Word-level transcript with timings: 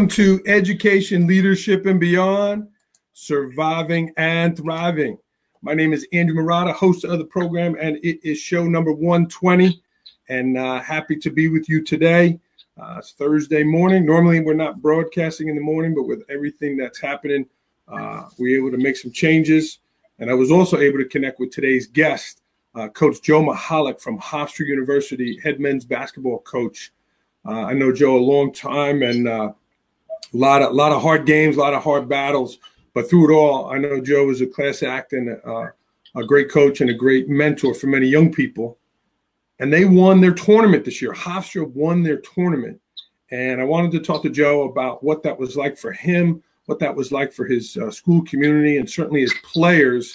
Welcome 0.00 0.16
to 0.16 0.40
Education, 0.46 1.26
Leadership, 1.26 1.84
and 1.84 2.00
Beyond 2.00 2.68
Surviving 3.12 4.14
and 4.16 4.56
Thriving. 4.56 5.18
My 5.60 5.74
name 5.74 5.92
is 5.92 6.08
Andrew 6.14 6.42
Marotta, 6.42 6.72
host 6.72 7.04
of 7.04 7.18
the 7.18 7.26
program, 7.26 7.76
and 7.78 7.98
it 7.98 8.18
is 8.26 8.38
show 8.38 8.64
number 8.64 8.94
120. 8.94 9.82
And 10.30 10.56
uh, 10.56 10.80
happy 10.80 11.16
to 11.16 11.30
be 11.30 11.48
with 11.48 11.68
you 11.68 11.84
today. 11.84 12.40
Uh, 12.80 12.94
it's 12.96 13.12
Thursday 13.12 13.62
morning. 13.62 14.06
Normally, 14.06 14.40
we're 14.40 14.54
not 14.54 14.80
broadcasting 14.80 15.48
in 15.50 15.54
the 15.54 15.60
morning, 15.60 15.94
but 15.94 16.04
with 16.04 16.22
everything 16.30 16.78
that's 16.78 16.98
happening, 16.98 17.44
uh, 17.86 18.22
we're 18.38 18.56
able 18.56 18.70
to 18.70 18.82
make 18.82 18.96
some 18.96 19.12
changes. 19.12 19.80
And 20.18 20.30
I 20.30 20.34
was 20.34 20.50
also 20.50 20.78
able 20.78 20.96
to 21.00 21.08
connect 21.10 21.38
with 21.38 21.50
today's 21.50 21.86
guest, 21.86 22.40
uh, 22.74 22.88
Coach 22.88 23.20
Joe 23.20 23.42
Mihalich 23.42 24.00
from 24.00 24.18
Hofstra 24.18 24.66
University, 24.66 25.38
head 25.40 25.60
men's 25.60 25.84
basketball 25.84 26.38
coach. 26.38 26.90
Uh, 27.46 27.64
I 27.64 27.74
know 27.74 27.92
Joe 27.92 28.16
a 28.16 28.18
long 28.18 28.50
time 28.50 29.02
and 29.02 29.28
uh, 29.28 29.52
a 30.32 30.36
lot 30.36 30.62
of, 30.62 30.72
lot 30.72 30.92
of 30.92 31.02
hard 31.02 31.26
games, 31.26 31.56
a 31.56 31.60
lot 31.60 31.74
of 31.74 31.82
hard 31.82 32.08
battles. 32.08 32.58
But 32.94 33.08
through 33.08 33.30
it 33.30 33.34
all, 33.34 33.70
I 33.70 33.78
know 33.78 34.00
Joe 34.00 34.30
is 34.30 34.40
a 34.40 34.46
class 34.46 34.82
act 34.82 35.12
and 35.12 35.40
uh, 35.44 35.68
a 36.16 36.24
great 36.24 36.50
coach 36.50 36.80
and 36.80 36.90
a 36.90 36.94
great 36.94 37.28
mentor 37.28 37.74
for 37.74 37.86
many 37.86 38.06
young 38.06 38.32
people. 38.32 38.78
And 39.58 39.72
they 39.72 39.84
won 39.84 40.20
their 40.20 40.32
tournament 40.32 40.84
this 40.84 41.00
year. 41.02 41.12
Hofstra 41.12 41.70
won 41.72 42.02
their 42.02 42.18
tournament. 42.18 42.80
And 43.30 43.60
I 43.60 43.64
wanted 43.64 43.92
to 43.92 44.00
talk 44.00 44.22
to 44.22 44.30
Joe 44.30 44.62
about 44.62 45.04
what 45.04 45.22
that 45.22 45.38
was 45.38 45.56
like 45.56 45.78
for 45.78 45.92
him, 45.92 46.42
what 46.66 46.80
that 46.80 46.96
was 46.96 47.12
like 47.12 47.32
for 47.32 47.44
his 47.44 47.76
uh, 47.76 47.90
school 47.90 48.22
community, 48.24 48.78
and 48.78 48.90
certainly 48.90 49.20
his 49.20 49.34
players 49.44 50.12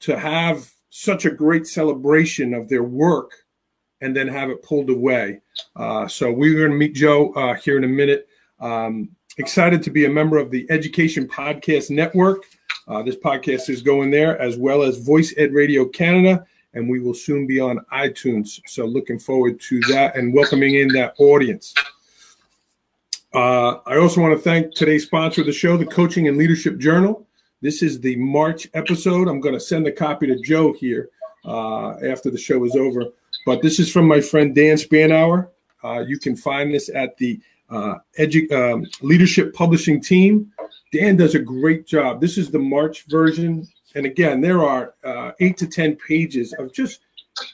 to 0.00 0.18
have 0.18 0.70
such 0.90 1.24
a 1.24 1.30
great 1.30 1.66
celebration 1.66 2.52
of 2.52 2.68
their 2.68 2.82
work 2.82 3.32
and 4.02 4.14
then 4.14 4.28
have 4.28 4.50
it 4.50 4.62
pulled 4.62 4.90
away. 4.90 5.40
Uh, 5.76 6.06
so 6.06 6.30
we're 6.30 6.58
going 6.58 6.70
to 6.72 6.76
meet 6.76 6.94
Joe 6.94 7.32
uh, 7.32 7.54
here 7.54 7.78
in 7.78 7.84
a 7.84 7.88
minute. 7.88 8.28
Um, 8.60 9.10
excited 9.38 9.82
to 9.82 9.90
be 9.90 10.04
a 10.04 10.10
member 10.10 10.38
of 10.38 10.50
the 10.50 10.66
Education 10.70 11.26
Podcast 11.26 11.90
Network. 11.90 12.44
Uh, 12.88 13.02
this 13.02 13.16
podcast 13.16 13.70
is 13.70 13.80
going 13.80 14.10
there 14.10 14.38
as 14.40 14.56
well 14.56 14.82
as 14.82 14.98
Voice 14.98 15.32
Ed 15.36 15.52
Radio 15.52 15.86
Canada, 15.86 16.44
and 16.74 16.88
we 16.88 17.00
will 17.00 17.14
soon 17.14 17.46
be 17.46 17.60
on 17.60 17.78
iTunes. 17.92 18.60
So 18.66 18.84
looking 18.84 19.18
forward 19.18 19.60
to 19.60 19.80
that 19.88 20.16
and 20.16 20.34
welcoming 20.34 20.74
in 20.74 20.88
that 20.88 21.14
audience. 21.18 21.74
Uh, 23.32 23.78
I 23.86 23.96
also 23.96 24.20
want 24.20 24.36
to 24.36 24.42
thank 24.42 24.74
today's 24.74 25.04
sponsor 25.04 25.40
of 25.40 25.46
the 25.46 25.52
show, 25.52 25.76
the 25.76 25.86
Coaching 25.86 26.28
and 26.28 26.36
Leadership 26.36 26.78
Journal. 26.78 27.26
This 27.62 27.82
is 27.82 28.00
the 28.00 28.16
March 28.16 28.68
episode. 28.74 29.28
I'm 29.28 29.40
going 29.40 29.54
to 29.54 29.60
send 29.60 29.86
a 29.86 29.92
copy 29.92 30.26
to 30.26 30.38
Joe 30.40 30.74
here 30.74 31.08
uh, 31.44 31.92
after 32.04 32.30
the 32.30 32.38
show 32.38 32.62
is 32.64 32.76
over. 32.76 33.04
But 33.46 33.62
this 33.62 33.78
is 33.78 33.90
from 33.90 34.06
my 34.06 34.20
friend 34.20 34.54
Dan 34.54 34.76
Spanauer. 34.76 35.48
Uh, 35.82 36.04
you 36.06 36.18
can 36.18 36.36
find 36.36 36.74
this 36.74 36.90
at 36.94 37.16
the 37.16 37.40
uh, 37.72 37.94
edu- 38.18 38.50
um, 38.52 38.86
Leadership 39.00 39.54
Publishing 39.54 40.00
team. 40.00 40.52
Dan 40.92 41.16
does 41.16 41.34
a 41.34 41.38
great 41.38 41.86
job. 41.86 42.20
This 42.20 42.36
is 42.36 42.50
the 42.50 42.58
March 42.58 43.06
version. 43.08 43.66
And 43.94 44.06
again, 44.06 44.40
there 44.40 44.62
are 44.62 44.94
uh, 45.04 45.32
eight 45.40 45.56
to 45.58 45.66
10 45.66 45.96
pages 45.96 46.52
of 46.58 46.72
just 46.72 47.00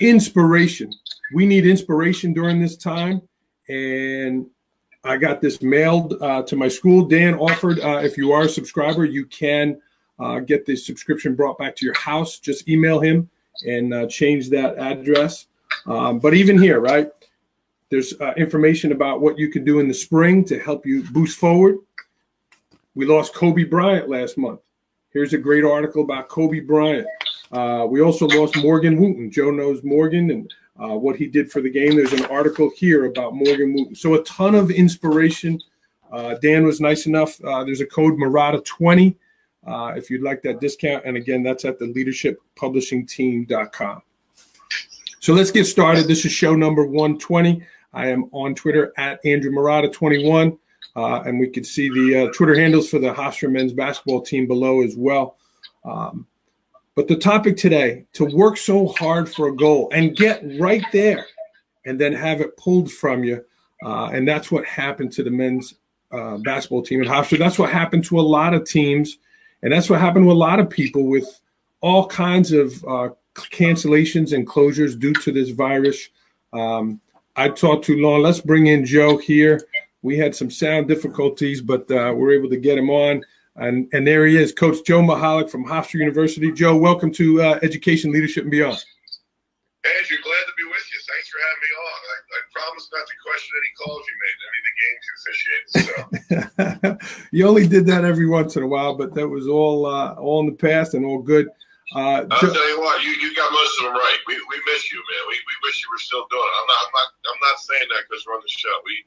inspiration. 0.00 0.92
We 1.34 1.46
need 1.46 1.66
inspiration 1.66 2.32
during 2.32 2.60
this 2.60 2.76
time. 2.76 3.22
And 3.68 4.46
I 5.04 5.16
got 5.16 5.40
this 5.40 5.62
mailed 5.62 6.14
uh, 6.20 6.42
to 6.42 6.56
my 6.56 6.68
school. 6.68 7.04
Dan 7.04 7.34
offered, 7.34 7.80
uh, 7.80 8.00
if 8.02 8.16
you 8.16 8.32
are 8.32 8.42
a 8.42 8.48
subscriber, 8.48 9.04
you 9.04 9.26
can 9.26 9.80
uh, 10.18 10.40
get 10.40 10.66
the 10.66 10.74
subscription 10.74 11.34
brought 11.34 11.58
back 11.58 11.76
to 11.76 11.84
your 11.84 11.94
house. 11.94 12.38
Just 12.38 12.68
email 12.68 13.00
him 13.00 13.30
and 13.66 13.94
uh, 13.94 14.06
change 14.06 14.50
that 14.50 14.76
address. 14.78 15.46
Um, 15.86 16.18
but 16.18 16.34
even 16.34 16.60
here, 16.60 16.80
right? 16.80 17.10
There's 17.90 18.18
uh, 18.20 18.34
information 18.36 18.92
about 18.92 19.20
what 19.20 19.38
you 19.38 19.48
can 19.48 19.64
do 19.64 19.80
in 19.80 19.88
the 19.88 19.94
spring 19.94 20.44
to 20.46 20.58
help 20.58 20.84
you 20.84 21.04
boost 21.10 21.38
forward. 21.38 21.78
We 22.94 23.06
lost 23.06 23.34
Kobe 23.34 23.64
Bryant 23.64 24.08
last 24.08 24.36
month. 24.36 24.60
Here's 25.10 25.32
a 25.32 25.38
great 25.38 25.64
article 25.64 26.02
about 26.02 26.28
Kobe 26.28 26.60
Bryant. 26.60 27.06
Uh, 27.50 27.86
we 27.88 28.02
also 28.02 28.26
lost 28.26 28.56
Morgan 28.56 28.98
Wootten. 28.98 29.30
Joe 29.30 29.50
knows 29.50 29.82
Morgan 29.82 30.30
and 30.30 30.52
uh, 30.78 30.96
what 30.96 31.16
he 31.16 31.26
did 31.26 31.50
for 31.50 31.62
the 31.62 31.70
game. 31.70 31.96
There's 31.96 32.12
an 32.12 32.26
article 32.26 32.70
here 32.76 33.06
about 33.06 33.34
Morgan 33.34 33.74
Wootten. 33.74 33.96
So 33.96 34.14
a 34.14 34.22
ton 34.24 34.54
of 34.54 34.70
inspiration. 34.70 35.58
Uh, 36.12 36.34
Dan 36.42 36.66
was 36.66 36.80
nice 36.80 37.06
enough. 37.06 37.42
Uh, 37.42 37.64
there's 37.64 37.80
a 37.80 37.86
code 37.86 38.14
Marotta20 38.14 39.16
uh, 39.66 39.94
if 39.96 40.10
you'd 40.10 40.22
like 40.22 40.42
that 40.42 40.60
discount. 40.60 41.04
And 41.06 41.16
again, 41.16 41.42
that's 41.42 41.64
at 41.64 41.78
the 41.78 41.86
leadershippublishingteam.com. 41.86 44.02
So 45.20 45.32
let's 45.32 45.50
get 45.50 45.64
started. 45.64 46.06
This 46.06 46.24
is 46.24 46.32
show 46.32 46.54
number 46.54 46.84
120. 46.84 47.62
I 47.92 48.08
am 48.08 48.28
on 48.32 48.54
Twitter 48.54 48.92
at 48.96 49.24
Andrew 49.24 49.50
Marotta21. 49.50 50.58
Uh, 50.96 51.22
and 51.22 51.38
we 51.38 51.48
can 51.48 51.64
see 51.64 51.88
the 51.88 52.24
uh, 52.26 52.32
Twitter 52.32 52.58
handles 52.58 52.90
for 52.90 52.98
the 52.98 53.12
Hofstra 53.12 53.50
men's 53.50 53.72
basketball 53.72 54.20
team 54.20 54.46
below 54.46 54.82
as 54.82 54.96
well. 54.96 55.36
Um, 55.84 56.26
but 56.94 57.06
the 57.06 57.16
topic 57.16 57.56
today 57.56 58.06
to 58.14 58.24
work 58.24 58.56
so 58.56 58.88
hard 58.88 59.32
for 59.32 59.48
a 59.48 59.54
goal 59.54 59.88
and 59.92 60.16
get 60.16 60.42
right 60.58 60.84
there 60.92 61.24
and 61.86 62.00
then 62.00 62.12
have 62.12 62.40
it 62.40 62.56
pulled 62.56 62.90
from 62.90 63.22
you. 63.22 63.44
Uh, 63.84 64.06
and 64.06 64.26
that's 64.26 64.50
what 64.50 64.64
happened 64.64 65.12
to 65.12 65.22
the 65.22 65.30
men's 65.30 65.74
uh, 66.10 66.38
basketball 66.38 66.82
team 66.82 67.00
at 67.00 67.06
Hofstra. 67.06 67.38
That's 67.38 67.58
what 67.58 67.70
happened 67.70 68.04
to 68.06 68.18
a 68.18 68.22
lot 68.22 68.52
of 68.52 68.64
teams. 68.64 69.18
And 69.62 69.72
that's 69.72 69.88
what 69.88 70.00
happened 70.00 70.24
to 70.24 70.32
a 70.32 70.34
lot 70.34 70.58
of 70.58 70.68
people 70.68 71.04
with 71.06 71.40
all 71.80 72.06
kinds 72.06 72.50
of 72.50 72.84
uh, 72.84 73.10
cancellations 73.34 74.32
and 74.32 74.46
closures 74.46 74.98
due 74.98 75.14
to 75.14 75.30
this 75.30 75.50
virus. 75.50 76.08
Um, 76.52 77.00
I 77.38 77.48
talked 77.48 77.84
too 77.84 77.96
long. 77.98 78.22
Let's 78.22 78.40
bring 78.40 78.66
in 78.66 78.84
Joe 78.84 79.16
here. 79.16 79.60
We 80.02 80.18
had 80.18 80.34
some 80.34 80.50
sound 80.50 80.88
difficulties, 80.88 81.60
but 81.60 81.88
uh, 81.88 82.12
we're 82.16 82.32
able 82.32 82.50
to 82.50 82.56
get 82.56 82.76
him 82.76 82.90
on. 82.90 83.22
And, 83.54 83.88
and 83.92 84.04
there 84.04 84.26
he 84.26 84.36
is, 84.36 84.52
Coach 84.52 84.84
Joe 84.84 85.02
Mihalich 85.02 85.48
from 85.48 85.64
Hofstra 85.64 86.00
University. 86.00 86.50
Joe, 86.50 86.76
welcome 86.76 87.12
to 87.12 87.40
uh, 87.40 87.60
Education, 87.62 88.10
Leadership, 88.10 88.42
and 88.42 88.50
Beyond. 88.50 88.84
Andrew, 89.84 90.16
glad 90.20 90.44
to 90.46 90.52
be 90.56 90.64
with 90.64 90.82
you. 90.92 90.98
Thanks 91.06 91.28
for 91.28 91.38
having 91.46 91.62
me 91.62 91.70
on. 91.78 91.98
I, 92.10 92.18
I 92.34 92.40
promise 92.58 92.90
not 92.92 93.06
to 93.06 93.14
question 93.22 93.54
any 93.62 93.72
calls 93.78 94.04
you 94.08 94.16
made, 94.24 94.38
any 94.48 94.58
of 94.58 94.66
the 94.66 94.76
games 94.82 95.02
you 95.06 96.32
officiated. 96.42 96.98
So. 97.06 97.26
you 97.36 97.46
only 97.46 97.68
did 97.68 97.86
that 97.86 98.04
every 98.04 98.26
once 98.26 98.56
in 98.56 98.64
a 98.64 98.66
while, 98.66 98.96
but 98.96 99.14
that 99.14 99.28
was 99.28 99.46
all 99.46 99.86
uh, 99.86 100.14
all 100.14 100.40
in 100.40 100.46
the 100.46 100.52
past 100.52 100.94
and 100.94 101.06
all 101.06 101.22
good. 101.22 101.48
Uh, 101.94 102.28
I'll 102.28 102.52
tell 102.52 102.68
you 102.68 102.80
what, 102.80 103.02
you, 103.02 103.10
you 103.16 103.34
got 103.34 103.50
most 103.50 103.78
of 103.80 103.84
them 103.86 103.94
right. 103.94 104.18
We, 104.26 104.34
we 104.34 104.60
miss 104.68 104.92
you, 104.92 104.98
man. 104.98 105.22
We, 105.24 105.34
we 105.40 105.54
wish 105.64 105.80
you 105.80 105.88
were 105.88 105.98
still 106.04 106.26
doing 106.28 106.44
it. 106.44 106.54
I'm 106.60 106.68
not 106.68 106.80
I'm 106.84 106.92
not 106.92 107.08
I'm 107.32 107.40
not 107.40 107.56
saying 107.60 107.88
that 107.88 108.04
because 108.08 108.24
we're 108.26 108.34
on 108.34 108.44
the 108.44 108.52
show. 108.52 108.74
We 108.84 109.04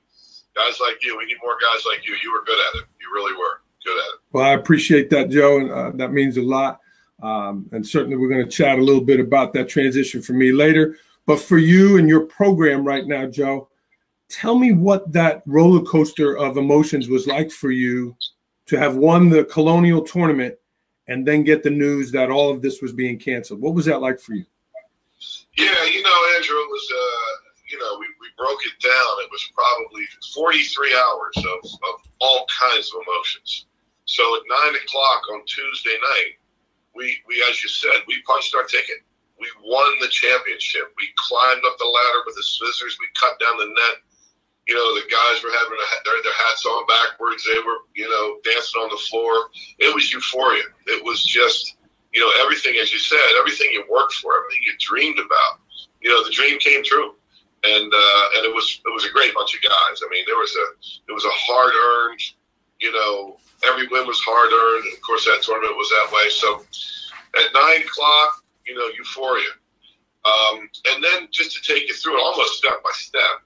guys 0.56 0.80
like 0.82 0.98
you, 1.04 1.18
we 1.18 1.26
need 1.26 1.38
more 1.44 1.58
guys 1.62 1.86
like 1.86 2.08
you. 2.08 2.16
You 2.24 2.32
were 2.34 2.44
good 2.44 2.58
at 2.58 2.82
it. 2.82 2.88
You 3.00 3.14
really 3.14 3.38
were 3.38 3.62
good 3.86 3.98
at 3.98 4.14
it. 4.16 4.20
Well, 4.34 4.46
I 4.46 4.54
appreciate 4.54 5.10
that, 5.12 5.30
Joe, 5.30 5.60
and 5.60 5.72
uh, 5.72 5.92
that 5.96 6.12
means 6.12 6.38
a 6.38 6.42
lot. 6.42 6.80
Um, 7.22 7.70
and 7.72 7.86
certainly, 7.86 8.18
we're 8.18 8.30
going 8.30 8.44
to 8.44 8.50
chat 8.50 8.80
a 8.80 8.84
little 8.84 9.04
bit 9.04 9.20
about 9.20 9.54
that 9.54 9.70
transition 9.70 10.22
for 10.22 10.34
me 10.34 10.52
later. 10.52 10.98
But 11.28 11.40
for 11.40 11.60
you 11.60 11.98
and 11.98 12.10
your 12.10 12.22
program 12.22 12.84
right 12.84 13.06
now, 13.06 13.28
Joe, 13.28 13.70
tell 14.28 14.58
me 14.58 14.72
what 14.72 15.12
that 15.14 15.44
roller 15.46 15.84
coaster 15.84 16.36
of 16.36 16.58
emotions 16.58 17.10
was 17.10 17.28
like 17.28 17.52
for 17.52 17.70
you 17.70 18.16
to 18.66 18.80
have 18.80 18.96
won 18.96 19.30
the 19.30 19.44
Colonial 19.46 20.02
tournament 20.02 20.56
and 21.08 21.28
then 21.28 21.44
get 21.44 21.64
the 21.64 21.70
news 21.70 22.12
that 22.12 22.30
all 22.30 22.52
of 22.52 22.62
this 22.62 22.82
was 22.82 22.94
being 22.94 23.18
canceled. 23.18 23.62
What 23.62 23.74
was 23.74 23.86
that 23.86 24.02
like 24.02 24.20
for 24.20 24.34
you? 24.34 24.46
Yeah, 25.58 25.84
you 25.86 26.02
know, 26.02 26.20
Andrew, 26.36 26.56
it 26.56 26.72
was, 26.72 26.88
uh, 26.92 27.52
you 27.70 27.80
know, 27.80 27.98
we, 28.00 28.06
we 28.20 28.28
broke 28.38 28.60
it 28.66 28.80
down. 28.82 29.14
It 29.24 29.32
was 29.32 29.44
probably 29.54 30.06
43 30.34 30.96
hours 30.96 31.38
of, 31.38 31.60
of 31.66 31.96
all 32.22 32.46
kinds 32.48 32.92
of 32.94 33.02
emotions. 33.06 33.66
So 34.06 34.24
at 34.36 34.42
nine 34.48 34.76
o'clock 34.76 35.22
on 35.34 35.42
Tuesday 35.46 35.98
night, 36.02 36.40
we, 36.96 37.18
we, 37.28 37.44
as 37.50 37.62
you 37.64 37.70
said, 37.70 38.04
we 38.08 38.22
punched 38.24 38.56
our 38.56 38.64
ticket. 38.64 39.04
We 39.40 39.48
won 39.64 40.00
the 40.00 40.08
championship. 40.10 40.94
We 40.98 41.10
climbed 41.18 41.64
up 41.66 41.78
the 41.80 41.86
ladder 41.86 42.22
with 42.26 42.36
the 42.36 42.44
scissors. 42.44 42.98
We 43.00 43.08
cut 43.20 43.40
down 43.40 43.58
the 43.58 43.68
net 43.68 43.98
you 44.72 44.78
know, 44.78 44.96
the 44.96 45.04
guys 45.12 45.44
were 45.44 45.52
having 45.52 45.76
their, 46.08 46.24
their 46.24 46.40
hats 46.48 46.66
on 46.66 46.88
backwards. 46.88 47.44
They 47.44 47.60
were, 47.60 47.84
you 47.94 48.08
know, 48.08 48.40
dancing 48.40 48.80
on 48.80 48.88
the 48.88 49.04
floor. 49.12 49.52
It 49.80 49.94
was 49.94 50.14
euphoria. 50.14 50.64
It 50.88 51.04
was 51.04 51.26
just, 51.26 51.76
you 52.14 52.22
know, 52.22 52.32
everything, 52.40 52.80
as 52.82 52.90
you 52.94 53.00
said, 53.00 53.20
everything 53.38 53.68
you 53.74 53.84
worked 53.92 54.14
for, 54.14 54.32
everything 54.32 54.64
you 54.64 54.72
dreamed 54.80 55.20
about. 55.20 55.60
You 56.00 56.10
know, 56.10 56.24
the 56.24 56.32
dream 56.32 56.58
came 56.58 56.86
true, 56.86 57.16
and 57.68 57.92
uh, 57.94 58.26
and 58.40 58.48
it 58.48 58.56
was 58.56 58.80
it 58.86 58.94
was 58.96 59.04
a 59.04 59.12
great 59.12 59.34
bunch 59.34 59.54
of 59.54 59.62
guys. 59.62 60.00
I 60.00 60.08
mean, 60.10 60.24
there 60.26 60.40
was 60.40 60.56
a 60.56 61.12
it 61.12 61.14
was 61.14 61.26
a 61.26 61.36
hard 61.36 61.74
earned, 61.76 62.24
you 62.80 62.94
know, 62.94 63.36
every 63.68 63.88
win 63.92 64.08
was 64.08 64.24
hard 64.24 64.56
earned. 64.56 64.86
And 64.86 64.94
of 64.94 65.02
course, 65.02 65.26
that 65.26 65.44
tournament 65.44 65.76
was 65.76 65.90
that 65.90 66.16
way. 66.16 66.30
So 66.32 66.64
at 67.44 67.52
nine 67.54 67.84
o'clock, 67.84 68.46
you 68.66 68.74
know, 68.74 68.88
euphoria, 68.96 69.52
um, 70.24 70.70
and 70.96 71.04
then 71.04 71.28
just 71.30 71.60
to 71.60 71.62
take 71.62 71.90
you 71.90 71.94
through 71.94 72.16
it 72.16 72.24
almost 72.24 72.56
step 72.56 72.82
by 72.82 72.92
step 72.94 73.44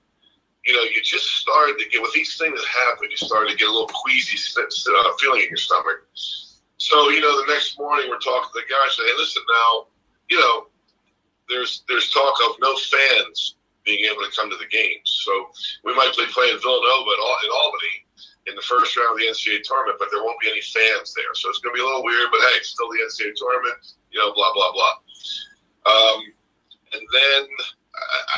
you 0.65 0.73
know, 0.73 0.81
you 0.81 1.01
just 1.03 1.25
started 1.37 1.77
to 1.77 1.89
get 1.89 2.01
with 2.01 2.17
each 2.17 2.37
thing 2.37 2.53
that 2.53 2.65
happened, 2.65 3.11
you 3.11 3.17
started 3.17 3.51
to 3.51 3.57
get 3.57 3.69
a 3.69 3.71
little 3.71 3.87
queasy 3.87 4.37
uh, 4.57 5.11
feeling 5.19 5.41
in 5.41 5.49
your 5.49 5.57
stomach. 5.57 6.01
So, 6.77 7.09
you 7.09 7.21
know, 7.21 7.45
the 7.45 7.53
next 7.53 7.77
morning 7.77 8.09
we're 8.09 8.19
talking 8.19 8.49
to 8.51 8.59
the 8.59 8.67
guys. 8.67 8.97
Say, 8.97 9.05
hey, 9.05 9.13
listen, 9.17 9.43
now, 9.47 9.87
you 10.29 10.39
know, 10.39 10.67
there's 11.47 11.83
there's 11.87 12.09
talk 12.09 12.33
of 12.49 12.57
no 12.59 12.75
fans 12.75 13.55
being 13.85 14.03
able 14.09 14.25
to 14.25 14.33
come 14.35 14.49
to 14.49 14.57
the 14.57 14.67
games. 14.67 15.05
So 15.05 15.31
we 15.85 15.93
might 15.95 16.17
be 16.17 16.25
playing 16.33 16.57
Villanova 16.57 17.11
in 17.13 17.51
Albany, 17.53 17.95
in 18.49 18.55
the 18.55 18.65
first 18.65 18.97
round 18.97 19.13
of 19.13 19.21
the 19.21 19.29
NCAA 19.29 19.61
tournament, 19.61 20.01
but 20.01 20.09
there 20.11 20.25
won't 20.25 20.41
be 20.41 20.49
any 20.49 20.61
fans 20.61 21.13
there. 21.13 21.29
So 21.37 21.49
it's 21.49 21.61
going 21.61 21.73
to 21.73 21.77
be 21.77 21.85
a 21.85 21.85
little 21.85 22.03
weird, 22.03 22.33
but 22.33 22.41
hey, 22.41 22.65
still 22.65 22.89
the 22.89 23.05
NCAA 23.05 23.37
tournament, 23.37 23.77
you 24.09 24.17
know, 24.17 24.33
blah, 24.33 24.49
blah, 24.53 24.73
blah. 24.73 24.95
Um, 25.85 26.19
and 26.93 27.03
then 27.13 27.41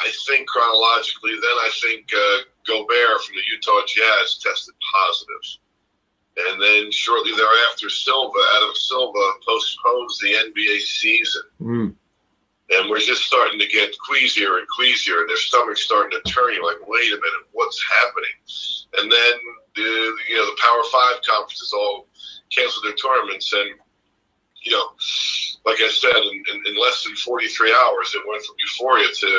I 0.07 0.11
think 0.25 0.47
chronologically, 0.47 1.33
then 1.33 1.43
I 1.43 1.69
think 1.81 2.09
uh, 2.13 2.37
Gobert 2.65 3.23
from 3.23 3.35
the 3.35 3.41
Utah 3.51 3.85
Jazz 3.87 4.39
tested 4.41 4.75
positive. 4.93 5.59
And 6.37 6.61
then 6.61 6.91
shortly 6.91 7.31
thereafter, 7.31 7.89
Silver, 7.89 8.39
Adam 8.57 8.75
Silver, 8.75 9.19
postpones 9.45 10.19
the 10.19 10.33
NBA 10.33 10.81
season. 10.81 11.41
Mm. 11.59 11.95
And 12.69 12.89
we're 12.89 12.99
just 12.99 13.23
starting 13.23 13.59
to 13.59 13.67
get 13.67 13.97
queasier 14.05 14.57
and 14.57 14.67
queasier, 14.67 15.21
and 15.21 15.29
their 15.29 15.37
stomach's 15.37 15.83
starting 15.83 16.19
to 16.19 16.31
turn. 16.31 16.53
You're 16.53 16.65
like, 16.65 16.85
wait 16.87 17.11
a 17.11 17.15
minute, 17.15 17.47
what's 17.53 17.81
happening? 18.01 18.37
And 18.99 19.11
then 19.11 19.33
the 19.75 20.15
you 20.29 20.35
know 20.35 20.45
the 20.45 20.61
Power 20.61 20.83
Five 20.91 21.21
conferences 21.23 21.73
all 21.73 22.07
canceled 22.53 22.85
their 22.85 22.93
tournaments, 22.93 23.53
and 23.53 23.71
you 24.67 24.75
know, 24.75 24.91
like 25.63 25.79
I 25.79 25.87
said, 25.87 26.11
in, 26.11 26.43
in, 26.51 26.57
in, 26.67 26.75
less 26.75 27.07
than 27.07 27.15
43 27.15 27.71
hours, 27.71 28.11
it 28.11 28.27
went 28.27 28.43
from 28.43 28.59
euphoria 28.59 29.07
to, 29.07 29.29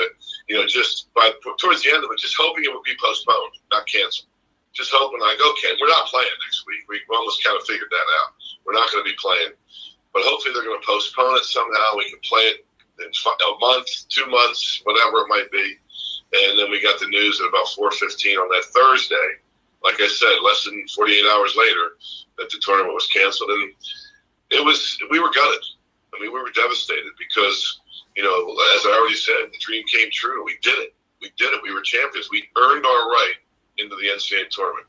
you 0.49 0.57
know, 0.57 0.65
just 0.65 1.13
by 1.13 1.29
towards 1.61 1.85
the 1.85 1.93
end 1.93 2.01
of 2.01 2.09
it, 2.09 2.17
just 2.19 2.37
hoping 2.41 2.65
it 2.65 2.73
would 2.73 2.89
be 2.89 2.97
postponed, 2.97 3.61
not 3.71 3.85
canceled. 3.85 4.33
Just 4.73 4.89
hoping, 4.89 5.21
like, 5.21 5.37
okay, 5.37 5.77
we're 5.77 5.93
not 5.93 6.09
playing 6.09 6.33
next 6.45 6.65
week. 6.65 6.81
We 6.89 7.01
almost 7.13 7.45
kind 7.45 7.61
of 7.61 7.67
figured 7.69 7.93
that 7.93 8.09
out. 8.25 8.41
We're 8.65 8.77
not 8.77 8.89
going 8.89 9.05
to 9.05 9.11
be 9.11 9.17
playing, 9.21 9.53
but 10.17 10.25
hopefully 10.25 10.57
they're 10.57 10.65
going 10.65 10.81
to 10.81 10.87
postpone 10.89 11.37
it 11.37 11.45
somehow. 11.45 11.97
We 11.97 12.09
can 12.09 12.21
play 12.25 12.57
it 12.57 12.65
in 13.05 13.13
a 13.13 13.53
month, 13.61 13.89
two 14.09 14.27
months, 14.33 14.81
whatever 14.85 15.29
it 15.29 15.33
might 15.33 15.51
be. 15.53 15.77
And 16.41 16.59
then 16.59 16.71
we 16.71 16.81
got 16.81 17.01
the 17.01 17.09
news 17.09 17.41
at 17.41 17.49
about 17.49 17.69
4:15 17.69 18.37
on 18.37 18.49
that 18.49 18.69
Thursday. 18.73 19.29
Like 19.85 20.01
I 20.01 20.09
said, 20.09 20.41
less 20.45 20.65
than 20.65 20.87
48 20.89 21.25
hours 21.33 21.57
later, 21.57 21.97
that 22.37 22.51
the 22.51 22.61
tournament 22.61 22.95
was 22.95 23.07
canceled, 23.09 23.51
and 23.51 23.73
it 24.51 24.65
was 24.65 24.99
we 25.11 25.19
were 25.19 25.31
gutted. 25.31 25.65
I 26.15 26.21
mean, 26.21 26.33
we 26.33 26.41
were 26.41 26.51
devastated 26.51 27.13
because 27.19 27.81
you 28.17 28.25
know, 28.25 28.51
as 28.75 28.87
I 28.87 28.99
already 28.99 29.15
said, 29.15 29.53
the 29.53 29.59
dream 29.61 29.85
came 29.87 30.09
true. 30.11 30.45
We 30.45 30.59
did 30.63 30.79
it. 30.79 30.95
We 31.21 31.31
did 31.37 31.55
it. 31.55 31.61
We 31.63 31.73
were 31.73 31.83
champions. 31.83 32.29
We 32.31 32.49
earned 32.57 32.85
our 32.85 33.09
right 33.11 33.35
into 33.79 33.95
the 33.95 34.09
NCAA 34.09 34.51
tournament, 34.51 34.87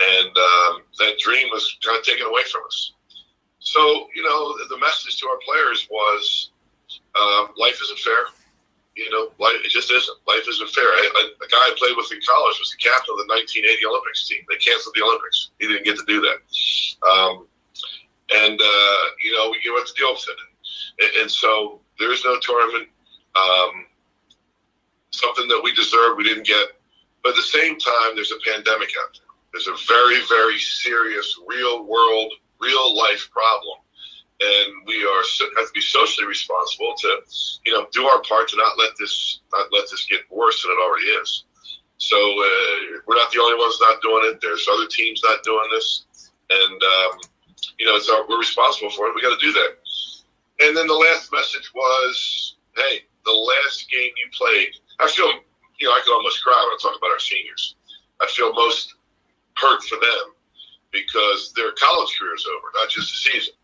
and 0.00 0.30
um, 0.30 0.82
that 0.98 1.18
dream 1.18 1.48
was 1.50 1.76
kind 1.84 1.98
of 1.98 2.04
taken 2.04 2.26
away 2.26 2.42
from 2.50 2.62
us. 2.66 2.92
So, 3.58 4.08
you 4.14 4.22
know, 4.22 4.54
the 4.68 4.78
message 4.78 5.20
to 5.20 5.28
our 5.28 5.38
players 5.46 5.86
was, 5.90 6.50
um, 7.14 7.54
life 7.56 7.78
isn't 7.82 7.98
fair. 8.00 8.26
You 8.94 9.08
know, 9.10 9.32
life 9.38 9.56
it 9.64 9.70
just 9.70 9.90
isn't. 9.90 10.18
Life 10.28 10.46
isn't 10.48 10.70
fair. 10.70 10.84
I, 10.84 11.10
I, 11.14 11.22
a 11.44 11.48
guy 11.48 11.56
I 11.56 11.74
played 11.78 11.96
with 11.96 12.12
in 12.12 12.20
college 12.26 12.58
was 12.58 12.70
the 12.70 12.82
captain 12.82 13.14
of 13.14 13.24
the 13.24 13.30
1980 13.32 13.86
Olympics 13.86 14.28
team. 14.28 14.44
They 14.50 14.56
canceled 14.56 14.94
the 14.94 15.02
Olympics. 15.02 15.50
He 15.58 15.66
didn't 15.66 15.84
get 15.84 15.96
to 15.96 16.04
do 16.06 16.20
that. 16.20 16.38
Um, 17.06 17.46
and 18.30 18.60
uh, 18.60 19.02
you 19.22 19.32
know 19.32 19.50
we 19.50 19.58
have 19.76 19.86
to 19.86 19.94
deal 19.94 20.12
with 20.12 20.26
it. 20.28 21.20
And, 21.20 21.30
so 21.30 21.80
there 21.98 22.12
is 22.12 22.24
no 22.24 22.38
tournament. 22.40 22.88
Um, 23.34 23.86
something 25.10 25.48
that 25.48 25.60
we 25.62 25.72
deserve, 25.74 26.16
we 26.16 26.24
didn't 26.24 26.46
get. 26.46 26.68
But 27.22 27.30
at 27.30 27.36
the 27.36 27.42
same 27.42 27.78
time, 27.78 28.14
there's 28.14 28.32
a 28.32 28.50
pandemic 28.50 28.90
out 29.02 29.14
there. 29.14 29.32
There's 29.52 29.68
a 29.68 29.76
very, 29.86 30.20
very 30.28 30.58
serious, 30.58 31.38
real 31.46 31.84
world, 31.84 32.32
real 32.60 32.96
life 32.96 33.28
problem, 33.30 33.78
and 34.40 34.72
we 34.86 35.04
are 35.04 35.22
have 35.56 35.66
to 35.66 35.72
be 35.74 35.80
socially 35.80 36.26
responsible 36.26 36.94
to, 36.98 37.20
you 37.64 37.72
know, 37.72 37.86
do 37.92 38.06
our 38.06 38.22
part 38.22 38.48
to 38.48 38.56
not 38.56 38.78
let 38.78 38.90
this 38.98 39.40
not 39.52 39.66
let 39.72 39.90
this 39.90 40.06
get 40.06 40.20
worse 40.30 40.62
than 40.62 40.72
it 40.72 40.80
already 40.80 41.06
is. 41.06 41.44
So 41.98 42.16
uh, 42.16 43.00
we're 43.06 43.16
not 43.16 43.30
the 43.30 43.40
only 43.40 43.58
ones 43.58 43.78
not 43.80 44.02
doing 44.02 44.32
it. 44.32 44.40
There's 44.40 44.66
other 44.72 44.86
teams 44.86 45.20
not 45.22 45.44
doing 45.44 45.68
this, 45.70 46.06
and 46.50 46.82
um, 46.82 47.20
you 47.78 47.86
know, 47.86 47.96
it's 47.96 48.08
our, 48.08 48.26
we're 48.28 48.38
responsible 48.38 48.90
for 48.90 49.06
it. 49.08 49.14
We 49.14 49.22
got 49.22 49.38
to 49.38 49.44
do 49.44 49.52
that. 49.52 49.76
And 50.60 50.76
then 50.76 50.86
the 50.86 50.94
last 50.94 51.32
message 51.32 51.70
was, 51.74 52.56
hey, 52.76 53.02
the 53.24 53.32
last 53.32 53.90
game 53.90 54.12
you 54.16 54.28
played, 54.32 54.74
I 55.00 55.08
feel, 55.08 55.30
you 55.78 55.88
know, 55.88 55.92
I 55.92 56.00
could 56.04 56.14
almost 56.14 56.42
cry 56.42 56.54
when 56.54 56.74
I 56.74 56.78
talk 56.80 56.96
about 56.96 57.10
our 57.10 57.18
seniors. 57.18 57.76
I 58.20 58.26
feel 58.28 58.52
most 58.52 58.94
hurt 59.56 59.82
for 59.84 59.96
them 59.96 60.34
because 60.90 61.52
their 61.54 61.72
college 61.72 62.16
career 62.18 62.34
is 62.34 62.46
over, 62.46 62.68
not 62.74 62.88
just 62.90 63.10
the 63.10 63.30
season. 63.30 63.54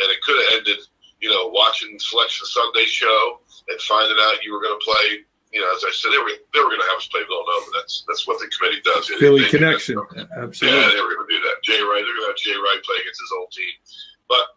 And 0.00 0.10
it 0.10 0.22
could 0.22 0.38
have 0.42 0.58
ended, 0.58 0.78
you 1.20 1.28
know, 1.28 1.48
watching 1.48 1.98
Selection 1.98 2.46
Sunday 2.46 2.86
show 2.86 3.40
and 3.68 3.80
finding 3.82 4.16
out 4.20 4.42
you 4.42 4.52
were 4.52 4.62
going 4.62 4.78
to 4.78 4.84
play 4.84 5.24
you 5.52 5.60
know, 5.60 5.70
as 5.74 5.84
I 5.84 5.90
said, 5.92 6.12
they 6.12 6.18
were 6.18 6.30
they 6.52 6.60
were 6.60 6.68
going 6.68 6.80
to 6.80 6.88
have 6.88 6.98
us 6.98 7.08
play 7.08 7.22
Villanova. 7.24 7.70
That's 7.72 8.04
that's 8.06 8.26
what 8.26 8.38
the 8.38 8.48
committee 8.48 8.82
does. 8.84 9.08
Philly 9.08 9.44
they, 9.44 9.48
connection, 9.48 9.98
absolutely. 10.36 10.80
Yeah, 10.80 10.90
they 10.92 11.00
were 11.00 11.14
going 11.14 11.26
to 11.26 11.27
do 11.27 11.27
that. 11.27 11.27
Jay 11.68 11.84
Wright, 11.84 12.00
they're 12.00 12.16
going 12.16 12.32
to 12.32 12.32
have 12.32 12.40
Jay 12.40 12.56
Wright 12.56 12.80
play 12.80 12.96
against 13.04 13.20
his 13.20 13.34
old 13.36 13.52
team, 13.52 13.76
but 14.24 14.56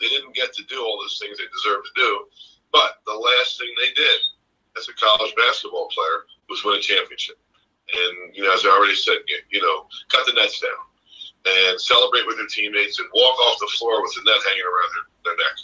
they 0.00 0.08
didn't 0.08 0.32
get 0.32 0.56
to 0.56 0.64
do 0.64 0.80
all 0.80 0.96
those 0.96 1.20
things 1.20 1.36
they 1.36 1.44
deserved 1.52 1.84
to 1.92 1.94
do. 2.00 2.10
But 2.72 3.04
the 3.04 3.12
last 3.12 3.60
thing 3.60 3.68
they 3.76 3.92
did 3.92 4.18
as 4.80 4.88
a 4.88 4.96
college 4.96 5.36
basketball 5.36 5.92
player 5.92 6.24
was 6.48 6.64
win 6.64 6.80
a 6.80 6.80
championship. 6.80 7.36
And 7.92 8.32
you 8.32 8.42
know, 8.42 8.54
as 8.56 8.64
I 8.64 8.72
already 8.72 8.96
said, 8.96 9.20
you 9.28 9.60
know, 9.60 9.84
cut 10.08 10.24
the 10.24 10.32
nets 10.32 10.56
down 10.64 10.80
and 11.44 11.80
celebrate 11.80 12.26
with 12.26 12.40
their 12.40 12.48
teammates 12.48 12.98
and 12.98 13.08
walk 13.12 13.36
off 13.44 13.60
the 13.60 13.70
floor 13.76 14.00
with 14.00 14.14
the 14.14 14.24
net 14.24 14.40
hanging 14.46 14.64
around 14.64 14.90
their, 14.96 15.06
their 15.28 15.36
neck. 15.36 15.56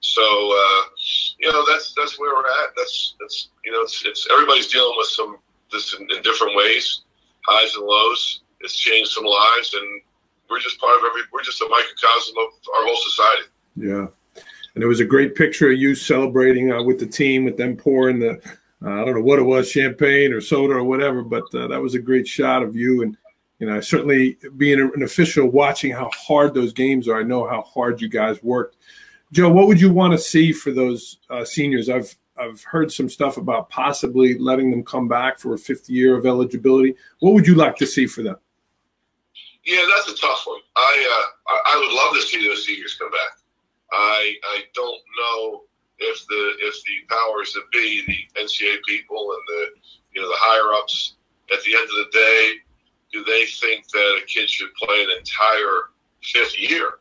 So 0.00 0.22
uh, 0.22 0.82
you 1.38 1.52
know 1.52 1.64
that's 1.68 1.94
that's 1.94 2.18
where 2.18 2.34
we're 2.34 2.48
at. 2.64 2.76
That's 2.76 3.16
that's 3.20 3.48
you 3.64 3.72
know 3.72 3.82
it's, 3.82 4.04
it's 4.04 4.26
everybody's 4.32 4.68
dealing 4.68 4.94
with 4.96 5.08
some 5.08 5.38
this 5.70 5.94
in, 5.94 6.10
in, 6.10 6.22
different 6.22 6.56
ways, 6.56 7.02
highs 7.46 7.74
and 7.76 7.84
lows. 7.84 8.42
It's 8.60 8.76
changed 8.76 9.12
some 9.12 9.24
lives, 9.24 9.74
and 9.74 10.02
we're 10.50 10.60
just 10.60 10.80
part 10.80 10.98
of 10.98 11.04
every. 11.04 11.22
We're 11.32 11.42
just 11.42 11.60
a 11.60 11.68
microcosm 11.68 12.34
of 12.38 12.48
our 12.74 12.84
whole 12.84 12.96
society. 12.96 13.42
Yeah, 13.76 14.06
and 14.74 14.82
there 14.82 14.88
was 14.88 15.00
a 15.00 15.04
great 15.04 15.34
picture 15.34 15.70
of 15.70 15.78
you 15.78 15.94
celebrating 15.94 16.72
uh, 16.72 16.82
with 16.82 16.98
the 16.98 17.06
team, 17.06 17.44
with 17.44 17.56
them 17.56 17.76
pouring 17.76 18.18
the. 18.18 18.40
Uh, 18.82 19.02
I 19.02 19.04
don't 19.04 19.14
know 19.14 19.22
what 19.22 19.38
it 19.38 19.42
was, 19.42 19.70
champagne 19.70 20.32
or 20.32 20.40
soda 20.40 20.74
or 20.74 20.84
whatever, 20.84 21.22
but 21.22 21.44
uh, 21.54 21.66
that 21.68 21.80
was 21.80 21.94
a 21.94 21.98
great 21.98 22.26
shot 22.26 22.62
of 22.62 22.74
you. 22.74 23.02
And 23.02 23.16
you 23.58 23.66
know, 23.66 23.78
certainly 23.80 24.38
being 24.56 24.80
an 24.80 25.02
official, 25.02 25.48
watching 25.48 25.92
how 25.92 26.10
hard 26.14 26.54
those 26.54 26.72
games 26.72 27.06
are, 27.06 27.20
I 27.20 27.22
know 27.22 27.46
how 27.46 27.60
hard 27.60 28.00
you 28.00 28.08
guys 28.08 28.42
worked 28.42 28.76
Joe, 29.32 29.48
what 29.48 29.68
would 29.68 29.80
you 29.80 29.92
want 29.92 30.12
to 30.12 30.18
see 30.18 30.52
for 30.52 30.72
those 30.72 31.18
uh, 31.30 31.44
seniors? 31.44 31.88
I've 31.88 32.14
I've 32.36 32.62
heard 32.64 32.90
some 32.90 33.08
stuff 33.08 33.36
about 33.36 33.68
possibly 33.68 34.38
letting 34.38 34.70
them 34.70 34.82
come 34.82 35.08
back 35.08 35.38
for 35.38 35.54
a 35.54 35.58
fifth 35.58 35.90
year 35.90 36.16
of 36.16 36.24
eligibility. 36.24 36.96
What 37.20 37.34
would 37.34 37.46
you 37.46 37.54
like 37.54 37.76
to 37.76 37.86
see 37.86 38.06
for 38.06 38.22
them? 38.22 38.36
Yeah, 39.64 39.84
that's 39.94 40.08
a 40.08 40.16
tough 40.20 40.44
one. 40.46 40.60
I 40.76 41.26
uh, 41.48 41.54
I 41.66 41.78
would 41.78 41.92
love 41.92 42.14
to 42.14 42.22
see 42.22 42.46
those 42.46 42.66
seniors 42.66 42.94
come 42.94 43.10
back. 43.10 43.38
I 43.92 44.34
I 44.44 44.62
don't 44.74 45.00
know 45.18 45.64
if 45.98 46.26
the 46.26 46.56
if 46.60 46.74
the 46.84 47.14
powers 47.14 47.52
that 47.52 47.70
be, 47.70 48.02
the 48.06 48.40
NCAA 48.40 48.78
people 48.86 49.32
and 49.32 49.42
the 49.48 49.66
you 50.14 50.22
know 50.22 50.28
the 50.28 50.38
higher 50.38 50.74
ups, 50.80 51.16
at 51.52 51.62
the 51.62 51.74
end 51.74 51.84
of 51.84 51.96
the 51.96 52.08
day, 52.12 52.54
do 53.12 53.24
they 53.24 53.44
think 53.46 53.88
that 53.88 54.20
a 54.22 54.26
kid 54.26 54.48
should 54.48 54.72
play 54.74 55.02
an 55.02 55.10
entire 55.18 55.90
fifth 56.22 56.58
year? 56.58 56.98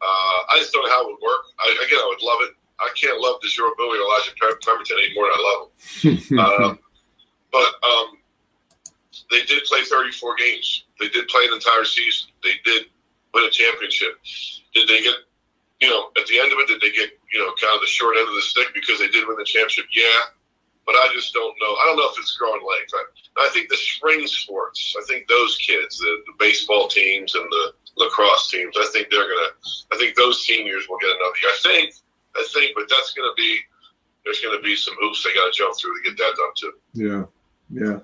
Uh, 0.00 0.38
I 0.50 0.56
just 0.58 0.72
don't 0.72 0.84
know 0.84 0.90
how 0.90 1.02
it 1.02 1.12
would 1.12 1.22
work. 1.22 1.44
I, 1.60 1.84
again, 1.86 1.98
I 2.00 2.06
would 2.08 2.22
love 2.22 2.40
it. 2.42 2.56
I 2.80 2.90
can't 2.96 3.20
love 3.20 3.40
Desure 3.40 3.74
Buie 3.78 3.86
or 3.86 3.96
Elijah 3.96 4.32
Pemberton 4.64 4.96
anymore 4.98 5.28
than 5.30 5.38
I 5.38 5.42
love 5.46 5.68
them. 6.02 6.38
um, 6.68 6.78
but 7.52 7.70
um, 7.86 8.18
they 9.30 9.42
did 9.44 9.62
play 9.64 9.82
34 9.82 10.36
games. 10.36 10.84
They 11.02 11.08
did 11.08 11.26
play 11.26 11.42
an 11.50 11.54
entire 11.54 11.84
season. 11.84 12.30
They 12.46 12.54
did 12.64 12.86
win 13.34 13.44
a 13.44 13.50
championship. 13.50 14.22
Did 14.72 14.86
they 14.86 15.02
get, 15.02 15.18
you 15.80 15.90
know, 15.90 16.14
at 16.16 16.26
the 16.30 16.38
end 16.38 16.52
of 16.52 16.58
it, 16.62 16.68
did 16.68 16.80
they 16.80 16.94
get, 16.94 17.10
you 17.32 17.40
know, 17.42 17.50
kind 17.58 17.74
of 17.74 17.80
the 17.82 17.90
short 17.90 18.16
end 18.16 18.28
of 18.28 18.34
the 18.34 18.42
stick 18.42 18.68
because 18.72 19.00
they 19.00 19.08
did 19.08 19.26
win 19.26 19.34
the 19.36 19.44
championship? 19.44 19.86
Yeah. 19.90 20.30
But 20.86 20.94
I 20.94 21.10
just 21.14 21.34
don't 21.34 21.54
know. 21.58 21.74
I 21.74 21.82
don't 21.86 21.96
know 21.96 22.06
if 22.10 22.18
it's 22.18 22.36
growing 22.36 22.62
legs. 22.62 22.94
I, 22.94 23.02
I 23.46 23.50
think 23.50 23.68
the 23.68 23.76
spring 23.76 24.26
sports, 24.26 24.94
I 24.98 25.02
think 25.06 25.26
those 25.26 25.56
kids, 25.58 25.98
the, 25.98 26.22
the 26.26 26.34
baseball 26.38 26.86
teams 26.86 27.34
and 27.34 27.46
the 27.50 27.74
lacrosse 27.96 28.50
teams. 28.50 28.76
I 28.78 28.86
think 28.92 29.10
they're 29.10 29.26
gonna. 29.26 29.52
I 29.92 29.96
think 29.98 30.16
those 30.16 30.44
seniors 30.44 30.88
will 30.88 30.98
get 30.98 31.10
another 31.10 31.38
year. 31.42 31.50
I 31.50 31.58
think. 31.62 31.94
I 32.34 32.44
think, 32.52 32.72
but 32.74 32.86
that's 32.88 33.12
gonna 33.12 33.34
be. 33.36 33.58
There's 34.24 34.40
gonna 34.40 34.60
be 34.60 34.74
some 34.74 34.94
hoops 35.00 35.22
they 35.22 35.34
got 35.34 35.52
to 35.52 35.56
jump 35.56 35.78
through 35.78 35.94
to 36.02 36.10
get 36.10 36.18
that 36.18 36.34
done 36.34 36.52
too. 36.56 36.72
Yeah, 36.94 37.24
yeah. 37.70 37.98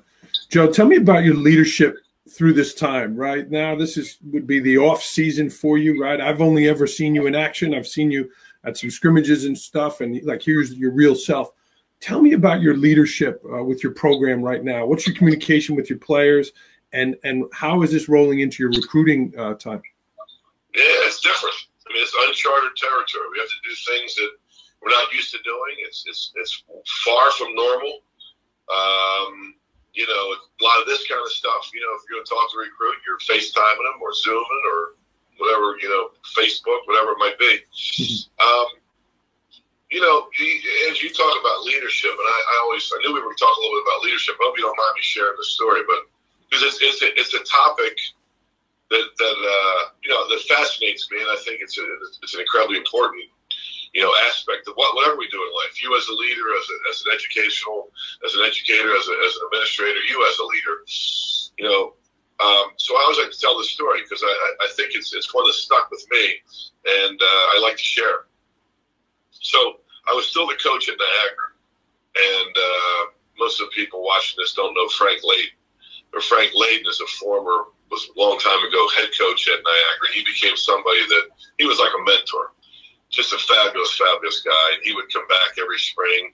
Joe, 0.48 0.70
tell 0.70 0.86
me 0.86 0.96
about 0.96 1.24
your 1.24 1.34
leadership 1.34 1.96
through 2.30 2.52
this 2.52 2.74
time. 2.74 3.16
Right 3.16 3.50
now, 3.50 3.74
this 3.74 3.96
is 3.96 4.18
would 4.30 4.46
be 4.46 4.60
the 4.60 4.78
off 4.78 5.02
season 5.02 5.50
for 5.50 5.78
you. 5.78 6.00
Right. 6.00 6.20
I've 6.20 6.40
only 6.40 6.68
ever 6.68 6.86
seen 6.86 7.14
you 7.14 7.26
in 7.26 7.34
action. 7.34 7.74
I've 7.74 7.88
seen 7.88 8.10
you 8.10 8.30
at 8.64 8.76
some 8.76 8.90
scrimmages 8.90 9.44
and 9.44 9.56
stuff, 9.56 10.00
and 10.00 10.20
like 10.24 10.42
here's 10.42 10.74
your 10.74 10.92
real 10.92 11.14
self. 11.14 11.50
Tell 12.00 12.22
me 12.22 12.32
about 12.32 12.60
your 12.60 12.76
leadership 12.76 13.42
uh, 13.52 13.64
with 13.64 13.82
your 13.82 13.92
program 13.92 14.42
right 14.42 14.62
now. 14.62 14.86
What's 14.86 15.06
your 15.06 15.16
communication 15.16 15.74
with 15.74 15.90
your 15.90 15.98
players? 15.98 16.52
and 16.92 17.16
and 17.24 17.44
how 17.52 17.82
is 17.82 17.92
this 17.92 18.08
rolling 18.08 18.40
into 18.40 18.62
your 18.62 18.70
recruiting 18.70 19.32
uh, 19.38 19.54
time? 19.54 19.82
Yeah, 20.74 21.06
it's 21.06 21.20
different. 21.20 21.54
I 21.88 21.92
mean, 21.92 22.02
it's 22.02 22.14
uncharted 22.28 22.76
territory. 22.76 23.24
We 23.32 23.38
have 23.40 23.48
to 23.48 23.62
do 23.64 23.74
things 23.92 24.14
that 24.16 24.30
we're 24.82 24.90
not 24.90 25.12
used 25.12 25.30
to 25.32 25.38
doing. 25.44 25.76
It's 25.80 26.04
it's 26.06 26.32
it's 26.36 26.62
far 27.04 27.30
from 27.32 27.54
normal. 27.54 28.00
Um, 28.68 29.54
you 29.98 30.06
know, 30.06 30.24
a 30.30 30.62
lot 30.62 30.78
of 30.78 30.86
this 30.86 31.02
kind 31.10 31.18
of 31.18 31.26
stuff. 31.34 31.74
You 31.74 31.82
know, 31.82 31.90
if 31.98 32.06
you're 32.06 32.22
going 32.22 32.24
to 32.24 32.30
talk 32.30 32.46
to 32.54 32.62
a 32.62 32.70
recruit, 32.70 33.02
you're 33.02 33.18
FaceTiming 33.18 33.82
them 33.82 33.98
or 33.98 34.14
Zooming 34.14 34.64
or 34.70 34.94
whatever, 35.42 35.74
you 35.82 35.90
know, 35.90 36.14
Facebook, 36.38 36.86
whatever 36.86 37.18
it 37.18 37.20
might 37.20 37.38
be. 37.38 37.58
Um, 38.38 38.78
you 39.90 40.00
know, 40.00 40.30
as 40.86 41.02
you 41.02 41.10
talk 41.10 41.34
about 41.42 41.66
leadership, 41.66 42.14
and 42.14 42.28
I, 42.30 42.38
I 42.38 42.54
always, 42.62 42.86
I 42.86 43.02
knew 43.02 43.10
we 43.10 43.18
were 43.18 43.34
talking 43.34 43.58
a 43.58 43.62
little 43.66 43.82
bit 43.82 43.90
about 43.90 44.06
leadership. 44.06 44.38
I 44.38 44.46
hope 44.46 44.54
you 44.54 44.62
don't 44.62 44.78
mind 44.78 44.94
me 44.94 45.02
sharing 45.02 45.34
the 45.34 45.42
story, 45.42 45.82
but 45.90 46.06
because 46.46 46.62
it's 46.62 46.78
it's 46.78 47.02
a, 47.02 47.08
it's 47.18 47.34
a 47.34 47.42
topic 47.42 47.98
that 48.94 49.02
that 49.10 49.38
uh, 49.42 49.80
you 50.06 50.14
know 50.14 50.28
that 50.30 50.38
fascinates 50.46 51.10
me, 51.10 51.18
and 51.18 51.26
I 51.26 51.36
think 51.42 51.58
it's 51.66 51.74
a, 51.82 51.84
it's 52.22 52.34
an 52.34 52.46
incredibly 52.46 52.78
important 52.78 53.26
you 53.98 54.04
know 54.04 54.14
aspect 54.30 54.68
of 54.68 54.78
what, 54.78 54.94
whatever 54.94 55.18
we 55.18 55.26
do 55.26 55.42
in 55.42 55.50
life. 55.58 55.82
You 55.82 55.90
as 55.98 56.06
a 56.06 56.14
leader, 56.14 56.46
as, 56.54 56.66
a, 56.70 56.76
as 56.86 57.02
an 57.02 57.10
educational, 57.18 57.90
as 58.24 58.34
an 58.38 58.46
educator, 58.46 58.94
as, 58.94 59.10
a, 59.10 59.14
as 59.26 59.34
an 59.34 59.42
administrator, 59.50 59.98
you 60.06 60.22
as 60.22 60.38
a 60.38 60.46
leader, 60.46 60.76
you 61.58 61.66
know. 61.66 61.98
Um, 62.38 62.78
so 62.78 62.94
I 62.94 63.02
always 63.02 63.18
like 63.18 63.34
to 63.34 63.40
tell 63.42 63.58
this 63.58 63.74
story 63.74 64.06
because 64.06 64.22
I, 64.22 64.30
I 64.62 64.68
think 64.78 64.94
it's 64.94 65.12
it's 65.12 65.34
one 65.34 65.44
that 65.50 65.58
stuck 65.58 65.90
with 65.90 66.06
me, 66.12 66.38
and 66.86 67.18
uh, 67.18 67.44
I 67.50 67.58
like 67.60 67.74
to 67.74 67.82
share. 67.82 68.30
So 69.34 69.82
I 70.06 70.14
was 70.14 70.30
still 70.30 70.46
the 70.46 70.54
coach 70.62 70.88
at 70.88 70.94
Niagara, 70.94 71.50
and 72.14 72.54
uh, 72.54 73.02
most 73.34 73.60
of 73.60 73.66
the 73.66 73.74
people 73.74 74.06
watching 74.06 74.38
this 74.38 74.54
don't 74.54 74.74
know 74.74 74.86
Frank 74.94 75.22
Layden. 75.26 76.22
Frank 76.22 76.54
Layden 76.54 76.86
is 76.86 77.02
a 77.02 77.10
former, 77.18 77.74
was 77.90 78.06
a 78.06 78.18
long 78.18 78.38
time 78.38 78.62
ago 78.62 78.88
head 78.94 79.10
coach 79.18 79.48
at 79.50 79.58
Niagara. 79.58 80.14
He 80.14 80.22
became 80.22 80.56
somebody 80.56 81.02
that 81.10 81.34
he 81.58 81.66
was 81.66 81.80
like 81.82 81.90
a 81.98 82.04
mentor, 82.06 82.54
just 83.10 83.32
a 83.32 83.38
fabulous, 83.38 83.96
fabulous 83.96 84.42
guy. 84.42 84.68
He 84.82 84.94
would 84.94 85.12
come 85.12 85.26
back 85.28 85.56
every 85.58 85.78
spring. 85.78 86.32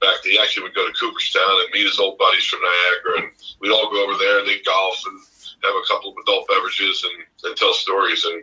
Back, 0.00 0.18
he 0.24 0.38
actually 0.38 0.64
would 0.64 0.74
go 0.74 0.86
to 0.86 0.98
Cooperstown 0.98 1.62
and 1.62 1.70
meet 1.72 1.86
his 1.86 2.00
old 2.00 2.18
buddies 2.18 2.44
from 2.44 2.58
Niagara, 2.58 3.22
and 3.22 3.30
we'd 3.60 3.70
all 3.70 3.90
go 3.90 4.02
over 4.02 4.18
there 4.18 4.40
and 4.40 4.48
they'd 4.48 4.64
golf 4.66 4.98
and 5.06 5.18
have 5.62 5.78
a 5.78 5.86
couple 5.86 6.10
of 6.10 6.18
adult 6.18 6.48
beverages 6.48 7.06
and, 7.06 7.22
and 7.46 7.56
tell 7.56 7.72
stories. 7.72 8.24
And 8.24 8.42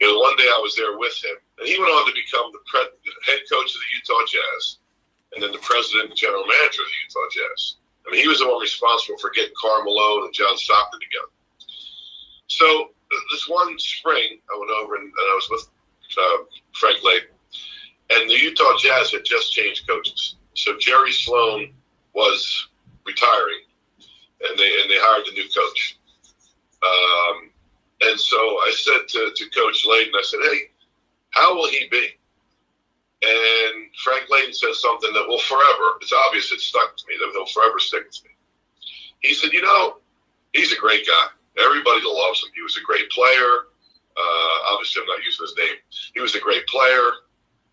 you 0.00 0.06
know, 0.06 0.18
one 0.18 0.34
day 0.36 0.50
I 0.50 0.58
was 0.58 0.74
there 0.74 0.98
with 0.98 1.14
him, 1.22 1.38
and 1.58 1.68
he 1.68 1.78
went 1.78 1.94
on 1.94 2.06
to 2.06 2.14
become 2.14 2.50
the 2.50 2.62
pre- 2.66 2.98
head 3.26 3.46
coach 3.46 3.70
of 3.74 3.78
the 3.78 3.94
Utah 3.94 4.26
Jazz, 4.26 4.82
and 5.34 5.42
then 5.42 5.52
the 5.54 5.62
president 5.62 6.10
and 6.10 6.18
general 6.18 6.46
manager 6.46 6.82
of 6.82 6.90
the 6.90 6.98
Utah 7.06 7.30
Jazz. 7.30 7.78
I 8.06 8.10
mean, 8.10 8.22
he 8.22 8.28
was 8.28 8.42
the 8.42 8.48
one 8.50 8.58
responsible 8.58 9.18
for 9.18 9.30
getting 9.30 9.54
Karl 9.54 9.84
Malone 9.84 10.24
and 10.26 10.34
John 10.34 10.56
Stockton 10.56 10.98
together. 10.98 11.30
So 12.48 12.90
this 13.30 13.46
one 13.48 13.78
spring, 13.78 14.40
I 14.50 14.58
went 14.58 14.70
over 14.70 14.96
and, 14.96 15.04
and 15.04 15.26
I 15.30 15.34
was 15.34 15.48
with 15.50 15.68
uh, 16.16 16.38
Frank 16.78 17.00
Layden, 17.02 17.34
and 18.10 18.30
the 18.30 18.38
Utah 18.38 18.76
Jazz 18.78 19.10
had 19.12 19.24
just 19.24 19.52
changed 19.52 19.86
coaches. 19.86 20.36
So 20.54 20.76
Jerry 20.78 21.12
Sloan 21.12 21.72
was 22.14 22.68
retiring, 23.04 23.64
and 23.98 24.58
they 24.58 24.80
and 24.80 24.90
they 24.90 24.98
hired 24.98 25.26
a 25.26 25.32
new 25.32 25.48
coach. 25.48 25.98
Um, 26.82 27.50
and 28.00 28.18
so 28.18 28.36
I 28.36 28.72
said 28.76 29.08
to, 29.08 29.32
to 29.34 29.50
Coach 29.50 29.84
Layden, 29.86 30.14
I 30.14 30.22
said, 30.22 30.40
hey, 30.42 30.70
how 31.30 31.54
will 31.56 31.68
he 31.68 31.88
be? 31.90 32.08
And 33.22 33.90
Frank 34.04 34.30
Layden 34.30 34.54
said 34.54 34.74
something 34.74 35.12
that 35.12 35.26
will 35.26 35.40
forever, 35.40 35.98
it's 36.00 36.12
obvious 36.12 36.52
it 36.52 36.60
stuck 36.60 36.96
to 36.96 37.04
me, 37.08 37.16
that 37.18 37.32
he'll 37.32 37.46
forever 37.46 37.80
stick 37.80 38.04
with 38.06 38.22
me. 38.24 38.30
He 39.20 39.34
said, 39.34 39.52
you 39.52 39.62
know, 39.62 39.96
he's 40.52 40.72
a 40.72 40.78
great 40.78 41.04
guy. 41.04 41.26
Everybody 41.58 42.00
loves 42.04 42.44
him. 42.44 42.50
He 42.54 42.62
was 42.62 42.76
a 42.76 42.86
great 42.86 43.10
player. 43.10 43.67
Uh, 44.18 44.72
obviously, 44.72 45.02
I'm 45.02 45.08
not 45.08 45.24
using 45.24 45.46
his 45.46 45.56
name. 45.56 45.78
He 46.14 46.20
was 46.20 46.34
a 46.34 46.40
great 46.40 46.66
player. 46.66 47.06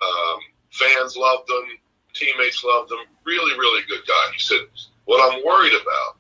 Um, 0.02 0.40
fans 0.72 1.18
loved 1.18 1.50
him. 1.50 1.80
Teammates 2.14 2.64
loved 2.64 2.92
him. 2.92 3.00
Really, 3.26 3.58
really 3.58 3.82
good 3.88 4.06
guy. 4.08 4.32
He 4.34 4.40
said, 4.40 4.60
what 5.06 5.20
I'm 5.20 5.44
worried 5.44 5.74
about 5.74 6.18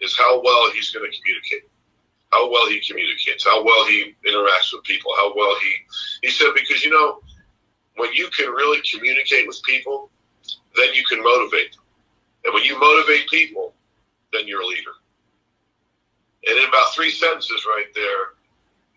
is 0.00 0.16
how 0.16 0.42
well 0.42 0.70
he's 0.72 0.90
going 0.90 1.10
to 1.10 1.18
communicate 1.18 1.68
how 2.32 2.50
well 2.50 2.68
he 2.68 2.80
communicates, 2.80 3.44
how 3.44 3.62
well 3.62 3.86
he 3.86 4.14
interacts 4.26 4.72
with 4.72 4.82
people, 4.84 5.12
how 5.16 5.32
well 5.36 5.54
he 5.60 5.72
he 6.22 6.30
said 6.30 6.52
because 6.54 6.82
you 6.82 6.90
know 6.90 7.20
when 7.96 8.12
you 8.14 8.28
can 8.30 8.50
really 8.50 8.80
communicate 8.90 9.46
with 9.46 9.62
people, 9.64 10.10
then 10.74 10.94
you 10.94 11.04
can 11.04 11.22
motivate 11.22 11.72
them, 11.72 11.82
and 12.44 12.54
when 12.54 12.64
you 12.64 12.78
motivate 12.80 13.28
people, 13.28 13.74
then 14.32 14.48
you're 14.48 14.62
a 14.62 14.66
leader. 14.66 14.92
And 16.46 16.58
in 16.58 16.68
about 16.68 16.92
three 16.94 17.10
sentences, 17.10 17.66
right 17.66 17.86
there, 17.94 18.34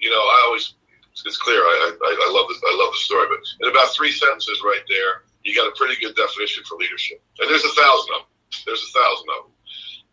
you 0.05 0.13
know, 0.13 0.21
I 0.21 0.39
always 0.45 0.77
it's 1.25 1.41
clear. 1.41 1.57
I 1.57 1.97
I, 1.97 2.11
I 2.13 2.29
love 2.29 2.45
this. 2.45 2.61
I 2.61 2.73
love 2.77 2.93
the 2.93 3.01
story, 3.01 3.25
but 3.25 3.41
in 3.65 3.73
about 3.73 3.89
three 3.97 4.13
sentences, 4.13 4.61
right 4.61 4.85
there, 4.85 5.25
you 5.41 5.57
got 5.57 5.65
a 5.65 5.73
pretty 5.73 5.97
good 5.97 6.13
definition 6.13 6.61
for 6.69 6.77
leadership. 6.77 7.17
And 7.41 7.49
there's 7.49 7.65
a 7.65 7.73
thousand 7.73 8.09
of 8.13 8.21
them. 8.21 8.33
There's 8.69 8.85
a 8.85 8.93
thousand 8.93 9.27
of 9.33 9.39
them. 9.49 9.53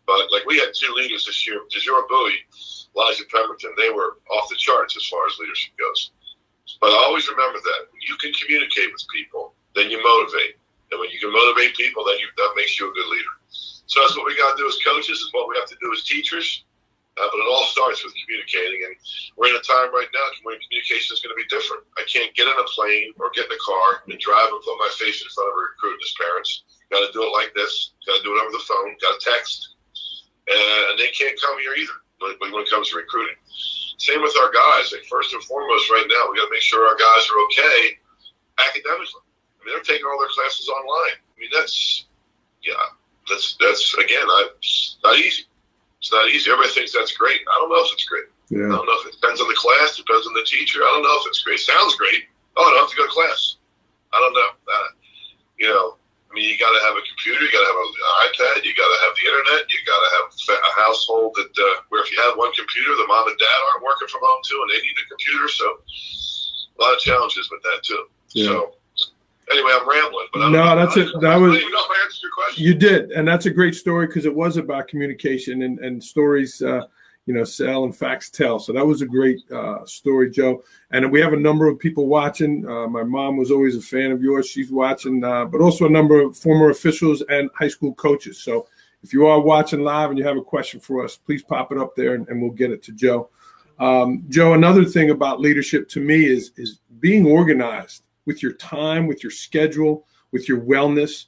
But 0.09 0.33
like 0.33 0.49
we 0.49 0.57
had 0.57 0.73
two 0.73 0.91
leaders 0.97 1.29
this 1.29 1.45
year, 1.45 1.61
Desure 1.69 2.09
Buie 2.09 2.41
Elijah 2.95 3.25
Pemberton, 3.29 3.73
they 3.77 3.89
were 3.89 4.17
off 4.33 4.49
the 4.49 4.57
charts 4.57 4.97
as 4.97 5.05
far 5.07 5.25
as 5.27 5.37
leadership 5.37 5.73
goes. 5.77 6.11
But 6.81 6.91
I 6.91 6.99
always 7.05 7.29
remember 7.29 7.59
that 7.59 7.81
when 7.91 8.01
you 8.01 8.15
can 8.17 8.33
communicate 8.33 8.91
with 8.91 9.05
people, 9.13 9.53
then 9.75 9.89
you 9.89 10.01
motivate, 10.01 10.57
and 10.91 10.99
when 10.99 11.09
you 11.09 11.19
can 11.19 11.33
motivate 11.33 11.75
people, 11.75 12.05
then 12.05 12.17
you, 12.19 12.27
that 12.37 12.53
makes 12.55 12.79
you 12.79 12.89
a 12.89 12.93
good 12.93 13.09
leader. 13.09 13.33
So 13.85 14.01
that's 14.01 14.15
what 14.17 14.25
we 14.25 14.37
got 14.37 14.55
to 14.55 14.61
do 14.61 14.67
as 14.67 14.77
coaches. 14.85 15.19
Is 15.19 15.29
what 15.33 15.49
we 15.49 15.57
have 15.57 15.67
to 15.69 15.77
do 15.81 15.91
as 15.93 16.03
teachers. 16.03 16.65
Uh, 17.13 17.29
but 17.29 17.37
it 17.37 17.45
all 17.45 17.69
starts 17.69 18.01
with 18.01 18.13
communicating, 18.25 18.81
and 18.89 18.97
we're 19.37 19.53
in 19.53 19.61
a 19.61 19.61
time 19.61 19.93
right 19.93 20.09
now 20.17 20.25
when 20.41 20.57
communication 20.65 21.13
is 21.13 21.21
going 21.21 21.29
to 21.29 21.37
be 21.37 21.45
different. 21.45 21.85
I 21.93 22.01
can't 22.09 22.33
get 22.33 22.49
in 22.49 22.57
a 22.57 22.67
plane 22.73 23.13
or 23.21 23.29
get 23.37 23.45
in 23.45 23.53
a 23.53 23.61
car 23.61 24.01
and 24.09 24.17
drive 24.17 24.49
and 24.49 24.65
put 24.65 24.81
my 24.81 24.89
face 24.97 25.21
in 25.21 25.29
front 25.29 25.53
of 25.53 25.53
a 25.53 25.61
recruit 25.61 26.01
and 26.01 26.05
his 26.05 26.17
parents. 26.17 26.65
Got 26.89 27.05
to 27.05 27.13
do 27.13 27.21
it 27.21 27.29
like 27.29 27.53
this. 27.53 27.93
Got 28.09 28.17
to 28.17 28.25
do 28.25 28.33
it 28.33 28.41
over 28.41 28.49
the 28.49 28.65
phone. 28.65 28.97
Got 28.97 29.13
to 29.13 29.21
text, 29.21 29.77
and 30.49 30.97
they 30.97 31.13
can't 31.13 31.37
come 31.37 31.61
here 31.61 31.77
either 31.77 32.01
when 32.17 32.65
it 32.65 32.73
comes 32.73 32.89
to 32.89 32.97
recruiting. 32.97 33.37
Same 34.01 34.25
with 34.25 34.33
our 34.41 34.49
guys. 34.49 34.89
Like 34.89 35.05
first 35.05 35.37
and 35.37 35.43
foremost, 35.45 35.93
right 35.93 36.09
now, 36.09 36.33
we 36.33 36.41
got 36.41 36.49
to 36.49 36.55
make 36.55 36.65
sure 36.65 36.81
our 36.81 36.97
guys 36.97 37.23
are 37.29 37.39
okay 37.45 38.01
academically. 38.57 39.21
I 39.61 39.65
mean, 39.65 39.77
they're 39.77 39.85
taking 39.85 40.09
all 40.09 40.17
their 40.17 40.33
classes 40.33 40.65
online. 40.65 41.17
I 41.21 41.35
mean, 41.37 41.53
that's 41.53 42.09
yeah, 42.65 42.89
that's 43.29 43.55
that's 43.61 43.93
again, 44.01 44.25
I, 44.25 44.49
not 45.03 45.17
easy. 45.21 45.45
It's 46.03 46.11
not 46.11 46.27
easy. 46.27 46.51
Everybody 46.51 46.75
thinks 46.75 46.91
that's 46.91 47.15
great. 47.15 47.39
I 47.47 47.55
don't 47.63 47.71
know 47.71 47.79
if 47.79 47.95
it's 47.95 48.03
great. 48.03 48.27
Yeah. 48.51 48.67
I 48.67 48.75
don't 48.75 48.83
know 48.83 48.99
if 48.99 49.07
it 49.07 49.15
depends 49.15 49.39
on 49.39 49.47
the 49.47 49.55
class, 49.55 49.95
depends 49.95 50.27
on 50.27 50.35
the 50.35 50.43
teacher. 50.43 50.83
I 50.83 50.91
don't 50.91 51.07
know 51.07 51.15
if 51.23 51.31
it's 51.31 51.39
great. 51.47 51.63
Sounds 51.63 51.95
great. 51.95 52.27
Oh, 52.59 52.67
I 52.67 52.75
don't 52.75 52.83
have 52.83 52.91
to 52.91 52.99
go 52.99 53.07
to 53.07 53.15
class. 53.15 53.55
I 54.11 54.19
don't 54.19 54.35
know. 54.35 54.51
Uh, 54.67 54.89
you 55.55 55.71
know, 55.71 55.95
I 55.95 56.31
mean, 56.35 56.51
you 56.51 56.59
got 56.59 56.75
to 56.75 56.83
have 56.83 56.99
a 56.99 57.07
computer, 57.07 57.39
you 57.39 57.55
got 57.55 57.63
to 57.63 57.71
have 57.71 57.79
an 57.79 57.95
iPad, 58.27 58.67
you 58.67 58.75
got 58.75 58.91
to 58.91 58.99
have 59.07 59.15
the 59.15 59.31
internet, 59.31 59.63
you 59.71 59.79
got 59.87 59.95
to 59.95 60.09
have 60.19 60.27
a 60.59 60.73
household 60.75 61.39
that 61.39 61.55
uh, 61.55 61.87
where 61.87 62.03
if 62.03 62.11
you 62.11 62.19
have 62.19 62.35
one 62.35 62.51
computer, 62.51 62.99
the 62.99 63.07
mom 63.07 63.31
and 63.31 63.39
dad 63.39 63.59
aren't 63.71 63.87
working 63.87 64.11
from 64.11 64.27
home 64.27 64.43
too, 64.43 64.59
and 64.59 64.75
they 64.75 64.83
need 64.83 64.99
a 64.99 65.07
computer. 65.07 65.47
So 65.47 65.65
a 65.71 66.77
lot 66.83 66.91
of 66.91 66.99
challenges 66.99 67.47
with 67.47 67.63
that 67.63 67.79
too. 67.87 68.11
Yeah. 68.35 68.51
So 68.51 68.75
anyway, 69.51 69.71
I'm 69.73 69.89
rambling. 69.89 70.27
But 70.33 70.49
no, 70.49 70.75
that's 70.75 70.97
it. 70.97 71.09
That 71.21 71.35
was. 71.35 71.61
You 72.55 72.73
did, 72.73 73.11
and 73.11 73.27
that's 73.27 73.45
a 73.45 73.49
great 73.49 73.75
story 73.75 74.07
because 74.07 74.25
it 74.25 74.33
was 74.33 74.57
about 74.57 74.87
communication 74.87 75.63
and 75.63 75.79
and 75.79 76.03
stories. 76.03 76.61
Uh, 76.61 76.85
you 77.25 77.33
know, 77.33 77.43
sell 77.43 77.85
and 77.85 77.95
facts 77.95 78.29
tell. 78.29 78.59
So 78.59 78.73
that 78.73 78.85
was 78.85 79.01
a 79.01 79.05
great 79.05 79.39
uh, 79.49 79.85
story, 79.85 80.29
Joe. 80.29 80.61
And 80.91 81.09
we 81.09 81.21
have 81.21 81.33
a 81.33 81.37
number 81.37 81.67
of 81.67 81.79
people 81.79 82.07
watching. 82.07 82.67
Uh, 82.67 82.87
my 82.87 83.03
mom 83.03 83.37
was 83.37 83.49
always 83.49 83.77
a 83.77 83.81
fan 83.81 84.11
of 84.11 84.21
yours. 84.21 84.47
She's 84.47 84.71
watching, 84.71 85.23
uh, 85.23 85.45
but 85.45 85.61
also 85.61 85.85
a 85.85 85.89
number 85.89 86.19
of 86.19 86.37
former 86.37 86.69
officials 86.69 87.23
and 87.29 87.49
high 87.57 87.69
school 87.69 87.93
coaches. 87.93 88.39
So 88.39 88.67
if 89.03 89.13
you 89.13 89.25
are 89.25 89.39
watching 89.39 89.83
live 89.83 90.09
and 90.09 90.19
you 90.19 90.25
have 90.25 90.37
a 90.37 90.43
question 90.43 90.79
for 90.79 91.03
us, 91.03 91.15
please 91.15 91.43
pop 91.43 91.71
it 91.71 91.77
up 91.77 91.95
there 91.95 92.15
and, 92.15 92.27
and 92.27 92.41
we'll 92.41 92.51
get 92.51 92.71
it 92.71 92.83
to 92.83 92.91
Joe. 92.91 93.29
Um, 93.79 94.25
Joe, 94.29 94.53
another 94.53 94.85
thing 94.85 95.09
about 95.09 95.39
leadership 95.39 95.89
to 95.89 95.99
me 95.99 96.25
is 96.25 96.51
is 96.57 96.79
being 96.99 97.25
organized 97.25 98.03
with 98.25 98.41
your 98.41 98.53
time, 98.53 99.07
with 99.07 99.23
your 99.23 99.31
schedule, 99.31 100.05
with 100.31 100.47
your 100.47 100.61
wellness. 100.61 101.25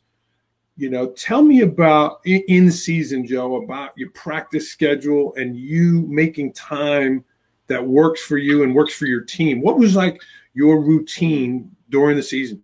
You 0.78 0.90
know 0.90 1.12
tell 1.12 1.42
me 1.42 1.62
about 1.62 2.20
in 2.25 2.70
season 2.70 3.25
joe 3.25 3.64
about 3.64 3.98
your 3.98 4.10
practice 4.10 4.70
schedule 4.70 5.34
and 5.36 5.56
you 5.56 6.06
making 6.10 6.52
time 6.52 7.24
that 7.68 7.86
works 7.86 8.22
for 8.22 8.38
you 8.38 8.64
and 8.64 8.75
works 8.75 8.94
for 8.94 9.06
your 9.06 9.22
team. 9.22 9.62
What 9.62 9.78
was 9.78 9.96
like 9.96 10.22
your 10.54 10.82
routine 10.82 11.72
during 11.90 12.18
the 12.18 12.24
season? 12.24 12.62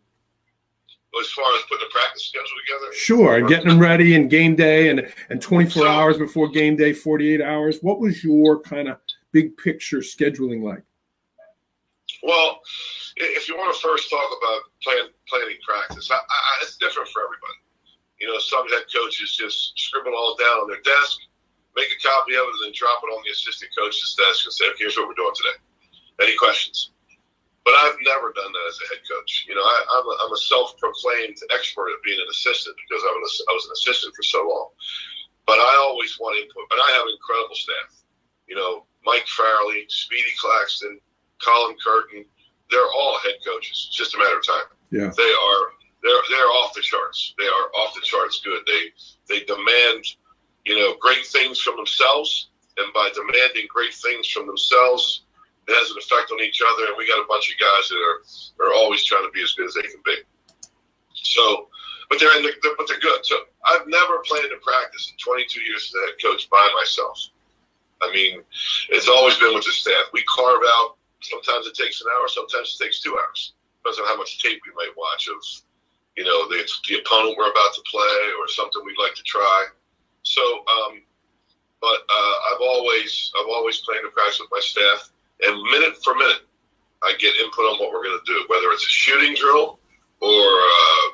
As 1.20 1.30
far 1.30 1.46
as 1.56 1.62
putting 1.70 1.88
the 1.88 1.92
practice 1.92 2.26
schedule 2.26 2.48
together? 2.66 2.94
Sure 2.94 3.38
and 3.38 3.48
getting 3.48 3.70
them 3.70 3.80
ready 3.80 4.16
and 4.16 4.30
game 4.30 4.56
day 4.56 4.90
and 4.90 5.10
and 5.30 5.42
24 5.42 5.84
so, 5.84 5.88
hours 5.88 6.18
before 6.18 6.50
game 6.50 6.76
day 6.76 6.94
48 6.94 7.42
hours. 7.42 7.80
What 7.82 8.00
was 8.00 8.24
your 8.24 8.60
kind 8.62 8.90
of 8.90 8.98
big 9.32 9.56
picture 9.58 10.00
scheduling 10.00 10.64
like? 10.64 10.84
Well 12.24 12.60
if 13.22 13.48
you 13.48 13.58
want 13.58 13.74
to 13.74 13.80
first 13.80 14.10
talk 14.10 14.30
about 14.34 14.62
plan, 14.82 15.10
planning 15.30 15.58
practice 15.66 16.10
I, 16.12 16.18
I, 16.18 16.52
it's 16.62 16.78
different 16.78 17.10
for 17.10 17.22
everybody 17.24 17.62
you 18.22 18.30
know, 18.30 18.38
some 18.38 18.70
head 18.70 18.86
coaches 18.94 19.34
just 19.34 19.74
scribble 19.76 20.14
all 20.14 20.38
down 20.38 20.62
on 20.62 20.70
their 20.70 20.86
desk, 20.86 21.26
make 21.76 21.90
a 21.90 22.00
copy 22.06 22.38
of 22.38 22.46
it, 22.46 22.54
and 22.54 22.62
then 22.70 22.78
drop 22.78 23.02
it 23.02 23.10
on 23.10 23.26
the 23.26 23.34
assistant 23.34 23.74
coach's 23.74 24.14
desk 24.14 24.46
and 24.46 24.54
say, 24.54 24.70
okay, 24.70 24.86
here's 24.86 24.96
what 24.96 25.10
we're 25.10 25.18
doing 25.18 25.34
today. 25.34 25.58
Any 26.22 26.38
questions? 26.38 26.94
But 27.66 27.74
I've 27.82 27.98
never 28.06 28.30
done 28.38 28.54
that 28.54 28.70
as 28.70 28.78
a 28.78 28.88
head 28.94 29.02
coach. 29.10 29.50
You 29.50 29.58
know, 29.58 29.66
I, 29.66 29.78
am 29.98 30.06
a, 30.06 30.14
I'm 30.22 30.34
a 30.34 30.38
self-proclaimed 30.38 31.42
expert 31.50 31.90
at 31.98 32.06
being 32.06 32.22
an 32.22 32.30
assistant 32.30 32.78
because 32.78 33.02
I 33.02 33.10
was, 33.10 33.34
I 33.50 33.54
was 33.58 33.66
an 33.66 33.74
assistant 33.74 34.14
for 34.14 34.24
so 34.24 34.46
long. 34.46 34.70
but 35.50 35.58
I 35.58 35.74
always 35.82 36.14
want 36.22 36.38
input. 36.38 36.70
But 36.70 36.78
I 36.78 36.94
have 36.94 37.10
an 37.10 37.18
incredible 37.18 37.58
staff. 37.58 38.06
You 38.46 38.54
know, 38.54 38.86
Mike 39.02 39.26
Farrelly, 39.26 39.90
Speedy 39.90 40.34
Claxton, 40.38 41.02
Colin 41.42 41.78
Curtin. 41.82 42.26
They're 42.72 42.92
all 42.96 43.20
head 43.20 43.36
coaches. 43.46 43.88
It's 43.88 43.98
just 43.98 44.16
a 44.16 44.18
matter 44.18 44.38
of 44.38 44.48
time. 44.48 44.70
Yeah. 44.92 45.12
They 45.16 45.34
are 45.34 45.62
they're 46.04 46.22
they're 46.30 46.52
off 46.64 46.74
the 46.74 46.82
charts. 46.82 47.34
They 47.38 47.46
are 47.46 47.68
off 47.76 47.94
the 47.94 48.02
charts 48.02 48.42
good. 48.44 48.64
They 48.66 48.92
they 49.30 49.46
demand, 49.46 50.06
you 50.66 50.80
know, 50.80 50.96
great 51.00 51.26
things 51.26 51.60
from 51.60 51.76
themselves, 51.76 52.50
and 52.78 52.94
by 52.94 53.10
demanding 53.14 53.68
great 53.70 53.94
things 53.94 54.28
from 54.28 54.48
themselves, 54.48 55.24
it 55.68 55.74
has 55.74 55.92
an 55.92 55.98
effect 55.98 56.32
on 56.32 56.42
each 56.42 56.62
other. 56.62 56.88
And 56.88 56.96
we 56.98 57.08
got 57.08 57.22
a 57.22 57.28
bunch 57.28 57.54
of 57.54 57.60
guys 57.60 57.90
that 57.90 58.02
are 58.02 58.68
are 58.68 58.74
always 58.74 59.04
trying 59.04 59.26
to 59.26 59.32
be 59.32 59.44
as 59.44 59.54
good 59.54 59.68
as 59.68 59.76
they 59.76 59.84
can 59.84 60.02
be. 60.04 60.18
So, 61.14 61.68
but 62.10 62.20
they're, 62.20 62.36
in 62.38 62.44
the, 62.44 62.52
they're 62.64 62.76
but 62.78 62.88
they're 62.88 63.00
good. 63.00 63.26
So 63.26 63.38
I've 63.66 63.88
never 63.88 64.20
planned 64.26 64.52
in 64.52 64.60
practice 64.60 65.12
in 65.12 65.18
22 65.18 65.62
years 65.62 65.94
as 65.94 65.94
a 65.96 66.06
head 66.08 66.16
coach 66.22 66.50
by 66.50 66.68
myself. 66.76 67.30
I 68.02 68.12
mean, 68.12 68.42
it's 68.90 69.08
always 69.08 69.38
been 69.38 69.54
with 69.54 69.66
the 69.66 69.72
staff. 69.72 70.10
We 70.14 70.24
carve 70.24 70.62
out. 70.66 70.98
Sometimes 71.22 71.68
it 71.68 71.76
takes 71.76 72.02
an 72.02 72.08
hour. 72.18 72.28
Sometimes 72.28 72.76
it 72.76 72.84
takes 72.84 73.02
two 73.02 73.18
hours. 73.18 73.54
Depends 73.84 74.00
on 74.00 74.06
how 74.06 74.18
much 74.18 74.42
tape 74.42 74.62
we 74.66 74.74
might 74.76 74.94
watch 74.98 75.28
of 75.28 75.42
you 76.18 76.24
know, 76.26 76.48
the, 76.50 76.68
the 76.90 77.00
opponent 77.00 77.38
we're 77.38 77.52
about 77.52 77.74
to 77.74 77.82
play 77.90 78.20
or 78.40 78.48
something 78.48 78.82
we'd 78.86 79.00
like 79.02 79.16
to 79.16 79.24
try. 79.24 79.68
So, 80.24 80.42
um, 80.42 81.02
but 81.80 82.00
uh, 82.10 82.36
I've 82.52 82.62
always 82.62 83.32
I've 83.40 83.48
always 83.48 83.80
played 83.80 84.04
in 84.04 84.12
practice 84.12 84.40
with 84.40 84.50
my 84.52 84.60
staff, 84.62 85.12
and 85.42 85.62
minute 85.64 85.98
for 86.04 86.14
minute, 86.14 86.46
I 87.02 87.14
get 87.18 87.36
input 87.38 87.66
on 87.66 87.80
what 87.80 87.92
we're 87.92 88.04
going 88.04 88.20
to 88.24 88.32
do, 88.32 88.46
whether 88.48 88.70
it's 88.72 88.86
a 88.86 88.90
shooting 88.90 89.34
drill 89.34 89.80
or 90.20 90.46
uh, 90.46 91.08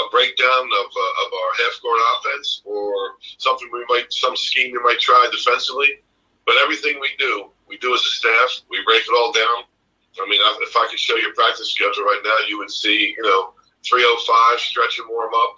a 0.00 0.08
breakdown 0.10 0.64
of, 0.64 0.86
uh, 0.88 1.22
of 1.22 1.28
our 1.28 1.50
half 1.60 1.82
court 1.82 2.00
offense 2.16 2.62
or 2.64 3.20
something 3.36 3.68
we 3.70 3.84
might 3.90 4.10
some 4.10 4.34
scheme 4.34 4.72
we 4.72 4.78
might 4.82 5.00
try 5.00 5.28
defensively. 5.30 6.00
But 6.46 6.56
everything 6.62 7.00
we 7.00 7.10
do, 7.18 7.50
we 7.74 7.78
do 7.78 7.92
as 7.92 8.00
a 8.00 8.14
staff. 8.14 8.62
We 8.70 8.78
break 8.86 9.02
it 9.02 9.14
all 9.18 9.32
down. 9.32 9.66
I 10.14 10.28
mean, 10.30 10.38
if 10.62 10.76
I 10.76 10.86
could 10.88 10.98
show 10.98 11.16
you 11.16 11.32
practice 11.34 11.74
schedule 11.74 12.04
right 12.04 12.22
now, 12.22 12.36
you 12.46 12.56
would 12.58 12.70
see, 12.70 13.14
you 13.16 13.22
know, 13.22 13.54
305, 13.82 14.60
stretch 14.60 14.98
and 15.00 15.08
warm 15.10 15.34
up, 15.34 15.54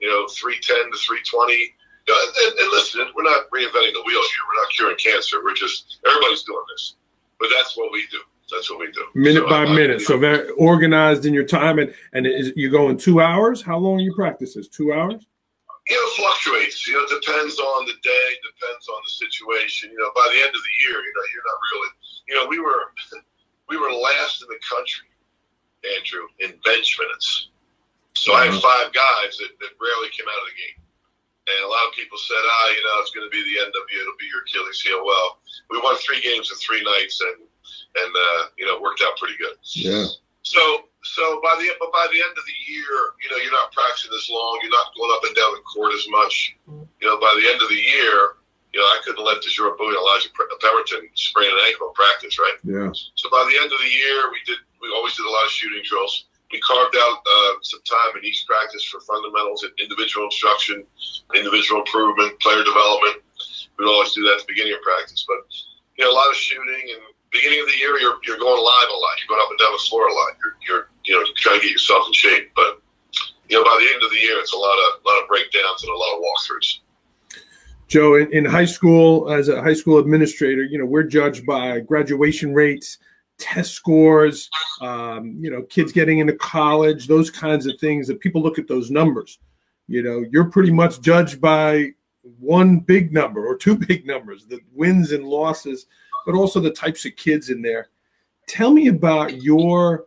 you 0.00 0.08
know, 0.08 0.26
310 0.26 0.90
to 0.90 0.96
320. 0.96 1.76
And, 2.08 2.58
and 2.58 2.68
listen, 2.72 3.04
we're 3.14 3.28
not 3.28 3.44
reinventing 3.52 3.92
the 3.92 4.02
wheel 4.08 4.24
here. 4.24 4.42
We're 4.48 4.62
not 4.64 4.72
curing 4.72 4.96
cancer. 4.96 5.44
We're 5.44 5.54
just, 5.54 6.00
everybody's 6.08 6.42
doing 6.44 6.64
this. 6.72 6.96
But 7.38 7.50
that's 7.54 7.76
what 7.76 7.92
we 7.92 8.06
do. 8.10 8.18
That's 8.50 8.70
what 8.70 8.80
we 8.80 8.90
do. 8.90 9.04
Minute 9.14 9.44
so 9.44 9.48
by 9.48 9.64
I, 9.64 9.74
minute. 9.74 10.00
I, 10.00 10.04
so 10.04 10.18
very 10.18 10.48
organized 10.50 11.26
in 11.26 11.34
your 11.34 11.44
time. 11.44 11.78
And, 11.78 11.94
and 12.14 12.26
is, 12.26 12.52
you're 12.56 12.72
going 12.72 12.96
two 12.96 13.20
hours? 13.20 13.60
How 13.60 13.76
long 13.76 13.98
are 13.98 14.02
you 14.02 14.14
practices? 14.14 14.68
Two 14.68 14.94
hours? 14.94 15.26
You 15.90 15.98
know, 15.98 16.06
it 16.06 16.14
fluctuates. 16.14 16.86
You 16.86 16.94
know, 16.94 17.04
it 17.04 17.12
depends 17.18 17.58
on 17.58 17.84
the 17.84 17.98
day, 17.98 18.26
depends 18.46 18.86
on 18.86 19.00
the 19.02 19.10
situation. 19.10 19.90
You 19.90 19.98
know, 19.98 20.14
by 20.14 20.30
the 20.30 20.38
end 20.38 20.54
of 20.54 20.62
the 20.62 20.74
year, 20.86 21.02
you 21.02 21.12
know, 21.12 21.26
you're 21.34 21.48
not 21.50 21.60
really, 21.74 21.90
you 22.30 22.34
know, 22.38 22.46
we 22.46 22.58
were, 22.62 22.94
we 23.70 23.74
were 23.74 23.90
last 23.90 24.40
in 24.40 24.48
the 24.48 24.62
country, 24.62 25.10
Andrew, 25.98 26.30
in 26.38 26.54
bench 26.62 26.94
minutes. 26.94 27.50
So 28.14 28.34
I 28.34 28.46
had 28.46 28.54
uh-huh. 28.54 28.62
five 28.62 28.88
guys 28.94 29.34
that, 29.42 29.50
that 29.58 29.74
rarely 29.82 30.14
came 30.14 30.30
out 30.30 30.40
of 30.46 30.48
the 30.50 30.58
game. 30.58 30.78
And 31.50 31.58
a 31.66 31.70
lot 31.70 31.88
of 31.90 31.98
people 31.98 32.18
said, 32.18 32.38
ah, 32.38 32.68
you 32.70 32.82
know, 32.86 32.94
it's 33.02 33.10
going 33.10 33.26
to 33.26 33.32
be 33.32 33.42
the 33.42 33.58
end 33.58 33.74
of 33.74 33.82
you. 33.90 33.98
It'll 33.98 34.20
be 34.20 34.30
your 34.30 34.46
Achilles 34.46 34.78
heel. 34.78 35.02
Well, 35.02 35.42
we 35.70 35.82
won 35.82 35.98
three 35.98 36.22
games 36.22 36.52
in 36.52 36.56
three 36.62 36.82
nights, 36.84 37.18
and 37.18 37.42
and 37.42 38.12
uh, 38.14 38.42
you 38.54 38.66
know, 38.66 38.78
worked 38.78 39.02
out 39.02 39.18
pretty 39.18 39.34
good. 39.34 39.58
Yeah. 39.74 40.06
So 40.42 40.89
so 41.02 41.40
by 41.42 41.56
the 41.58 41.72
but 41.80 41.92
by 41.92 42.06
the 42.12 42.20
end 42.20 42.34
of 42.36 42.44
the 42.44 42.58
year, 42.68 43.16
you 43.22 43.28
know, 43.30 43.38
you're 43.40 43.54
not 43.54 43.72
practicing 43.72 44.12
as 44.12 44.28
long. 44.28 44.60
You're 44.62 44.74
not 44.74 44.92
going 44.96 45.12
up 45.16 45.24
and 45.24 45.34
down 45.36 45.52
the 45.56 45.64
court 45.64 45.94
as 45.94 46.06
much. 46.10 46.56
You 46.68 47.06
know, 47.08 47.16
by 47.18 47.32
the 47.40 47.48
end 47.48 47.62
of 47.62 47.68
the 47.68 47.80
year, 47.80 48.36
you 48.72 48.78
know, 48.78 48.86
I 48.86 49.00
couldn't 49.04 49.24
let 49.24 49.40
Desure 49.40 49.72
Buie 49.80 49.90
and 49.90 49.96
Elijah 49.96 50.28
Pemberton 50.36 51.08
sprain 51.16 51.48
an 51.48 51.60
ankle 51.66 51.88
in 51.88 51.94
practice, 51.96 52.36
right? 52.36 52.58
Yeah. 52.62 52.92
So 53.16 53.32
by 53.32 53.48
the 53.48 53.56
end 53.56 53.72
of 53.72 53.80
the 53.80 53.88
year, 53.90 54.28
we 54.28 54.40
did. 54.44 54.60
We 54.80 54.88
always 54.92 55.16
did 55.16 55.24
a 55.24 55.32
lot 55.32 55.44
of 55.44 55.52
shooting 55.52 55.84
drills 55.84 56.30
we 56.52 56.60
carved 56.60 56.96
out 56.98 57.18
uh, 57.22 57.52
some 57.62 57.80
time 57.86 58.18
in 58.18 58.24
each 58.24 58.44
practice 58.46 58.84
for 58.84 59.00
fundamentals 59.00 59.62
and 59.62 59.72
individual 59.78 60.26
instruction, 60.26 60.84
individual 61.34 61.80
improvement, 61.80 62.38
player 62.40 62.64
development. 62.64 63.22
We'd 63.78 63.86
always 63.86 64.12
do 64.12 64.22
that 64.24 64.34
at 64.34 64.40
the 64.40 64.50
beginning 64.50 64.74
of 64.74 64.82
practice. 64.82 65.24
But 65.26 65.46
you 65.96 66.04
know, 66.04 66.10
a 66.10 66.16
lot 66.16 66.28
of 66.28 66.36
shooting 66.36 66.90
and 66.90 67.02
beginning 67.30 67.60
of 67.60 67.66
the 67.70 67.78
year, 67.78 67.98
you're 67.98 68.18
you're 68.26 68.38
going 68.38 68.58
live 68.58 68.90
a 68.90 68.98
lot. 68.98 69.14
You're 69.22 69.30
going 69.30 69.42
up 69.42 69.50
and 69.50 69.58
down 69.58 69.72
the 69.72 69.84
floor 69.86 70.08
a 70.08 70.14
lot. 70.14 70.34
You're 70.42 70.56
you're 70.66 70.84
you 71.10 71.18
know 71.18 71.24
try 71.36 71.56
to 71.56 71.60
get 71.60 71.72
yourself 71.72 72.06
in 72.06 72.12
shape. 72.12 72.50
But 72.54 72.80
you 73.48 73.58
know, 73.58 73.64
by 73.64 73.76
the 73.80 73.94
end 73.94 74.02
of 74.02 74.10
the 74.10 74.20
year, 74.20 74.38
it's 74.38 74.52
a 74.52 74.56
lot 74.56 74.76
of 74.76 75.04
lot 75.04 75.22
of 75.22 75.28
breakdowns 75.28 75.82
and 75.82 75.92
a 75.92 75.96
lot 75.96 76.16
of 76.16 76.22
walkthroughs. 76.22 76.78
Joe, 77.88 78.14
in, 78.14 78.32
in 78.32 78.44
high 78.44 78.66
school, 78.66 79.32
as 79.32 79.48
a 79.48 79.60
high 79.60 79.74
school 79.74 79.98
administrator, 79.98 80.62
you 80.62 80.78
know, 80.78 80.86
we're 80.86 81.02
judged 81.02 81.44
by 81.44 81.80
graduation 81.80 82.54
rates 82.54 82.98
test 83.40 83.72
scores, 83.72 84.48
um, 84.82 85.36
you 85.40 85.50
know, 85.50 85.62
kids 85.62 85.90
getting 85.90 86.18
into 86.18 86.34
college, 86.34 87.08
those 87.08 87.30
kinds 87.30 87.66
of 87.66 87.80
things 87.80 88.06
that 88.06 88.20
people 88.20 88.42
look 88.42 88.58
at 88.58 88.68
those 88.68 88.90
numbers. 88.90 89.38
You 89.88 90.02
know, 90.02 90.24
you're 90.30 90.50
pretty 90.50 90.70
much 90.70 91.00
judged 91.00 91.40
by 91.40 91.94
one 92.38 92.78
big 92.78 93.12
number 93.12 93.44
or 93.44 93.56
two 93.56 93.76
big 93.88 94.06
numbers, 94.06 94.46
the 94.46 94.60
wins 94.72 95.10
and 95.10 95.24
losses, 95.24 95.86
but 96.24 96.34
also 96.34 96.60
the 96.60 96.70
types 96.70 97.04
of 97.04 97.16
kids 97.16 97.50
in 97.50 97.62
there. 97.62 97.88
Tell 98.46 98.70
me 98.70 98.88
about 98.88 99.42
your, 99.42 100.04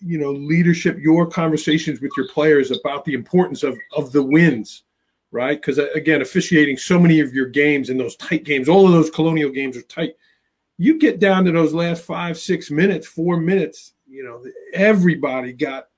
you 0.00 0.18
know, 0.18 0.32
leadership, 0.32 0.98
your 0.98 1.26
conversations 1.26 2.00
with 2.00 2.12
your 2.16 2.28
players 2.28 2.70
about 2.70 3.04
the 3.04 3.14
importance 3.14 3.62
of 3.62 3.78
of 3.96 4.12
the 4.12 4.22
wins, 4.22 4.82
right? 5.30 5.60
Because 5.60 5.78
uh, 5.78 5.88
again, 5.94 6.22
officiating 6.22 6.76
so 6.76 6.98
many 6.98 7.20
of 7.20 7.32
your 7.32 7.46
games 7.46 7.90
in 7.90 7.98
those 7.98 8.16
tight 8.16 8.44
games, 8.44 8.68
all 8.68 8.86
of 8.86 8.92
those 8.92 9.10
colonial 9.10 9.50
games 9.50 9.76
are 9.76 9.82
tight 9.82 10.14
you 10.78 10.98
get 10.98 11.18
down 11.18 11.44
to 11.44 11.52
those 11.52 11.72
last 11.72 12.04
five, 12.04 12.38
six 12.38 12.70
minutes, 12.70 13.06
four 13.06 13.38
minutes, 13.38 13.94
you 14.08 14.22
know, 14.22 14.44
everybody 14.72 15.52
got 15.52 15.88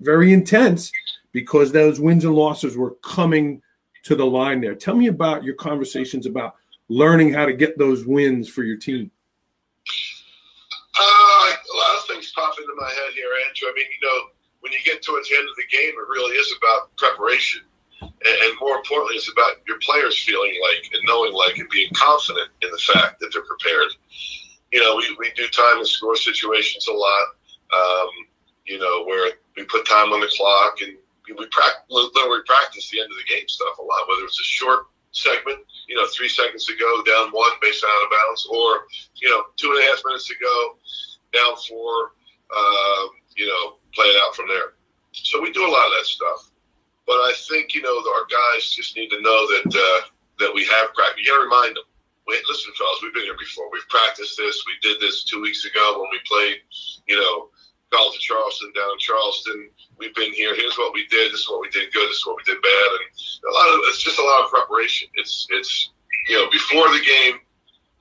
very 0.00 0.32
intense 0.32 0.90
because 1.32 1.70
those 1.70 2.00
wins 2.00 2.24
and 2.24 2.34
losses 2.34 2.76
were 2.76 2.96
coming 3.02 3.62
to 4.04 4.14
the 4.14 4.26
line 4.26 4.60
there. 4.60 4.74
Tell 4.74 4.96
me 4.96 5.06
about 5.06 5.44
your 5.44 5.54
conversations 5.54 6.26
about 6.26 6.54
learning 6.88 7.32
how 7.32 7.46
to 7.46 7.52
get 7.52 7.78
those 7.78 8.04
wins 8.04 8.48
for 8.48 8.62
your 8.62 8.76
team. 8.76 9.10
Uh, 10.98 11.52
a 11.52 11.76
lot 11.76 11.98
of 11.98 12.04
things 12.08 12.32
pop 12.34 12.56
into 12.58 12.72
my 12.76 12.88
head 12.88 13.12
here, 13.14 13.28
Andrew. 13.46 13.68
I 13.68 13.74
mean, 13.76 13.86
you 13.92 14.02
know, 14.06 14.32
when 14.60 14.72
you 14.72 14.78
get 14.84 15.02
towards 15.02 15.28
the 15.28 15.36
end 15.36 15.48
of 15.48 15.56
the 15.56 15.68
game, 15.68 15.92
it 15.92 16.08
really 16.08 16.36
is 16.36 16.54
about 16.56 16.96
preparation 16.96 17.62
and, 18.02 18.58
more 18.60 18.76
importantly, 18.76 19.16
it's 19.16 19.30
about 19.30 19.56
your 19.66 19.78
players 19.80 20.18
feeling 20.18 20.52
like 20.62 20.90
and 20.92 21.02
knowing 21.04 21.32
like 21.32 21.58
and 21.58 21.68
being 21.70 21.90
confident 21.94 22.48
in 22.62 22.70
the 22.70 22.78
fact 22.78 23.20
that 23.20 23.30
they're 23.32 23.42
prepared. 23.42 23.92
You 24.72 24.82
know, 24.82 24.96
we, 24.96 25.16
we 25.18 25.32
do 25.36 25.46
time 25.48 25.78
and 25.78 25.86
score 25.86 26.16
situations 26.16 26.88
a 26.88 26.92
lot. 26.92 27.26
Um, 27.72 28.08
you 28.64 28.78
know, 28.78 29.04
where 29.04 29.32
we 29.56 29.64
put 29.64 29.86
time 29.86 30.12
on 30.12 30.20
the 30.20 30.30
clock 30.36 30.78
and 30.82 30.96
we 31.38 31.46
practice, 31.46 31.82
literally 31.88 32.40
practice 32.46 32.90
the 32.90 33.00
end 33.00 33.10
of 33.10 33.16
the 33.16 33.34
game 33.34 33.46
stuff 33.48 33.78
a 33.78 33.82
lot, 33.82 34.08
whether 34.08 34.24
it's 34.24 34.40
a 34.40 34.44
short 34.44 34.86
segment, 35.12 35.58
you 35.88 35.96
know, 35.96 36.06
three 36.14 36.28
seconds 36.28 36.66
to 36.66 36.74
go, 36.76 37.02
down 37.04 37.30
one 37.30 37.52
based 37.62 37.84
on 37.84 37.90
out 37.90 38.04
of 38.04 38.10
bounds, 38.10 38.46
or, 38.50 38.86
you 39.14 39.30
know, 39.30 39.44
two 39.56 39.70
and 39.70 39.84
a 39.84 39.86
half 39.86 40.02
minutes 40.04 40.28
to 40.28 40.34
go, 40.40 40.76
down 41.32 41.56
four, 41.68 42.12
um, 42.54 43.10
you 43.36 43.46
know, 43.46 43.76
play 43.94 44.06
it 44.06 44.22
out 44.24 44.34
from 44.34 44.48
there. 44.48 44.74
So 45.12 45.40
we 45.40 45.52
do 45.52 45.66
a 45.66 45.70
lot 45.70 45.86
of 45.86 45.92
that 45.98 46.06
stuff. 46.06 46.50
But 47.06 47.22
I 47.22 47.32
think 47.48 47.72
you 47.72 47.82
know 47.82 47.96
our 47.96 48.26
guys 48.26 48.68
just 48.70 48.96
need 48.96 49.10
to 49.10 49.22
know 49.22 49.46
that 49.46 49.70
uh, 49.70 50.06
that 50.40 50.52
we 50.52 50.64
have 50.64 50.92
practice. 50.92 51.22
You 51.24 51.30
got 51.30 51.38
to 51.38 51.44
remind 51.44 51.76
them. 51.76 51.84
Wait, 52.26 52.42
listen, 52.48 52.72
fellas, 52.76 52.98
we've 53.02 53.14
been 53.14 53.22
here 53.22 53.38
before. 53.38 53.70
We've 53.70 53.88
practiced 53.88 54.36
this. 54.36 54.64
We 54.66 54.74
did 54.82 55.00
this 55.00 55.22
two 55.22 55.40
weeks 55.40 55.64
ago 55.64 56.00
when 56.02 56.10
we 56.10 56.18
played, 56.26 56.58
you 57.06 57.14
know, 57.14 57.50
College 57.96 58.16
of 58.16 58.20
Charleston 58.20 58.72
down 58.76 58.92
in 58.92 58.98
Charleston. 58.98 59.70
We've 59.96 60.14
been 60.14 60.32
here. 60.32 60.54
Here's 60.54 60.76
what 60.76 60.92
we 60.92 61.06
did. 61.08 61.32
This 61.32 61.40
is 61.40 61.48
what 61.48 61.62
we 61.62 61.70
did 61.70 61.92
good. 61.92 62.08
This 62.10 62.18
is 62.18 62.26
what 62.26 62.36
we 62.36 62.44
did 62.44 62.60
bad. 62.60 62.88
And 62.92 63.08
a 63.48 63.54
lot 63.56 63.72
of 63.72 63.80
it's 63.88 64.02
just 64.04 64.18
a 64.18 64.22
lot 64.22 64.44
of 64.44 64.50
preparation. 64.50 65.08
It's 65.14 65.46
it's 65.50 65.90
you 66.28 66.36
know 66.36 66.50
before 66.50 66.88
the 66.92 67.00
game. 67.00 67.40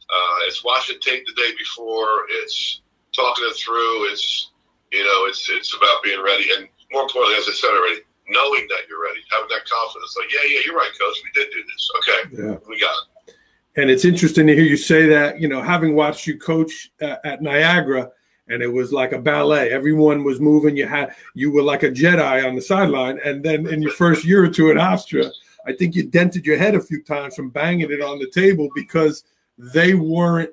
Uh, 0.05 0.37
it's 0.47 0.63
watching 0.63 0.99
tape 0.99 1.25
the 1.25 1.33
day 1.33 1.51
before. 1.57 2.27
It's 2.29 2.81
talking 3.15 3.45
it 3.47 3.55
through. 3.55 4.11
It's 4.11 4.51
you 4.91 5.03
know 5.03 5.25
it's 5.31 5.49
it's 5.49 5.73
about 5.73 6.03
being 6.03 6.21
ready. 6.21 6.51
And 6.57 6.67
more 6.91 7.03
importantly, 7.03 7.39
as 7.39 7.47
I 7.47 7.53
said 7.53 7.71
already, 7.71 8.01
knowing 8.27 8.67
that 8.69 8.87
you're 8.89 9.01
ready, 9.01 9.21
having 9.31 9.49
that 9.49 9.63
confidence. 9.63 10.15
Like, 10.17 10.31
yeah, 10.33 10.43
yeah, 10.43 10.59
you're 10.65 10.75
right, 10.75 10.91
coach. 10.99 11.17
We 11.23 11.41
did 11.41 11.51
do 11.51 11.63
this. 11.63 11.89
Okay, 11.97 12.43
yeah. 12.43 12.57
we 12.67 12.79
got 12.79 12.91
it. 12.91 13.35
And 13.77 13.89
it's 13.89 14.05
interesting 14.05 14.47
to 14.47 14.55
hear 14.55 14.63
you 14.63 14.77
say 14.77 15.07
that. 15.07 15.39
You 15.39 15.47
know, 15.47 15.61
having 15.61 15.95
watched 15.95 16.27
you 16.27 16.37
coach 16.37 16.91
uh, 17.01 17.17
at 17.23 17.41
Niagara, 17.41 18.11
and 18.47 18.61
it 18.61 18.71
was 18.71 18.91
like 18.91 19.11
a 19.11 19.19
ballet. 19.19 19.71
Everyone 19.71 20.23
was 20.23 20.39
moving. 20.39 20.77
You 20.77 20.87
had 20.87 21.15
you 21.33 21.51
were 21.51 21.63
like 21.63 21.83
a 21.83 21.89
Jedi 21.89 22.47
on 22.47 22.55
the 22.55 22.61
sideline. 22.61 23.19
And 23.23 23.43
then 23.43 23.67
in 23.67 23.81
your 23.81 23.91
first 23.91 24.23
year 24.23 24.43
or 24.43 24.49
two 24.49 24.69
at 24.69 24.77
Hofstra, 24.77 25.31
I 25.67 25.73
think 25.73 25.95
you 25.95 26.03
dented 26.03 26.45
your 26.45 26.57
head 26.57 26.75
a 26.75 26.81
few 26.81 27.01
times 27.01 27.35
from 27.35 27.49
banging 27.49 27.91
it 27.91 28.01
on 28.01 28.19
the 28.19 28.29
table 28.29 28.69
because 28.75 29.23
they 29.57 29.93
weren't 29.95 30.51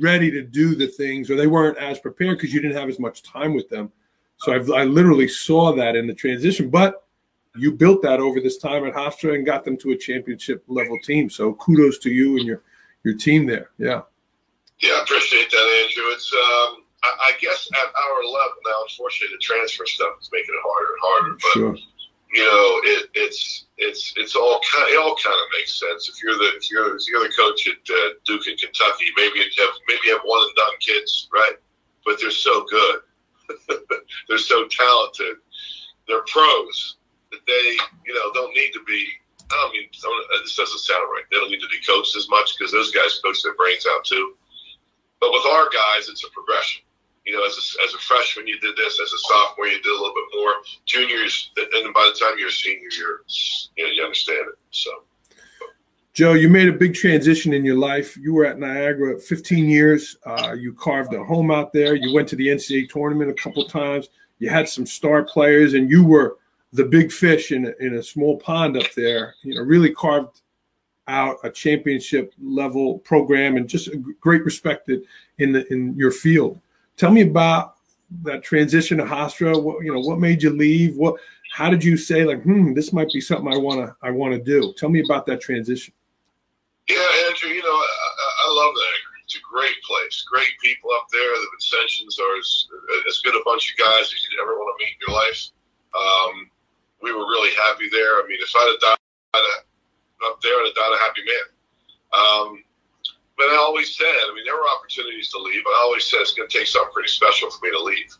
ready 0.00 0.30
to 0.30 0.42
do 0.42 0.74
the 0.74 0.86
things 0.86 1.30
or 1.30 1.36
they 1.36 1.46
weren't 1.46 1.78
as 1.78 1.98
prepared 1.98 2.38
because 2.38 2.52
you 2.52 2.60
didn't 2.60 2.76
have 2.76 2.88
as 2.88 2.98
much 2.98 3.22
time 3.22 3.54
with 3.54 3.68
them. 3.68 3.92
So 4.38 4.54
I've, 4.54 4.70
I 4.70 4.84
literally 4.84 5.28
saw 5.28 5.74
that 5.74 5.96
in 5.96 6.06
the 6.06 6.14
transition. 6.14 6.70
But 6.70 7.04
you 7.56 7.72
built 7.72 8.02
that 8.02 8.20
over 8.20 8.40
this 8.40 8.58
time 8.58 8.86
at 8.86 8.94
Hofstra 8.94 9.34
and 9.34 9.44
got 9.44 9.64
them 9.64 9.76
to 9.78 9.90
a 9.90 9.96
championship 9.96 10.64
level 10.68 10.98
team. 11.04 11.28
So 11.28 11.54
kudos 11.54 11.98
to 11.98 12.10
you 12.10 12.38
and 12.38 12.46
your 12.46 12.62
your 13.04 13.14
team 13.14 13.46
there. 13.46 13.70
Yeah. 13.78 14.02
Yeah, 14.80 14.92
I 14.92 15.02
appreciate 15.02 15.50
that, 15.50 15.84
Andrew. 15.84 16.12
It's 16.12 16.32
um, 16.32 16.84
I, 17.08 17.32
I, 17.32 17.32
guess 17.40 17.68
at 17.72 17.88
our 17.94 18.24
level 18.24 18.60
now, 18.66 18.84
unfortunately, 18.88 19.36
the 19.36 19.42
transfer 19.42 19.86
stuff 19.86 20.20
is 20.20 20.30
making 20.32 20.54
it 20.54 20.62
harder 20.64 20.92
and 20.92 21.02
harder. 21.02 21.32
But 21.40 21.52
sure. 21.52 21.76
you 22.34 22.44
know, 22.44 22.66
it, 22.84 23.10
it's 23.14 23.66
it's 23.78 24.12
it's 24.16 24.36
all 24.36 24.60
kind 24.60 24.88
it 24.92 24.98
all 24.98 25.16
kind 25.16 25.36
of 25.36 25.48
makes 25.56 25.78
sense. 25.78 26.08
If 26.08 26.22
you're 26.22 26.36
the 26.36 26.56
if 26.56 26.70
you're, 26.70 26.96
if 26.96 27.08
you're 27.08 27.22
the 27.22 27.34
coach 27.34 27.68
at 27.68 27.80
uh, 27.88 28.18
Duke 28.24 28.46
and 28.46 28.58
Kentucky, 28.58 29.06
maybe 29.16 29.40
you 29.40 29.48
have 29.64 29.74
maybe 29.86 30.00
you 30.04 30.12
have 30.12 30.24
one 30.24 30.42
and 30.42 30.56
done 30.56 30.76
kids, 30.80 31.28
right? 31.32 31.56
But 32.04 32.20
they're 32.20 32.30
so 32.30 32.64
good, 32.68 33.00
they're 34.28 34.38
so 34.38 34.66
talented, 34.68 35.36
they're 36.06 36.24
pros 36.26 36.96
that 37.30 37.44
they 37.46 37.76
you 38.06 38.14
know 38.14 38.32
don't 38.34 38.54
need 38.54 38.72
to 38.72 38.82
be. 38.86 39.06
I 39.50 39.56
don't 39.56 39.72
mean 39.72 39.88
this 40.44 40.56
doesn't 40.56 40.78
sound 40.78 41.08
right. 41.08 41.24
They 41.32 41.38
don't 41.38 41.50
need 41.50 41.62
to 41.64 41.72
be 41.72 41.80
coached 41.80 42.14
as 42.16 42.28
much 42.28 42.52
because 42.58 42.70
those 42.70 42.92
guys 42.92 43.18
coach 43.24 43.42
their 43.42 43.54
brains 43.54 43.86
out 43.88 44.04
too. 44.04 44.36
But 45.20 45.32
with 45.32 45.46
our 45.46 45.64
guys, 45.70 46.08
it's 46.08 46.22
a 46.22 46.30
progression 46.30 46.82
you 47.28 47.36
know, 47.36 47.44
as 47.44 47.52
a, 47.52 47.84
as 47.84 47.92
a 47.92 47.98
freshman, 47.98 48.46
you 48.46 48.58
did 48.58 48.74
this. 48.74 48.98
As 48.98 49.12
a 49.12 49.18
sophomore, 49.18 49.66
you 49.66 49.76
did 49.82 49.90
a 49.90 49.92
little 49.92 50.14
bit 50.14 50.40
more. 50.40 50.52
Juniors, 50.86 51.50
and 51.58 51.66
then 51.72 51.92
by 51.92 52.10
the 52.10 52.18
time 52.18 52.38
you're 52.38 52.48
a 52.48 52.50
senior, 52.50 52.88
you're, 52.98 53.20
you 53.76 53.84
know, 53.84 53.90
you 53.90 54.02
understand 54.02 54.46
it. 54.48 54.58
So. 54.70 54.90
Joe, 56.14 56.32
you 56.32 56.48
made 56.48 56.68
a 56.68 56.72
big 56.72 56.94
transition 56.94 57.52
in 57.52 57.66
your 57.66 57.76
life. 57.76 58.16
You 58.16 58.32
were 58.32 58.46
at 58.46 58.58
Niagara 58.58 59.20
15 59.20 59.68
years. 59.68 60.16
Uh, 60.24 60.56
you 60.58 60.72
carved 60.72 61.12
a 61.12 61.22
home 61.22 61.50
out 61.50 61.74
there. 61.74 61.94
You 61.94 62.14
went 62.14 62.28
to 62.30 62.36
the 62.36 62.48
NCAA 62.48 62.88
tournament 62.88 63.30
a 63.30 63.34
couple 63.34 63.62
times. 63.66 64.08
You 64.38 64.48
had 64.48 64.66
some 64.66 64.86
star 64.86 65.22
players, 65.22 65.74
and 65.74 65.90
you 65.90 66.04
were 66.04 66.38
the 66.72 66.84
big 66.84 67.12
fish 67.12 67.52
in 67.52 67.66
a, 67.66 67.72
in 67.78 67.96
a 67.96 68.02
small 68.02 68.38
pond 68.38 68.78
up 68.78 68.90
there. 68.96 69.34
You 69.42 69.56
know, 69.56 69.62
really 69.62 69.92
carved 69.92 70.40
out 71.08 71.36
a 71.44 71.50
championship 71.50 72.32
level 72.42 73.00
program 73.00 73.58
and 73.58 73.68
just 73.68 73.90
great 74.18 74.44
respected 74.44 75.02
in 75.36 75.52
the 75.52 75.70
in 75.70 75.94
your 75.94 76.10
field. 76.10 76.58
Tell 76.98 77.10
me 77.10 77.22
about 77.22 77.76
that 78.22 78.42
transition 78.42 78.98
to 78.98 79.04
Hofstra. 79.04 79.62
What 79.62 79.84
you 79.84 79.94
know, 79.94 80.00
what 80.00 80.18
made 80.18 80.42
you 80.42 80.50
leave? 80.50 80.96
What 80.96 81.14
how 81.52 81.70
did 81.70 81.82
you 81.82 81.96
say 81.96 82.24
like, 82.24 82.42
hmm, 82.42 82.74
this 82.74 82.92
might 82.92 83.10
be 83.10 83.20
something 83.20 83.52
I 83.52 83.56
wanna 83.56 83.96
I 84.02 84.10
wanna 84.10 84.38
do? 84.38 84.74
Tell 84.76 84.88
me 84.88 85.02
about 85.04 85.24
that 85.26 85.40
transition. 85.40 85.94
Yeah, 86.88 87.06
Andrew, 87.28 87.50
you 87.50 87.62
know, 87.62 87.68
I, 87.68 88.28
I 88.44 88.52
love 88.52 88.74
that. 88.74 88.98
It's 89.24 89.36
a 89.36 89.44
great 89.44 89.76
place, 89.84 90.24
great 90.30 90.52
people 90.62 90.90
up 90.90 91.06
there. 91.12 91.20
The 91.20 91.48
Vincentians 91.52 92.16
are 92.18 92.38
as, 92.38 92.66
as 93.06 93.20
good 93.20 93.36
a 93.36 93.44
bunch 93.44 93.70
of 93.70 93.76
guys 93.76 94.08
as 94.08 94.24
you'd 94.24 94.40
ever 94.40 94.56
want 94.56 94.72
to 94.72 94.84
meet 94.84 94.96
in 94.96 95.04
your 95.06 95.14
life. 95.14 95.52
Um, 95.92 96.50
we 97.02 97.12
were 97.12 97.28
really 97.28 97.54
happy 97.68 97.92
there. 97.92 98.24
I 98.24 98.26
mean, 98.26 98.38
if 98.40 98.50
I'd 98.56 98.72
have 98.72 98.80
died 98.80 98.96
up 100.24 100.40
there, 100.40 100.56
I'd 100.56 100.72
have 100.72 100.74
died 100.74 100.96
a 100.96 101.04
happy 101.04 101.22
man. 101.28 101.46
Um, 102.16 102.64
but 103.38 103.54
I 103.54 103.56
always 103.56 103.96
said, 103.96 104.10
I 104.10 104.34
mean, 104.34 104.44
there 104.44 104.56
were 104.56 104.66
opportunities 104.66 105.30
to 105.30 105.38
leave, 105.38 105.62
but 105.62 105.70
I 105.70 105.80
always 105.86 106.04
said 106.04 106.18
it's 106.20 106.34
going 106.34 106.48
to 106.48 106.58
take 106.58 106.66
something 106.66 106.90
pretty 106.92 107.08
special 107.08 107.48
for 107.48 107.64
me 107.64 107.70
to 107.70 107.80
leave. 107.80 108.10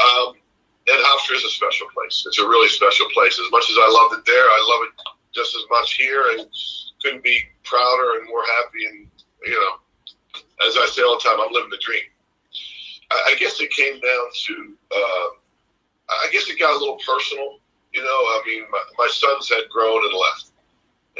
Um, 0.00 0.40
and 0.88 0.98
Hofstra 1.04 1.36
is 1.36 1.44
a 1.44 1.52
special 1.52 1.86
place. 1.92 2.24
It's 2.26 2.40
a 2.40 2.48
really 2.48 2.72
special 2.72 3.06
place. 3.12 3.38
As 3.38 3.52
much 3.52 3.68
as 3.68 3.76
I 3.76 3.88
loved 3.92 4.16
it 4.16 4.24
there, 4.24 4.48
I 4.48 4.60
love 4.72 4.88
it 4.88 4.92
just 5.36 5.54
as 5.54 5.62
much 5.68 6.00
here, 6.00 6.32
and 6.32 6.48
couldn't 7.04 7.22
be 7.22 7.38
prouder 7.62 8.16
and 8.18 8.26
more 8.26 8.42
happy. 8.56 8.88
And 8.88 9.06
you 9.44 9.52
know, 9.52 10.40
as 10.66 10.80
I 10.80 10.88
say 10.88 11.02
all 11.02 11.20
the 11.20 11.28
time, 11.28 11.38
I'm 11.44 11.52
living 11.52 11.70
the 11.70 11.84
dream. 11.84 12.08
I, 13.12 13.32
I 13.32 13.34
guess 13.38 13.60
it 13.60 13.68
came 13.70 14.00
down 14.00 14.26
to, 14.32 14.54
uh, 14.96 15.28
I 16.08 16.28
guess 16.32 16.48
it 16.48 16.58
got 16.58 16.74
a 16.74 16.80
little 16.80 16.98
personal. 17.04 17.60
You 17.92 18.00
know, 18.00 18.08
I 18.08 18.42
mean, 18.46 18.64
my, 18.72 18.80
my 18.96 19.08
sons 19.12 19.50
had 19.50 19.68
grown 19.68 20.00
and 20.04 20.14
left 20.14 20.48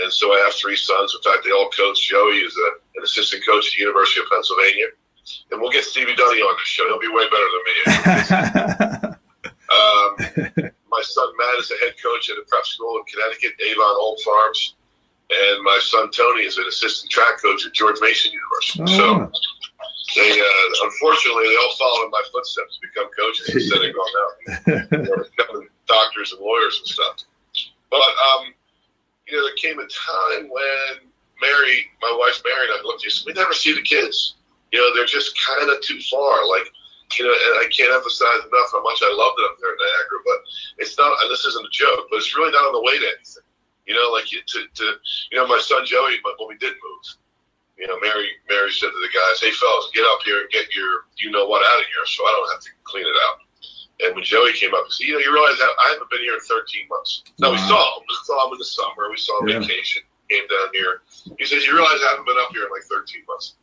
and 0.03 0.13
so 0.13 0.33
I 0.33 0.39
have 0.45 0.55
three 0.55 0.77
sons. 0.77 1.15
In 1.15 1.31
fact, 1.31 1.45
they 1.45 1.51
all 1.51 1.71
coach. 1.71 2.09
Joey 2.09 2.39
is 2.39 2.57
a, 2.57 2.71
an 2.99 3.05
assistant 3.05 3.47
coach 3.47 3.67
at 3.67 3.73
the 3.75 3.81
University 3.81 4.21
of 4.21 4.27
Pennsylvania. 4.31 4.87
And 5.51 5.61
we'll 5.61 5.71
get 5.71 5.85
Steve 5.85 6.09
Donahue 6.17 6.43
on 6.43 6.57
the 6.57 6.65
show. 6.65 6.87
He'll 6.89 7.01
be 7.01 7.09
way 7.09 7.27
better 7.31 7.49
than 7.55 7.63
me. 7.67 7.79
um, 9.71 10.73
my 10.91 11.03
son 11.03 11.29
Matt 11.39 11.59
is 11.61 11.71
a 11.71 11.77
head 11.85 11.95
coach 12.03 12.31
at 12.31 12.37
a 12.39 12.45
prep 12.49 12.65
school 12.65 12.97
in 12.99 13.05
Connecticut, 13.05 13.53
Avon 13.61 13.97
Old 14.01 14.21
Farms. 14.25 14.75
And 15.31 15.63
my 15.63 15.79
son 15.83 16.11
Tony 16.11 16.43
is 16.43 16.57
an 16.57 16.65
assistant 16.67 17.11
track 17.11 17.41
coach 17.43 17.67
at 17.67 17.75
George 17.75 17.99
Mason 18.01 18.33
University. 18.33 18.85
Oh. 18.99 19.31
So 19.31 19.33
they, 20.17 20.41
uh, 20.41 20.85
unfortunately, 20.85 21.45
they 21.45 21.57
all 21.57 21.77
follow 21.79 22.05
in 22.07 22.11
my 22.11 22.23
footsteps 22.33 22.79
to 22.79 22.89
become 22.89 23.11
coaches 23.13 23.51
instead 23.55 23.85
of 23.85 23.95
going 23.95 24.15
out 24.23 24.33
and 24.67 25.31
becoming 25.37 25.69
doctors 25.87 26.33
and 26.33 26.41
lawyers 26.41 26.79
and 26.79 26.89
stuff. 26.89 27.17
But 27.91 28.01
um, 28.01 28.55
you 29.27 29.37
know, 29.37 29.45
there 29.45 29.55
came 29.57 29.79
a 29.79 29.83
time 29.83 30.49
when 30.49 31.08
Mary, 31.41 31.87
my 32.03 32.13
wife 32.19 32.41
Mary, 32.45 32.67
and 32.69 32.79
I 32.79 32.83
looked 32.83 33.05
at 33.07 33.11
you, 33.11 33.25
we 33.27 33.33
never 33.33 33.53
see 33.53 33.75
the 33.75 33.83
kids. 33.83 34.37
You 34.73 34.79
know, 34.79 34.95
they're 34.95 35.09
just 35.09 35.33
kind 35.39 35.71
of 35.71 35.81
too 35.81 35.99
far. 36.11 36.47
Like, 36.47 36.69
you 37.17 37.25
know, 37.25 37.33
and 37.33 37.65
I 37.65 37.67
can't 37.73 37.95
emphasize 37.95 38.45
enough 38.45 38.69
how 38.73 38.83
much 38.83 39.01
I 39.01 39.09
loved 39.09 39.41
it 39.41 39.49
up 39.49 39.57
there 39.57 39.73
in 39.73 39.81
Niagara, 39.81 40.21
but 40.25 40.39
it's 40.83 40.99
not, 40.99 41.17
and 41.23 41.31
this 41.31 41.47
isn't 41.47 41.65
a 41.65 41.73
joke, 41.73 42.09
but 42.11 42.21
it's 42.21 42.37
really 42.37 42.53
not 42.53 42.69
on 42.69 42.77
the 42.77 42.85
way 42.85 43.01
to 43.01 43.09
anything. 43.09 43.49
You 43.89 43.97
know, 43.97 44.13
like 44.13 44.29
to, 44.29 44.61
to 44.69 44.87
you 45.33 45.37
know, 45.41 45.49
my 45.49 45.59
son 45.65 45.87
Joey, 45.89 46.21
but 46.21 46.37
when 46.37 46.53
we 46.53 46.61
did 46.61 46.77
move, 46.77 47.05
you 47.81 47.87
know, 47.87 47.97
Mary, 48.05 48.29
Mary 48.51 48.69
said 48.69 48.93
to 48.93 49.01
the 49.01 49.09
guys, 49.09 49.41
hey, 49.41 49.55
fellas, 49.55 49.89
get 49.95 50.05
up 50.05 50.21
here 50.27 50.45
and 50.45 50.51
get 50.51 50.69
your, 50.75 51.09
you 51.17 51.31
know 51.31 51.49
what, 51.49 51.65
out 51.65 51.81
of 51.81 51.89
here 51.89 52.05
so 52.05 52.21
I 52.27 52.37
don't 52.37 52.53
have 52.53 52.61
to 52.61 52.71
clean 52.85 53.07
it 53.07 53.19
out. 53.31 53.49
And 54.01 54.15
when 54.15 54.25
Joey 54.25 54.53
came 54.53 54.75
up, 54.75 54.85
he 54.87 54.93
said, 54.93 55.07
"You 55.09 55.15
know, 55.15 55.19
you 55.19 55.33
realize 55.33 55.59
I 55.59 55.91
haven't 55.91 56.11
been 56.11 56.21
here 56.21 56.35
in 56.35 56.41
13 56.41 56.87
months." 56.89 57.25
Now 57.39 57.49
wow. 57.49 57.53
we 57.55 57.59
saw 57.59 57.99
him. 57.99 58.05
We 58.09 58.15
saw 58.23 58.47
him 58.47 58.53
in 58.53 58.59
the 58.59 58.65
summer. 58.65 59.11
We 59.11 59.17
saw 59.17 59.43
him 59.43 59.49
yeah. 59.49 59.59
vacation. 59.59 60.03
Came 60.31 60.47
down 60.49 60.69
here. 60.73 61.03
He 61.39 61.47
says, 61.47 61.65
"You 61.65 61.73
realize 61.75 62.01
I 62.05 62.11
haven't 62.13 62.27
been 62.27 62.41
up 62.41 62.53
here 62.53 62.65
in 62.65 62.73
like 62.73 62.85
13 62.85 63.25
months." 63.27 63.57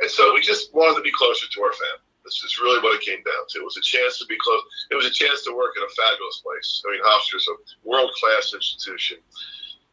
And 0.00 0.10
so 0.10 0.34
we 0.34 0.40
just 0.40 0.72
wanted 0.74 0.96
to 0.96 1.02
be 1.02 1.12
closer 1.12 1.48
to 1.48 1.62
our 1.62 1.72
family. 1.72 2.04
This 2.24 2.44
is 2.44 2.60
really 2.60 2.80
what 2.80 2.94
it 2.94 3.00
came 3.00 3.22
down 3.24 3.44
to. 3.48 3.60
It 3.60 3.64
was 3.64 3.80
a 3.80 3.84
chance 3.84 4.18
to 4.18 4.26
be 4.26 4.36
close. 4.36 4.62
It 4.90 4.94
was 4.94 5.06
a 5.06 5.10
chance 5.10 5.42
to 5.44 5.56
work 5.56 5.72
in 5.76 5.82
a 5.82 5.92
fabulous 5.96 6.44
place. 6.44 6.82
I 6.84 6.92
mean, 6.92 7.00
Hofstra's 7.02 7.48
a 7.48 7.56
world 7.88 8.12
class 8.20 8.52
institution, 8.52 9.18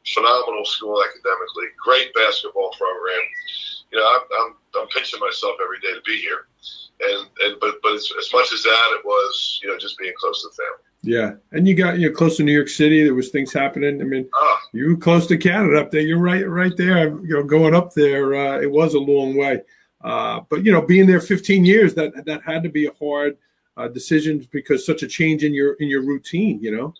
phenomenal 0.05 0.65
school 0.65 0.99
academically, 1.01 1.71
great 1.79 2.13
basketball 2.13 2.75
program. 2.75 3.23
You 3.91 3.99
know, 3.99 4.05
I'm, 4.05 4.23
I'm, 4.27 4.51
I'm 4.75 4.87
pinching 4.89 5.21
myself 5.21 5.55
every 5.63 5.79
day 5.79 5.95
to 5.95 6.03
be 6.03 6.19
here 6.19 6.51
and 7.01 7.27
and 7.41 7.59
but 7.59 7.75
but 7.83 7.93
as, 7.93 8.11
as 8.17 8.29
much 8.33 8.51
as 8.53 8.63
that, 8.63 8.97
it 8.99 9.05
was 9.05 9.59
you 9.61 9.69
know 9.69 9.77
just 9.77 9.97
being 9.97 10.13
close 10.17 10.41
to 10.41 10.49
the 10.49 10.55
family. 10.55 10.87
Yeah, 11.03 11.33
and 11.51 11.67
you 11.67 11.75
got 11.75 11.99
you 11.99 12.10
know 12.10 12.15
close 12.15 12.38
to 12.38 12.43
New 12.43 12.51
York 12.51 12.69
City. 12.69 13.03
There 13.03 13.13
was 13.13 13.29
things 13.29 13.53
happening. 13.53 14.01
I 14.01 14.03
mean, 14.03 14.27
ah. 14.33 14.62
you 14.73 14.89
were 14.89 14.97
close 14.97 15.27
to 15.27 15.38
Canada 15.38 15.79
up 15.79 15.91
there. 15.91 16.01
You're 16.01 16.19
right, 16.19 16.47
right 16.47 16.75
there. 16.75 17.10
You 17.23 17.36
know, 17.36 17.43
going 17.43 17.75
up 17.75 17.93
there, 17.93 18.33
uh, 18.33 18.60
it 18.60 18.69
was 18.69 18.93
a 18.93 18.99
long 18.99 19.38
way. 19.38 19.62
Uh, 20.01 20.41
but 20.49 20.65
you 20.65 20.71
know, 20.71 20.81
being 20.81 21.07
there 21.07 21.21
15 21.21 21.65
years, 21.65 21.93
that 21.95 22.25
that 22.25 22.41
had 22.43 22.63
to 22.63 22.69
be 22.69 22.88
a 22.88 22.93
hard 22.99 23.38
uh, 23.77 23.88
decision 23.88 24.45
because 24.51 24.86
such 24.86 25.03
a 25.03 25.07
change 25.07 25.43
in 25.43 25.53
your 25.53 25.73
in 25.75 25.88
your 25.88 26.01
routine. 26.01 26.60
You 26.62 26.75
know. 26.75 26.93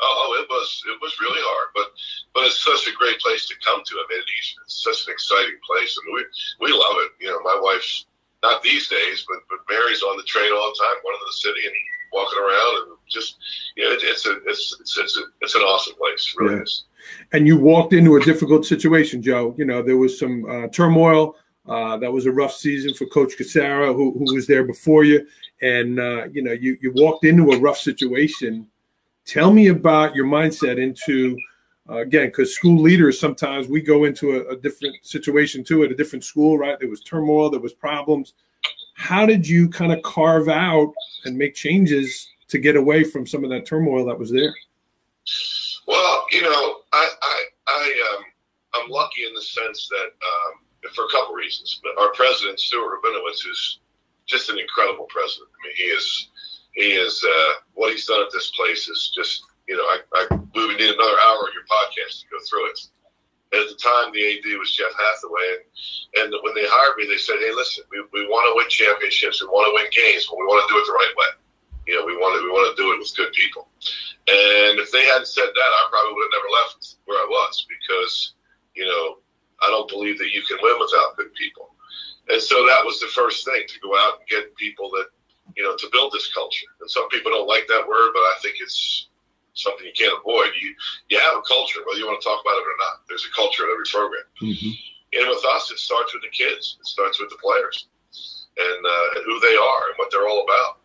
Oh, 0.00 0.26
oh, 0.26 0.42
it 0.42 0.48
was 0.48 0.82
it 0.86 0.98
was 1.02 1.20
really 1.20 1.42
hard, 1.42 1.68
but 1.74 1.90
but 2.34 2.46
it's 2.46 2.64
such 2.64 2.86
a 2.92 2.96
great 2.96 3.18
place 3.20 3.46
to 3.48 3.54
come 3.64 3.82
to. 3.84 3.94
I 3.94 4.06
mean, 4.10 4.22
it's 4.64 4.82
such 4.82 5.06
an 5.06 5.12
exciting 5.12 5.58
place, 5.66 5.98
and 5.98 6.14
we 6.14 6.24
we 6.66 6.72
love 6.72 6.96
it. 7.06 7.12
You 7.20 7.30
know, 7.30 7.40
my 7.42 7.58
wife's 7.60 8.06
not 8.42 8.62
these 8.62 8.88
days, 8.88 9.26
but 9.28 9.42
but 9.50 9.62
Mary's 9.68 10.02
on 10.02 10.16
the 10.16 10.26
train 10.26 10.50
all 10.52 10.72
the 10.74 10.80
time, 10.82 11.02
going 11.02 11.18
to 11.18 11.26
the 11.26 11.38
city 11.38 11.66
and 11.66 11.74
walking 12.12 12.38
around, 12.38 12.76
and 12.82 12.98
just 13.08 13.36
you 13.76 13.84
know, 13.84 13.92
it, 13.92 14.00
it's 14.02 14.26
a 14.26 14.36
it's 14.46 14.76
it's 14.80 14.98
it's, 14.98 15.18
a, 15.18 15.22
it's 15.40 15.54
an 15.54 15.62
awesome 15.62 15.94
place, 15.96 16.34
really 16.38 16.56
yeah. 16.56 16.62
is. 16.62 16.84
And 17.32 17.46
you 17.46 17.58
walked 17.58 17.92
into 17.92 18.16
a 18.16 18.20
difficult 18.20 18.64
situation, 18.64 19.22
Joe. 19.22 19.54
You 19.58 19.64
know, 19.64 19.82
there 19.82 19.96
was 19.96 20.18
some 20.18 20.44
uh, 20.48 20.68
turmoil. 20.68 21.36
Uh, 21.68 21.96
that 21.96 22.12
was 22.12 22.26
a 22.26 22.32
rough 22.32 22.52
season 22.52 22.92
for 22.92 23.06
Coach 23.06 23.34
Cassara, 23.38 23.94
who, 23.94 24.18
who 24.18 24.34
was 24.34 24.48
there 24.48 24.64
before 24.64 25.04
you, 25.04 25.24
and 25.60 26.00
uh, 26.00 26.26
you 26.32 26.42
know, 26.42 26.52
you 26.52 26.76
you 26.80 26.92
walked 26.94 27.24
into 27.24 27.52
a 27.52 27.58
rough 27.58 27.78
situation. 27.78 28.66
Tell 29.24 29.52
me 29.52 29.68
about 29.68 30.16
your 30.16 30.26
mindset 30.26 30.82
into 30.82 31.36
uh, 31.88 31.98
again, 31.98 32.28
because 32.28 32.54
school 32.54 32.80
leaders 32.80 33.18
sometimes 33.18 33.68
we 33.68 33.80
go 33.80 34.04
into 34.04 34.36
a, 34.36 34.52
a, 34.52 34.56
different 34.56 34.94
situation 35.02 35.64
too 35.64 35.82
at 35.82 35.90
a 35.90 35.94
different 35.94 36.24
school, 36.24 36.56
right? 36.56 36.78
There 36.78 36.88
was 36.88 37.02
turmoil, 37.02 37.50
there 37.50 37.60
was 37.60 37.72
problems. 37.72 38.34
How 39.02 39.26
did 39.26 39.48
you 39.48 39.68
kind 39.68 39.92
of 39.92 40.00
carve 40.02 40.48
out 40.48 40.94
and 41.24 41.36
make 41.36 41.54
changes 41.56 42.28
to 42.46 42.58
get 42.58 42.76
away 42.76 43.02
from 43.02 43.26
some 43.26 43.42
of 43.42 43.50
that 43.50 43.66
turmoil 43.66 44.04
that 44.06 44.16
was 44.16 44.30
there? 44.30 44.54
Well, 45.88 46.26
you 46.30 46.42
know, 46.42 46.76
I 46.92 47.10
I, 47.20 47.44
I 47.66 48.16
um, 48.16 48.24
I'm 48.74 48.90
lucky 48.90 49.24
in 49.26 49.34
the 49.34 49.42
sense 49.42 49.88
that 49.88 50.06
um, 50.06 50.92
for 50.94 51.04
a 51.04 51.08
couple 51.10 51.34
reasons. 51.34 51.80
But 51.82 52.00
our 52.00 52.12
president 52.12 52.60
Stuart 52.60 53.00
Rabinowitz 53.02 53.44
is 53.50 53.80
just 54.26 54.50
an 54.50 54.58
incredible 54.58 55.06
president. 55.08 55.50
I 55.50 55.66
mean, 55.66 55.76
he 55.76 55.84
is 55.84 56.28
he 56.74 56.92
is 56.92 57.24
uh, 57.24 57.52
what 57.74 57.90
he's 57.90 58.06
done 58.06 58.22
at 58.22 58.32
this 58.32 58.52
place 58.52 58.88
is 58.88 59.12
just 59.14 59.42
you 59.66 59.76
know, 59.76 59.82
I, 59.82 59.98
I 60.14 60.36
we 60.54 60.66
would 60.66 60.76
need 60.78 60.94
another 60.94 61.18
hour 61.26 61.48
of 61.48 61.54
your 61.54 61.64
podcast 61.64 62.20
to 62.20 62.26
go 62.30 62.38
through 62.48 62.70
it. 62.70 62.80
At 63.52 63.68
the 63.68 63.76
time, 63.76 64.12
the 64.12 64.24
AD 64.24 64.48
was 64.56 64.72
Jeff 64.72 64.96
Hathaway, 64.96 65.60
and, 66.16 66.32
and 66.32 66.42
when 66.42 66.56
they 66.56 66.64
hired 66.64 66.96
me, 66.96 67.04
they 67.04 67.20
said, 67.20 67.36
"Hey, 67.40 67.52
listen, 67.52 67.84
we, 67.92 68.00
we 68.12 68.24
want 68.24 68.48
to 68.48 68.56
win 68.56 68.68
championships, 68.72 69.44
we 69.44 69.48
want 69.52 69.68
to 69.68 69.76
win 69.76 69.92
games, 69.92 70.24
but 70.24 70.40
we 70.40 70.48
want 70.48 70.64
to 70.64 70.72
do 70.72 70.80
it 70.80 70.86
the 70.88 70.96
right 70.96 71.14
way." 71.16 71.32
You 71.86 71.98
know, 71.98 72.06
we 72.06 72.16
want 72.16 72.38
to 72.38 72.46
we 72.46 72.52
want 72.52 72.70
to 72.72 72.80
do 72.80 72.94
it 72.94 72.98
with 72.98 73.12
good 73.16 73.32
people. 73.32 73.68
And 74.30 74.78
if 74.78 74.90
they 74.92 75.04
hadn't 75.04 75.26
said 75.26 75.50
that, 75.50 75.70
I 75.76 75.80
probably 75.90 76.14
would 76.14 76.30
have 76.30 76.38
never 76.38 76.50
left 76.62 76.96
where 77.04 77.18
I 77.18 77.26
was 77.26 77.66
because, 77.66 78.34
you 78.74 78.86
know, 78.86 79.18
I 79.60 79.66
don't 79.66 79.90
believe 79.90 80.18
that 80.18 80.30
you 80.32 80.42
can 80.42 80.58
win 80.62 80.78
without 80.78 81.16
good 81.16 81.34
people. 81.34 81.74
And 82.28 82.40
so 82.40 82.64
that 82.66 82.84
was 82.84 83.00
the 83.00 83.08
first 83.08 83.44
thing 83.44 83.62
to 83.66 83.80
go 83.80 83.96
out 83.98 84.20
and 84.20 84.28
get 84.28 84.54
people 84.56 84.90
that, 84.90 85.06
you 85.56 85.64
know, 85.64 85.74
to 85.76 85.88
build 85.90 86.12
this 86.12 86.32
culture. 86.32 86.66
And 86.80 86.90
some 86.90 87.08
people 87.08 87.32
don't 87.32 87.48
like 87.48 87.66
that 87.66 87.86
word, 87.86 88.12
but 88.14 88.20
I 88.20 88.34
think 88.40 88.56
it's 88.60 89.08
something 89.54 89.86
you 89.86 89.92
can't 89.96 90.16
avoid. 90.16 90.50
You 90.60 90.74
you 91.08 91.18
have 91.18 91.38
a 91.38 91.42
culture, 91.42 91.80
whether 91.86 91.98
you 91.98 92.06
want 92.06 92.20
to 92.20 92.26
talk 92.26 92.40
about 92.40 92.56
it 92.56 92.66
or 92.66 92.78
not. 92.78 93.04
There's 93.08 93.26
a 93.26 93.32
culture 93.34 93.64
in 93.64 93.72
every 93.72 93.88
program. 93.88 94.26
Mm-hmm. 94.40 94.72
And 95.12 95.28
with 95.28 95.44
us, 95.44 95.70
it 95.70 95.78
starts 95.78 96.14
with 96.14 96.24
the 96.24 96.32
kids. 96.32 96.80
It 96.80 96.86
starts 96.86 97.20
with 97.20 97.28
the 97.28 97.36
players 97.36 97.88
and, 98.56 98.80
uh, 98.80 99.08
and 99.16 99.24
who 99.28 99.36
they 99.40 99.56
are 99.56 99.82
and 99.92 99.96
what 100.00 100.08
they're 100.08 100.28
all 100.28 100.44
about. 100.44 100.80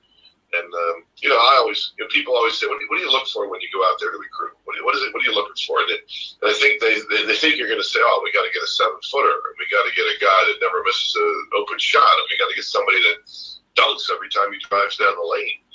And 0.56 0.68
um, 0.68 1.04
you 1.20 1.28
know, 1.28 1.36
I 1.36 1.60
always, 1.60 1.92
you 2.00 2.04
know, 2.04 2.12
people 2.12 2.32
always 2.32 2.56
say, 2.56 2.68
what 2.68 2.80
do, 2.80 2.84
you, 2.84 2.90
what 2.92 3.00
do 3.00 3.04
you 3.04 3.12
look 3.12 3.28
for 3.28 3.52
when 3.52 3.60
you 3.60 3.68
go 3.72 3.84
out 3.84 4.00
there 4.00 4.16
to 4.16 4.20
recruit? 4.20 4.56
What, 4.64 4.80
do 4.80 4.84
what 4.84 4.96
is 4.96 5.04
it? 5.04 5.12
What 5.12 5.24
are 5.24 5.28
you 5.28 5.36
looking 5.36 5.60
for? 5.68 5.84
And, 5.84 5.92
it, 5.92 6.08
and 6.40 6.48
I 6.52 6.56
think 6.56 6.80
they, 6.80 7.04
they, 7.12 7.28
they 7.28 7.36
think 7.36 7.60
you're 7.60 7.68
going 7.68 7.84
to 7.84 7.88
say, 7.88 8.00
oh, 8.00 8.24
we 8.24 8.32
got 8.32 8.48
to 8.48 8.56
get 8.56 8.64
a 8.64 8.72
seven 8.72 8.96
footer, 9.12 9.32
and 9.32 9.60
we 9.60 9.68
got 9.68 9.84
to 9.84 9.92
get 9.92 10.08
a 10.08 10.16
guy 10.24 10.40
that 10.48 10.64
never 10.64 10.80
misses 10.88 11.12
an 11.20 11.52
open 11.60 11.76
shot, 11.84 12.00
and 12.00 12.28
we 12.32 12.40
got 12.40 12.48
to 12.48 12.56
get 12.56 12.64
somebody 12.64 13.00
that 13.12 13.28
dunks 13.76 14.08
every 14.08 14.32
time 14.32 14.48
he 14.56 14.60
drives 14.72 14.96
down 14.96 15.20
the 15.20 15.28
lane. 15.28 15.67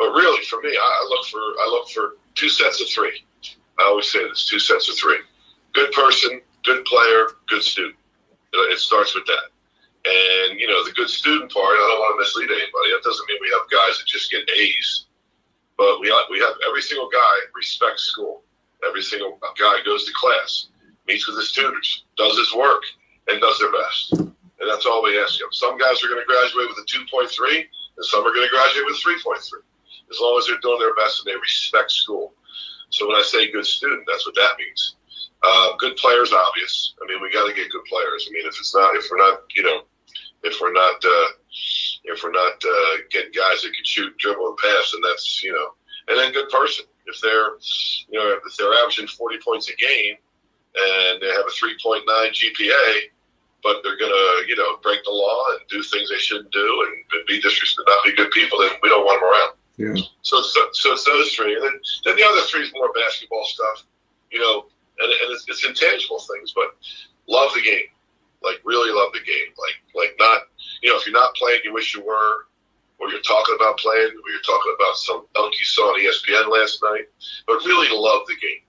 But 0.00 0.12
really, 0.16 0.42
for 0.46 0.62
me, 0.62 0.72
I 0.72 1.06
look 1.10 1.26
for 1.26 1.38
I 1.38 1.68
look 1.68 1.90
for 1.90 2.16
two 2.34 2.48
sets 2.48 2.80
of 2.80 2.88
three. 2.88 3.22
I 3.78 3.84
always 3.84 4.10
say 4.10 4.26
this: 4.26 4.46
two 4.46 4.58
sets 4.58 4.88
of 4.88 4.96
three. 4.96 5.18
Good 5.74 5.92
person, 5.92 6.40
good 6.64 6.86
player, 6.86 7.36
good 7.48 7.62
student. 7.62 7.96
It 8.54 8.78
starts 8.78 9.14
with 9.14 9.26
that. 9.26 9.52
And, 10.02 10.58
you 10.58 10.66
know, 10.66 10.82
the 10.82 10.92
good 10.92 11.10
student 11.10 11.52
part, 11.52 11.76
I 11.76 11.86
don't 11.86 12.00
want 12.00 12.16
to 12.16 12.18
mislead 12.18 12.50
anybody. 12.50 12.90
That 12.96 13.04
doesn't 13.04 13.28
mean 13.28 13.36
we 13.42 13.52
have 13.52 13.68
guys 13.70 13.98
that 13.98 14.06
just 14.08 14.30
get 14.32 14.48
A's. 14.48 15.04
But 15.76 16.00
we 16.00 16.08
have, 16.08 16.24
we 16.30 16.40
have 16.40 16.54
every 16.66 16.80
single 16.80 17.08
guy 17.12 17.34
respects 17.54 18.04
school. 18.04 18.42
Every 18.84 19.02
single 19.02 19.38
guy 19.60 19.76
goes 19.84 20.06
to 20.06 20.12
class, 20.16 20.68
meets 21.06 21.28
with 21.28 21.36
his 21.36 21.52
tutors, 21.52 22.04
does 22.16 22.36
his 22.38 22.54
work, 22.56 22.82
and 23.28 23.40
does 23.40 23.58
their 23.60 23.70
best. 23.70 24.12
And 24.12 24.66
that's 24.66 24.86
all 24.86 25.02
we 25.02 25.20
ask 25.20 25.38
them. 25.38 25.52
Some 25.52 25.76
guys 25.76 26.02
are 26.02 26.08
going 26.08 26.20
to 26.20 26.26
graduate 26.26 26.68
with 26.68 26.78
a 26.78 26.88
2.3, 26.88 27.28
and 27.60 28.06
some 28.06 28.26
are 28.26 28.32
going 28.32 28.48
to 28.48 28.50
graduate 28.50 28.86
with 28.86 28.96
a 28.96 29.28
3.3. 29.28 29.60
As 30.10 30.18
long 30.20 30.38
as 30.38 30.46
they're 30.46 30.58
doing 30.60 30.78
their 30.78 30.94
best 30.94 31.20
and 31.20 31.32
they 31.32 31.38
respect 31.38 31.92
school. 31.92 32.34
So 32.90 33.06
when 33.06 33.16
I 33.16 33.22
say 33.22 33.50
good 33.52 33.66
student, 33.66 34.04
that's 34.06 34.26
what 34.26 34.34
that 34.34 34.58
means. 34.58 34.96
Uh, 35.42 35.76
good 35.78 35.96
players, 35.96 36.32
obvious. 36.32 36.94
I 37.02 37.06
mean, 37.06 37.22
we 37.22 37.32
got 37.32 37.46
to 37.46 37.54
get 37.54 37.70
good 37.70 37.84
players. 37.84 38.26
I 38.28 38.32
mean, 38.32 38.46
if 38.46 38.58
it's 38.58 38.74
not, 38.74 38.96
if 38.96 39.06
we're 39.10 39.16
not, 39.16 39.42
you 39.54 39.62
know, 39.62 39.82
if 40.42 40.60
we're 40.60 40.72
not 40.72 40.96
uh, 41.04 41.28
if 42.04 42.22
we're 42.22 42.32
not 42.32 42.54
uh, 42.64 42.96
getting 43.10 43.32
guys 43.32 43.62
that 43.62 43.72
can 43.74 43.84
shoot, 43.84 44.16
dribble, 44.18 44.48
and 44.48 44.56
pass, 44.58 44.92
and 44.94 45.02
that's 45.04 45.42
you 45.42 45.52
know, 45.52 45.74
and 46.08 46.18
then 46.18 46.32
good 46.32 46.48
person. 46.50 46.84
If 47.06 47.20
they're 47.20 47.56
you 48.08 48.18
know 48.18 48.38
if 48.44 48.56
they're 48.56 48.72
averaging 48.74 49.08
40 49.08 49.38
points 49.44 49.70
a 49.70 49.76
game 49.76 50.16
and 50.76 51.20
they 51.20 51.28
have 51.28 51.46
a 51.46 51.50
3.9 51.50 52.04
GPA, 52.06 53.00
but 53.62 53.82
they're 53.82 53.98
gonna 53.98 54.46
you 54.46 54.56
know 54.56 54.76
break 54.82 55.02
the 55.04 55.10
law 55.10 55.44
and 55.52 55.68
do 55.68 55.82
things 55.82 56.10
they 56.10 56.18
shouldn't 56.18 56.52
do 56.52 56.86
and 56.86 57.26
be 57.26 57.40
disrespectful, 57.40 57.84
not 57.86 58.04
be 58.04 58.16
good 58.16 58.30
people, 58.30 58.60
then 58.60 58.72
we 58.82 58.88
don't 58.88 59.04
want 59.04 59.20
them 59.20 59.30
around. 59.30 59.59
Yeah. 59.80 60.02
So, 60.22 60.42
so, 60.42 60.68
so 60.72 60.92
it's 60.92 61.04
those 61.04 61.32
three, 61.32 61.54
and 61.54 61.64
then, 61.64 61.80
then 62.04 62.16
the 62.16 62.24
other 62.24 62.42
three 62.42 62.62
is 62.62 62.72
more 62.74 62.92
basketball 62.92 63.44
stuff, 63.44 63.84
you 64.30 64.38
know, 64.38 64.66
and, 64.98 65.10
and 65.10 65.32
it's, 65.32 65.44
it's 65.48 65.64
intangible 65.64 66.20
things, 66.20 66.52
but 66.54 66.76
love 67.26 67.52
the 67.54 67.62
game 67.62 67.88
like 68.42 68.60
really 68.64 68.92
love 68.92 69.12
the 69.12 69.20
game. 69.20 69.52
Like 69.56 69.78
like 69.94 70.16
not 70.18 70.48
you 70.82 70.90
know 70.90 70.96
if 70.96 71.06
you're 71.06 71.14
not 71.14 71.34
playing, 71.34 71.60
you 71.64 71.72
wish 71.72 71.94
you 71.94 72.04
were, 72.04 72.46
or 72.98 73.10
you're 73.10 73.22
talking 73.22 73.56
about 73.56 73.78
playing, 73.78 74.08
or 74.08 74.30
you're 74.30 74.46
talking 74.46 74.74
about 74.76 74.96
some 74.96 75.26
dunk 75.34 75.54
you 75.58 75.64
saw 75.64 75.92
on 75.92 76.00
ESPN 76.00 76.50
last 76.50 76.82
night. 76.82 77.08
But 77.46 77.64
really 77.64 77.88
love 77.92 78.26
the 78.26 78.36
game. 78.36 78.64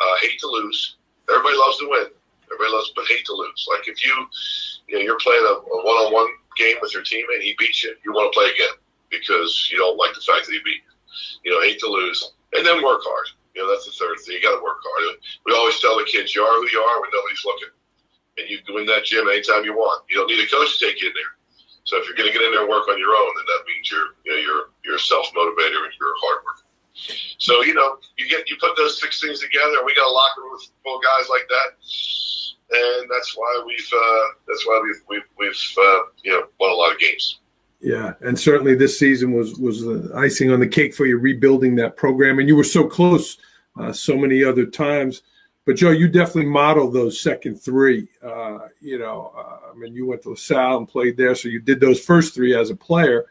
Uh, 0.00 0.16
hate 0.22 0.38
to 0.40 0.46
lose. 0.46 0.96
Everybody 1.28 1.56
loves 1.56 1.78
to 1.78 1.88
win. 1.88 2.06
Everybody 2.46 2.72
loves, 2.72 2.92
but 2.96 3.06
hate 3.06 3.24
to 3.26 3.34
lose. 3.34 3.68
Like 3.70 3.88
if 3.88 4.04
you 4.04 4.14
you 4.88 4.98
know 4.98 5.04
you're 5.04 5.18
playing 5.18 5.44
a, 5.44 5.54
a 5.54 5.76
one-on-one 5.84 6.28
game 6.56 6.76
with 6.82 6.94
your 6.94 7.02
teammate, 7.02 7.42
he 7.42 7.54
beats 7.58 7.84
you, 7.84 7.94
you 8.04 8.12
want 8.12 8.32
to 8.32 8.38
play 8.38 8.50
again 8.50 8.74
because 9.10 9.68
you 9.70 9.78
don't 9.78 9.98
like 9.98 10.14
the 10.14 10.22
fact 10.22 10.46
that 10.46 10.54
you 10.54 10.62
beat 10.64 10.82
you. 11.44 11.52
Know, 11.52 11.60
hate 11.62 11.80
to 11.80 11.88
lose, 11.88 12.32
and 12.52 12.64
then 12.64 12.82
work 12.82 13.02
hard. 13.02 13.26
You 13.54 13.62
know, 13.62 13.68
that's 13.70 13.86
the 13.86 13.92
third 13.92 14.18
thing. 14.22 14.38
You 14.38 14.42
got 14.42 14.56
to 14.56 14.62
work 14.62 14.78
hard. 14.78 15.18
We 15.44 15.52
always 15.54 15.80
tell 15.80 15.98
the 15.98 16.06
kids, 16.06 16.34
you 16.34 16.42
are 16.42 16.54
who 16.54 16.68
you 16.70 16.78
are 16.78 17.00
when 17.00 17.10
nobody's 17.12 17.44
looking 17.44 17.74
and 18.40 18.48
you 18.48 18.58
go 18.66 18.78
in 18.78 18.86
that 18.86 19.04
gym 19.04 19.28
anytime 19.28 19.64
you 19.64 19.74
want. 19.74 20.04
You 20.08 20.16
don't 20.16 20.28
need 20.28 20.40
a 20.40 20.48
coach 20.48 20.78
to 20.78 20.86
take 20.86 21.00
you 21.00 21.08
in 21.08 21.14
there. 21.14 21.34
So 21.84 21.96
if 21.98 22.06
you're 22.06 22.16
going 22.16 22.30
to 22.30 22.32
get 22.32 22.44
in 22.44 22.52
there 22.52 22.62
and 22.62 22.70
work 22.70 22.88
on 22.88 22.98
your 22.98 23.12
own, 23.12 23.32
then 23.36 23.46
that 23.46 23.62
means 23.66 23.90
you're 23.90 24.14
you 24.24 24.32
know, 24.32 24.40
you're 24.40 24.64
you're 24.84 24.96
a 24.96 25.06
self 25.06 25.26
motivator 25.32 25.84
and 25.84 25.92
you're 25.98 26.14
a 26.14 26.20
hard 26.24 26.44
worker. 26.44 26.66
So 27.38 27.62
you 27.62 27.74
know 27.74 27.98
you 28.18 28.28
get 28.28 28.48
you 28.50 28.56
put 28.60 28.76
those 28.76 29.00
six 29.00 29.20
things 29.20 29.40
together, 29.40 29.84
we 29.84 29.94
got 29.94 30.06
a 30.06 30.12
locker 30.12 30.42
room 30.42 30.58
full 30.84 30.96
of 30.96 31.02
guys 31.02 31.28
like 31.30 31.48
that, 31.48 31.68
and 32.76 33.10
that's 33.10 33.34
why 33.36 33.62
we've 33.66 33.90
uh, 33.90 34.26
that's 34.46 34.66
why 34.66 34.80
we've 34.84 35.02
we've, 35.08 35.28
we've 35.38 35.62
uh, 35.78 36.00
you 36.22 36.32
know 36.32 36.46
won 36.60 36.70
a 36.70 36.74
lot 36.74 36.92
of 36.92 36.98
games. 36.98 37.39
Yeah, 37.80 38.12
and 38.20 38.38
certainly 38.38 38.74
this 38.74 38.98
season 38.98 39.32
was 39.32 39.58
was 39.58 39.82
the 39.82 40.12
icing 40.14 40.50
on 40.52 40.60
the 40.60 40.68
cake 40.68 40.94
for 40.94 41.06
you 41.06 41.18
rebuilding 41.18 41.76
that 41.76 41.96
program, 41.96 42.38
and 42.38 42.48
you 42.48 42.56
were 42.56 42.64
so 42.64 42.86
close 42.86 43.38
uh, 43.78 43.92
so 43.92 44.16
many 44.16 44.44
other 44.44 44.66
times 44.66 45.22
but 45.66 45.76
Joe, 45.76 45.90
you 45.90 46.08
definitely 46.08 46.50
modeled 46.50 46.94
those 46.94 47.20
second 47.20 47.56
three. 47.60 48.08
Uh, 48.22 48.58
you 48.80 48.98
know, 48.98 49.32
uh, 49.36 49.70
I 49.70 49.74
mean, 49.76 49.94
you 49.94 50.06
went 50.06 50.22
to 50.22 50.30
LaSalle 50.30 50.78
and 50.78 50.88
played 50.88 51.16
there, 51.16 51.34
so 51.34 51.48
you 51.48 51.60
did 51.60 51.80
those 51.80 52.00
first 52.00 52.34
three 52.34 52.56
as 52.56 52.70
a 52.70 52.76
player. 52.76 53.26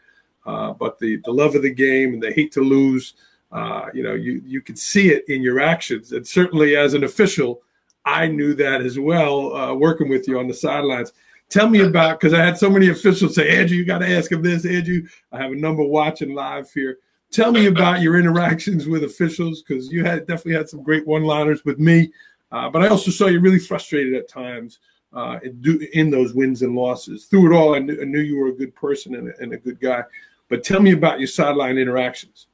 Uh, 0.46 0.72
but 0.72 0.98
the 0.98 1.16
the 1.24 1.32
love 1.32 1.54
of 1.54 1.62
the 1.62 1.74
game 1.74 2.14
and 2.14 2.22
the 2.22 2.32
hate 2.32 2.52
to 2.52 2.62
lose, 2.62 3.14
uh, 3.52 3.86
you 3.92 4.02
know, 4.02 4.14
you 4.14 4.40
you 4.46 4.62
could 4.62 4.78
see 4.78 5.10
it 5.10 5.28
in 5.28 5.42
your 5.42 5.60
actions. 5.60 6.12
And 6.12 6.26
certainly 6.26 6.76
as 6.76 6.94
an 6.94 7.04
official, 7.04 7.60
I 8.04 8.28
knew 8.28 8.54
that 8.54 8.80
as 8.80 8.98
well, 8.98 9.54
uh, 9.54 9.74
working 9.74 10.08
with 10.08 10.26
you 10.26 10.38
on 10.38 10.48
the 10.48 10.54
sidelines. 10.54 11.12
Tell 11.50 11.68
me 11.68 11.80
about 11.80 12.20
because 12.20 12.32
I 12.32 12.44
had 12.44 12.56
so 12.56 12.70
many 12.70 12.90
officials 12.90 13.34
say, 13.34 13.58
Andrew, 13.58 13.76
you 13.76 13.84
got 13.84 13.98
to 13.98 14.08
ask 14.08 14.30
him 14.30 14.40
this. 14.40 14.64
Andrew, 14.64 15.02
I 15.32 15.38
have 15.38 15.50
a 15.50 15.56
number 15.56 15.82
watching 15.82 16.32
live 16.32 16.70
here. 16.72 16.98
Tell 17.32 17.50
me 17.50 17.66
about 17.66 18.02
your 18.02 18.18
interactions 18.18 18.86
with 18.86 19.02
officials 19.02 19.62
because 19.62 19.90
you 19.90 20.04
had 20.04 20.26
definitely 20.26 20.54
had 20.54 20.68
some 20.68 20.82
great 20.82 21.06
one-liners 21.06 21.64
with 21.64 21.80
me. 21.80 22.12
Uh, 22.52 22.70
but 22.70 22.82
I 22.82 22.88
also 22.88 23.10
saw 23.10 23.26
you 23.26 23.40
really 23.40 23.58
frustrated 23.58 24.14
at 24.14 24.28
times 24.28 24.78
uh, 25.12 25.38
in, 25.42 25.88
in, 25.92 26.10
those 26.10 26.34
wins 26.34 26.62
and 26.62 26.74
losses. 26.74 27.26
Through 27.26 27.52
it 27.52 27.56
all, 27.56 27.74
I 27.74 27.80
knew, 27.80 28.00
I 28.00 28.04
knew 28.04 28.20
you 28.20 28.36
were 28.36 28.48
a 28.48 28.56
good 28.56 28.74
person 28.74 29.16
and 29.16 29.28
a, 29.28 29.32
and 29.40 29.52
a, 29.52 29.56
good 29.56 29.80
guy. 29.80 30.02
But 30.48 30.62
tell 30.62 30.80
me 30.80 30.92
about 30.92 31.18
your 31.18 31.28
sideline 31.28 31.78
interactions. 31.78 32.46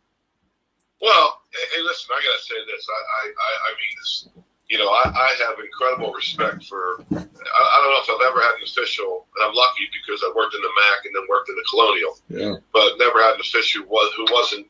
Well, 1.00 1.40
hey, 1.52 1.82
listen, 1.82 2.10
I 2.12 2.22
got 2.22 2.38
to 2.38 2.44
say 2.44 2.54
this. 2.66 2.86
I, 2.88 3.28
I, 3.28 3.30
I 3.30 3.70
mean 3.70 3.96
this. 3.98 4.28
You 4.68 4.78
know, 4.78 4.88
I, 4.88 5.06
I 5.14 5.28
have 5.46 5.62
incredible 5.62 6.12
respect 6.12 6.66
for. 6.66 6.98
I, 6.98 7.14
I, 7.14 7.76
don't 7.78 7.92
know 7.94 8.02
if 8.02 8.10
I've 8.10 8.26
ever 8.26 8.40
had 8.42 8.58
an 8.58 8.64
official, 8.64 9.26
and 9.36 9.46
I'm 9.46 9.54
lucky 9.54 9.86
because 9.94 10.24
I 10.26 10.32
worked 10.34 10.54
in 10.54 10.60
the 10.60 10.68
MAC 10.74 11.06
and 11.06 11.14
then 11.14 11.22
worked 11.28 11.48
in 11.48 11.54
the 11.54 11.64
Colonial. 11.70 12.18
Yeah. 12.28 12.54
But 12.72 12.98
never 12.98 13.22
had 13.22 13.34
an 13.34 13.40
official 13.40 13.82
who 13.82 13.88
was 13.88 14.12
who 14.16 14.26
wasn't 14.34 14.66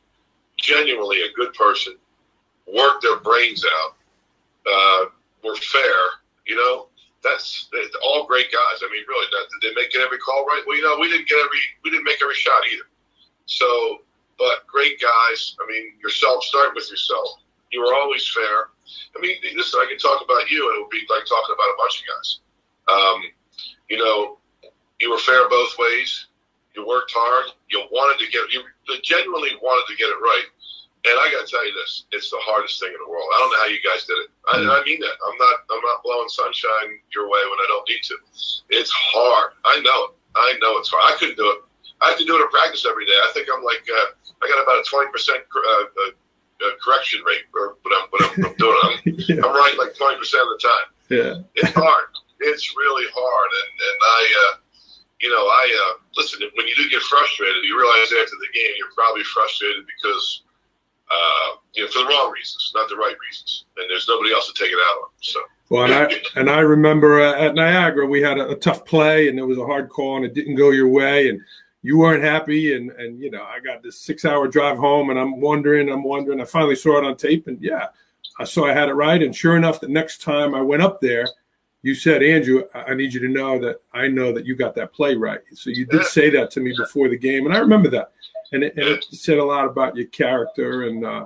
genuinely 0.57 1.21
a 1.21 1.33
good 1.33 1.53
person, 1.53 1.95
worked 2.67 3.01
their 3.01 3.17
brains 3.17 3.65
out, 3.65 3.95
uh, 4.69 5.05
were 5.43 5.55
fair. 5.55 6.21
You 6.45 6.55
know, 6.55 6.87
that's 7.23 7.69
all 8.03 8.25
great 8.27 8.51
guys. 8.51 8.81
I 8.81 8.89
mean, 8.91 9.03
really, 9.07 9.27
that, 9.31 9.47
did 9.61 9.71
they 9.71 9.81
make 9.81 9.93
it 9.93 10.01
every 10.01 10.19
call 10.19 10.45
right? 10.45 10.63
Well, 10.65 10.77
you 10.77 10.83
know, 10.83 10.97
we 10.99 11.09
didn't 11.09 11.27
get 11.27 11.39
every, 11.43 11.59
we 11.83 11.89
didn't 11.89 12.05
make 12.05 12.21
every 12.21 12.35
shot 12.35 12.61
either. 12.71 12.87
So, 13.45 14.01
but 14.37 14.67
great 14.67 15.01
guys. 15.01 15.55
I 15.61 15.69
mean, 15.71 15.93
yourself, 16.01 16.43
start 16.43 16.75
with 16.75 16.89
yourself. 16.89 17.41
You 17.71 17.81
were 17.81 17.93
always 17.93 18.27
fair. 18.29 18.69
I 19.15 19.21
mean, 19.21 19.35
listen, 19.55 19.79
I 19.79 19.87
can 19.89 19.97
talk 19.97 20.23
about 20.23 20.49
you, 20.49 20.67
and 20.69 20.77
it 20.77 20.81
would 20.81 20.93
be 20.93 21.05
like 21.09 21.25
talking 21.25 21.53
about 21.55 21.73
a 21.73 21.77
bunch 21.77 22.01
of 22.01 22.05
guys. 22.07 22.29
Um, 22.87 23.19
you 23.89 23.97
know, 23.97 24.39
you 24.99 25.11
were 25.11 25.19
fair 25.19 25.47
both 25.49 25.75
ways. 25.77 26.27
You 26.75 26.85
worked 26.85 27.11
hard. 27.13 27.51
You 27.69 27.83
wanted 27.91 28.23
to 28.23 28.31
get, 28.31 28.51
you 28.53 28.61
genuinely 29.03 29.57
wanted 29.61 29.89
to 29.91 29.97
get 29.97 30.09
it 30.09 30.19
right. 30.21 30.47
And 31.07 31.15
I 31.15 31.31
got 31.31 31.45
to 31.45 31.49
tell 31.49 31.63
you 31.63 31.73
this: 31.73 32.05
it's 32.11 32.29
the 32.29 32.41
hardest 32.41 32.79
thing 32.79 32.91
in 32.91 32.99
the 32.99 33.09
world. 33.09 33.25
I 33.31 33.37
don't 33.39 33.51
know 33.53 33.61
how 33.63 33.71
you 33.71 33.81
guys 33.85 34.03
did 34.03 34.19
it. 34.27 34.29
I. 34.51 34.59
I 34.59 34.79
mean 34.83 34.99
that. 34.99 35.15
I'm 35.23 35.37
not. 35.39 35.55
I'm 35.71 35.83
not 35.85 36.03
blowing 36.03 36.27
sunshine 36.27 36.99
your 37.13 37.29
way 37.29 37.41
when 37.47 37.59
I 37.63 37.67
don't 37.69 37.87
need 37.87 38.03
to. 38.11 38.15
It's 38.69 38.91
hard. 38.91 39.55
I 39.63 39.79
know 39.79 39.99
it. 40.09 40.13
I 40.35 40.57
know 40.59 40.77
it's 40.77 40.89
hard. 40.89 41.05
I 41.07 41.15
couldn't 41.15 41.37
do 41.37 41.47
it. 41.47 41.59
I 42.01 42.13
have 42.13 42.19
to 42.19 42.25
do 42.25 42.37
it 42.37 42.43
in 42.43 42.49
practice 42.49 42.85
every 42.85 43.05
day. 43.05 43.15
I 43.15 43.29
think 43.33 43.47
I'm 43.47 43.63
like 43.63 43.85
uh, 43.87 44.09
I 44.43 44.45
got 44.49 44.61
about 44.61 44.81
a 44.81 44.85
20 44.85 45.09
percent 45.11 45.41
uh, 45.47 46.11
uh, 46.63 46.71
correction 46.83 47.21
rate, 47.25 47.45
but 47.53 47.91
I'm 47.91 48.07
but 48.11 48.21
I'm, 48.23 48.45
I'm 48.45 48.55
doing 48.57 48.77
it. 48.77 49.01
I'm, 49.05 49.13
yeah. 49.37 49.45
I'm 49.45 49.53
right 49.55 49.75
like 49.77 49.95
20 49.95 50.17
percent 50.17 50.43
of 50.43 50.49
the 50.55 50.61
time. 50.61 50.87
Yeah, 51.09 51.33
it's 51.55 51.73
hard. 51.73 52.09
It's 52.39 52.75
really 52.75 53.05
hard, 53.13 53.49
and 53.51 53.71
and 53.81 53.99
I. 54.03 54.21
Uh, 54.45 54.57
you 55.19 55.29
know, 55.29 55.49
I 55.49 55.65
uh, 55.65 55.93
listen. 56.15 56.39
When 56.53 56.67
you 56.67 56.75
do 56.75 56.87
get 56.91 57.01
frustrated, 57.01 57.65
you 57.65 57.73
realize 57.73 58.13
after 58.21 58.37
the 58.37 58.53
game 58.53 58.69
you're 58.77 58.93
probably 58.93 59.23
frustrated 59.23 59.83
because 59.89 60.43
uh, 61.09 61.55
you 61.73 61.83
know, 61.83 61.89
for 61.89 61.99
the 61.99 62.05
wrong 62.05 62.31
reasons, 62.31 62.71
not 62.75 62.89
the 62.89 62.95
right 62.95 63.15
reasons, 63.27 63.65
and 63.77 63.89
there's 63.89 64.07
nobody 64.07 64.33
else 64.33 64.51
to 64.51 64.63
take 64.63 64.71
it 64.71 64.79
out 64.91 65.03
on. 65.03 65.09
So. 65.21 65.39
Well, 65.69 65.83
and 65.83 65.93
I 65.93 66.39
and 66.39 66.49
I 66.49 66.59
remember 66.59 67.19
uh, 67.19 67.33
at 67.33 67.55
Niagara 67.55 68.05
we 68.05 68.21
had 68.21 68.37
a, 68.37 68.49
a, 68.49 68.55
tough 68.55 68.85
play 68.85 69.27
and 69.27 69.37
it 69.37 69.43
was 69.43 69.57
a 69.57 69.65
hard 69.65 69.89
call 69.89 70.15
and 70.15 70.23
it 70.23 70.33
didn't 70.33 70.55
go 70.55 70.71
your 70.71 70.87
way 70.87 71.27
and 71.27 71.41
you 71.87 71.97
weren't 71.97 72.21
happy, 72.21 72.75
and 72.75 72.91
and 72.91 73.17
you 73.17 73.31
know 73.31 73.43
I 73.43 73.61
got 73.61 73.81
this 73.81 73.97
six 73.97 74.25
hour 74.25 74.45
drive 74.49 74.77
home, 74.77 75.09
and 75.09 75.17
I'm 75.17 75.39
wondering, 75.39 75.89
I'm 75.89 76.03
wondering. 76.03 76.41
I 76.41 76.43
finally 76.43 76.75
saw 76.75 76.97
it 76.97 77.05
on 77.05 77.15
tape, 77.15 77.47
and 77.47 77.57
yeah, 77.61 77.85
I 78.41 78.43
saw 78.43 78.65
I 78.67 78.73
had 78.73 78.89
it 78.89 78.93
right. 78.93 79.23
And 79.23 79.33
sure 79.33 79.55
enough, 79.55 79.79
the 79.79 79.87
next 79.87 80.21
time 80.21 80.53
I 80.53 80.59
went 80.61 80.81
up 80.81 80.99
there, 80.99 81.25
you 81.83 81.95
said, 81.95 82.21
Andrew, 82.21 82.63
I 82.73 82.93
need 82.93 83.13
you 83.13 83.21
to 83.21 83.29
know 83.29 83.57
that 83.59 83.77
I 83.93 84.09
know 84.09 84.33
that 84.33 84.45
you 84.45 84.53
got 84.53 84.75
that 84.75 84.91
play 84.91 85.15
right. 85.15 85.39
So 85.53 85.69
you 85.69 85.85
did 85.85 86.03
say 86.03 86.29
that 86.31 86.51
to 86.51 86.59
me 86.59 86.73
before 86.77 87.07
the 87.07 87.17
game, 87.17 87.45
and 87.45 87.55
I 87.55 87.59
remember 87.59 87.89
that, 87.91 88.11
and 88.51 88.65
it, 88.65 88.75
and 88.75 88.85
it 88.89 89.05
said 89.05 89.37
a 89.37 89.45
lot 89.45 89.65
about 89.65 89.95
your 89.95 90.07
character 90.07 90.83
and. 90.83 91.05
uh 91.05 91.25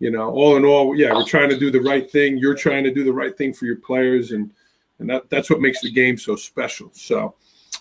you 0.00 0.10
know, 0.10 0.28
all 0.28 0.56
in 0.56 0.64
all, 0.64 0.94
yeah, 0.96 1.14
we're 1.14 1.24
trying 1.24 1.48
to 1.48 1.58
do 1.58 1.70
the 1.70 1.80
right 1.80 2.10
thing. 2.10 2.36
You're 2.36 2.56
trying 2.56 2.82
to 2.84 2.92
do 2.92 3.04
the 3.04 3.12
right 3.12 3.34
thing 3.38 3.54
for 3.54 3.64
your 3.64 3.76
players, 3.76 4.32
and 4.32 4.50
and 4.98 5.08
that, 5.08 5.30
that's 5.30 5.48
what 5.48 5.60
makes 5.60 5.80
the 5.80 5.90
game 5.90 6.18
so 6.18 6.34
special. 6.36 6.90
So, 6.92 7.36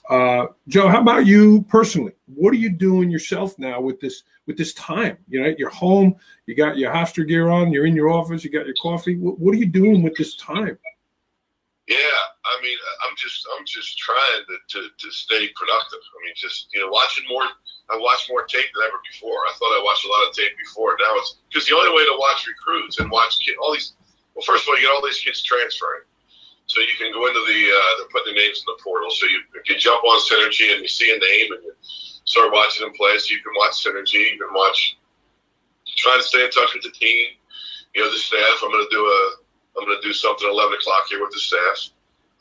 uh, 0.10 0.48
Joe, 0.68 0.89
how 0.89 1.02
about 1.02 1.26
you 1.26 1.62
personally? 1.70 2.13
What 2.26 2.54
are 2.54 2.58
you 2.58 2.70
doing 2.70 3.10
yourself 3.10 3.58
now 3.58 3.80
with 3.80 4.00
this 4.00 4.24
with 4.48 4.58
this 4.58 4.74
time? 4.74 5.18
You 5.30 5.42
know, 5.42 5.56
you're 5.58 5.70
home, 5.70 6.16
you 6.46 6.56
got 6.56 6.78
your 6.78 6.92
Hofstra 6.92 7.28
gear 7.28 7.50
on, 7.50 7.72
you're 7.72 7.86
in 7.86 7.96
your 7.96 8.10
office, 8.10 8.44
you 8.44 8.50
got 8.50 8.66
your 8.66 8.76
coffee. 8.82 9.16
What, 9.16 9.39
what 9.39 9.56
are 9.56 9.58
you 9.58 9.66
doing 9.66 10.04
with 10.04 10.16
this 10.16 10.36
time? 10.36 10.78
Yeah, 11.88 12.20
I 12.46 12.62
mean, 12.62 12.78
I'm 13.08 13.16
just 13.16 13.46
I'm 13.58 13.66
just 13.66 13.98
trying 13.98 14.44
to, 14.48 14.56
to, 14.76 14.88
to 14.98 15.12
stay 15.12 15.50
productive. 15.56 16.00
I 16.00 16.18
mean, 16.26 16.34
just 16.36 16.68
you 16.74 16.82
know, 16.82 16.89
watching 16.89 17.24
more. 17.30 17.44
I 17.89 17.98
watch 17.98 18.28
more 18.30 18.44
tape 18.44 18.68
than 18.74 18.84
ever 18.88 19.00
before. 19.12 19.44
I 19.48 19.54
thought 19.60 19.76
I 19.76 19.84
watched 19.84 20.06
a 20.06 20.10
lot 20.10 20.28
of 20.28 20.36
tape 20.36 20.58
before. 20.58 20.96
Now 21.00 21.12
it's 21.16 21.39
because 21.50 21.68
the 21.68 21.76
only 21.76 21.92
way 21.92 22.04
to 22.04 22.16
watch 22.18 22.48
recruits 22.48 23.00
and 23.00 23.12
watch 23.12 23.36
all 23.62 23.74
these. 23.74 23.94
Well, 24.36 24.44
first 24.48 24.63
of 24.63 24.70
all, 24.70 24.76
you 24.76 24.88
get 24.88 24.96
all 24.96 25.04
these 25.04 25.20
kids 25.20 25.44
transferring. 25.44 26.04
So 26.67 26.80
you 26.82 26.95
can 26.97 27.12
go 27.12 27.28
into 27.28 27.43
the 27.43 27.60
uh, 27.69 27.91
they're 27.97 28.12
putting 28.12 28.34
their 28.34 28.43
names 28.43 28.63
in 28.63 28.67
the 28.71 28.80
portal. 28.82 29.12
So 29.12 29.28
you 29.28 29.41
if 29.56 29.67
you 29.69 29.78
jump 29.78 30.04
on 30.04 30.19
Synergy 30.23 30.71
and 30.71 30.82
you 30.82 30.88
see 30.88 31.12
a 31.12 31.19
name 31.19 31.52
and 31.54 31.63
you 31.63 31.73
start 32.26 32.54
watching 32.54 32.88
them 32.88 32.95
play. 32.95 33.17
So 33.19 33.36
you 33.36 33.43
can 33.43 33.54
watch 33.58 33.84
Synergy. 33.84 34.32
You 34.32 34.39
can 34.39 34.54
watch. 34.54 34.97
Trying 35.97 36.19
to 36.19 36.26
stay 36.26 36.43
in 36.43 36.52
touch 36.52 36.73
with 36.73 36.84
the 36.84 36.91
team. 36.91 37.36
You 37.93 38.02
know 38.02 38.10
the 38.10 38.17
staff. 38.17 38.63
I'm 38.63 38.71
going 38.71 38.88
to 38.88 38.95
do 38.95 39.04
a. 39.04 39.19
I'm 39.78 39.86
going 39.86 39.99
to 39.99 40.08
do 40.08 40.13
something 40.13 40.47
at 40.47 40.54
11 40.54 40.78
o'clock 40.78 41.06
here 41.10 41.19
with 41.19 41.34
the 41.34 41.39
staff. 41.39 41.89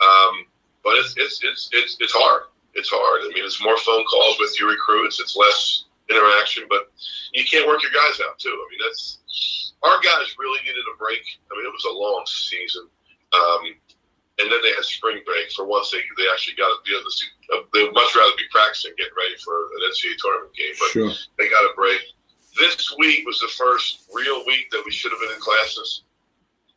Um, 0.01 0.47
but 0.85 0.99
it's, 0.99 1.15
it's 1.17 1.41
it's 1.43 1.71
it's 1.73 1.97
it's 2.01 2.13
hard. 2.15 2.45
It's 2.75 2.91
hard. 2.91 3.23
I 3.25 3.35
mean, 3.35 3.45
it's 3.45 3.63
more 3.63 3.77
phone 3.79 4.05
calls 4.05 4.39
with 4.39 4.59
your 4.59 4.71
recruits. 4.71 5.21
It's 5.21 5.37
less 5.37 5.85
interaction, 6.11 6.65
but 6.69 6.91
you 7.33 7.45
can't 7.45 7.67
work 7.67 7.83
your 7.83 7.93
guys 7.93 8.21
out 8.25 8.39
too. 8.39 8.53
I 8.53 8.67
mean, 8.71 8.81
that's 8.83 9.73
our 9.83 10.01
guys 10.01 10.35
really 10.39 10.61
needed 10.65 10.85
a 10.93 10.97
break. 10.97 11.23
I 11.51 11.57
mean, 11.57 11.67
it 11.67 11.73
was 11.73 11.85
a 11.85 11.93
long 11.93 12.25
season. 12.27 12.89
Um, 13.33 13.75
and 14.43 14.51
then 14.51 14.59
they 14.63 14.75
had 14.75 14.85
spring 14.85 15.23
break. 15.25 15.51
For 15.53 15.65
once, 15.65 15.91
they 15.91 16.03
they 16.19 16.27
actually 16.35 16.59
got 16.59 16.83
you 16.85 16.99
know, 16.99 17.07
uh, 17.55 17.63
they 17.73 17.83
would 17.87 17.95
much 17.95 18.15
rather 18.17 18.35
be 18.37 18.51
practicing, 18.51 18.93
getting 18.99 19.15
ready 19.15 19.39
for 19.39 19.55
an 19.55 19.87
NCAA 19.87 20.19
tournament 20.19 20.55
game, 20.59 20.75
but 20.79 20.91
sure. 20.91 21.13
they 21.39 21.49
got 21.49 21.71
a 21.71 21.73
break. 21.79 22.03
This 22.59 22.93
week 22.99 23.25
was 23.25 23.41
the 23.41 23.49
first 23.55 24.11
real 24.13 24.45
week 24.45 24.71
that 24.73 24.83
we 24.85 24.93
should 24.93 25.13
have 25.13 25.21
been 25.23 25.33
in 25.33 25.41
classes, 25.41 26.03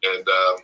and 0.04 0.24
um, 0.30 0.56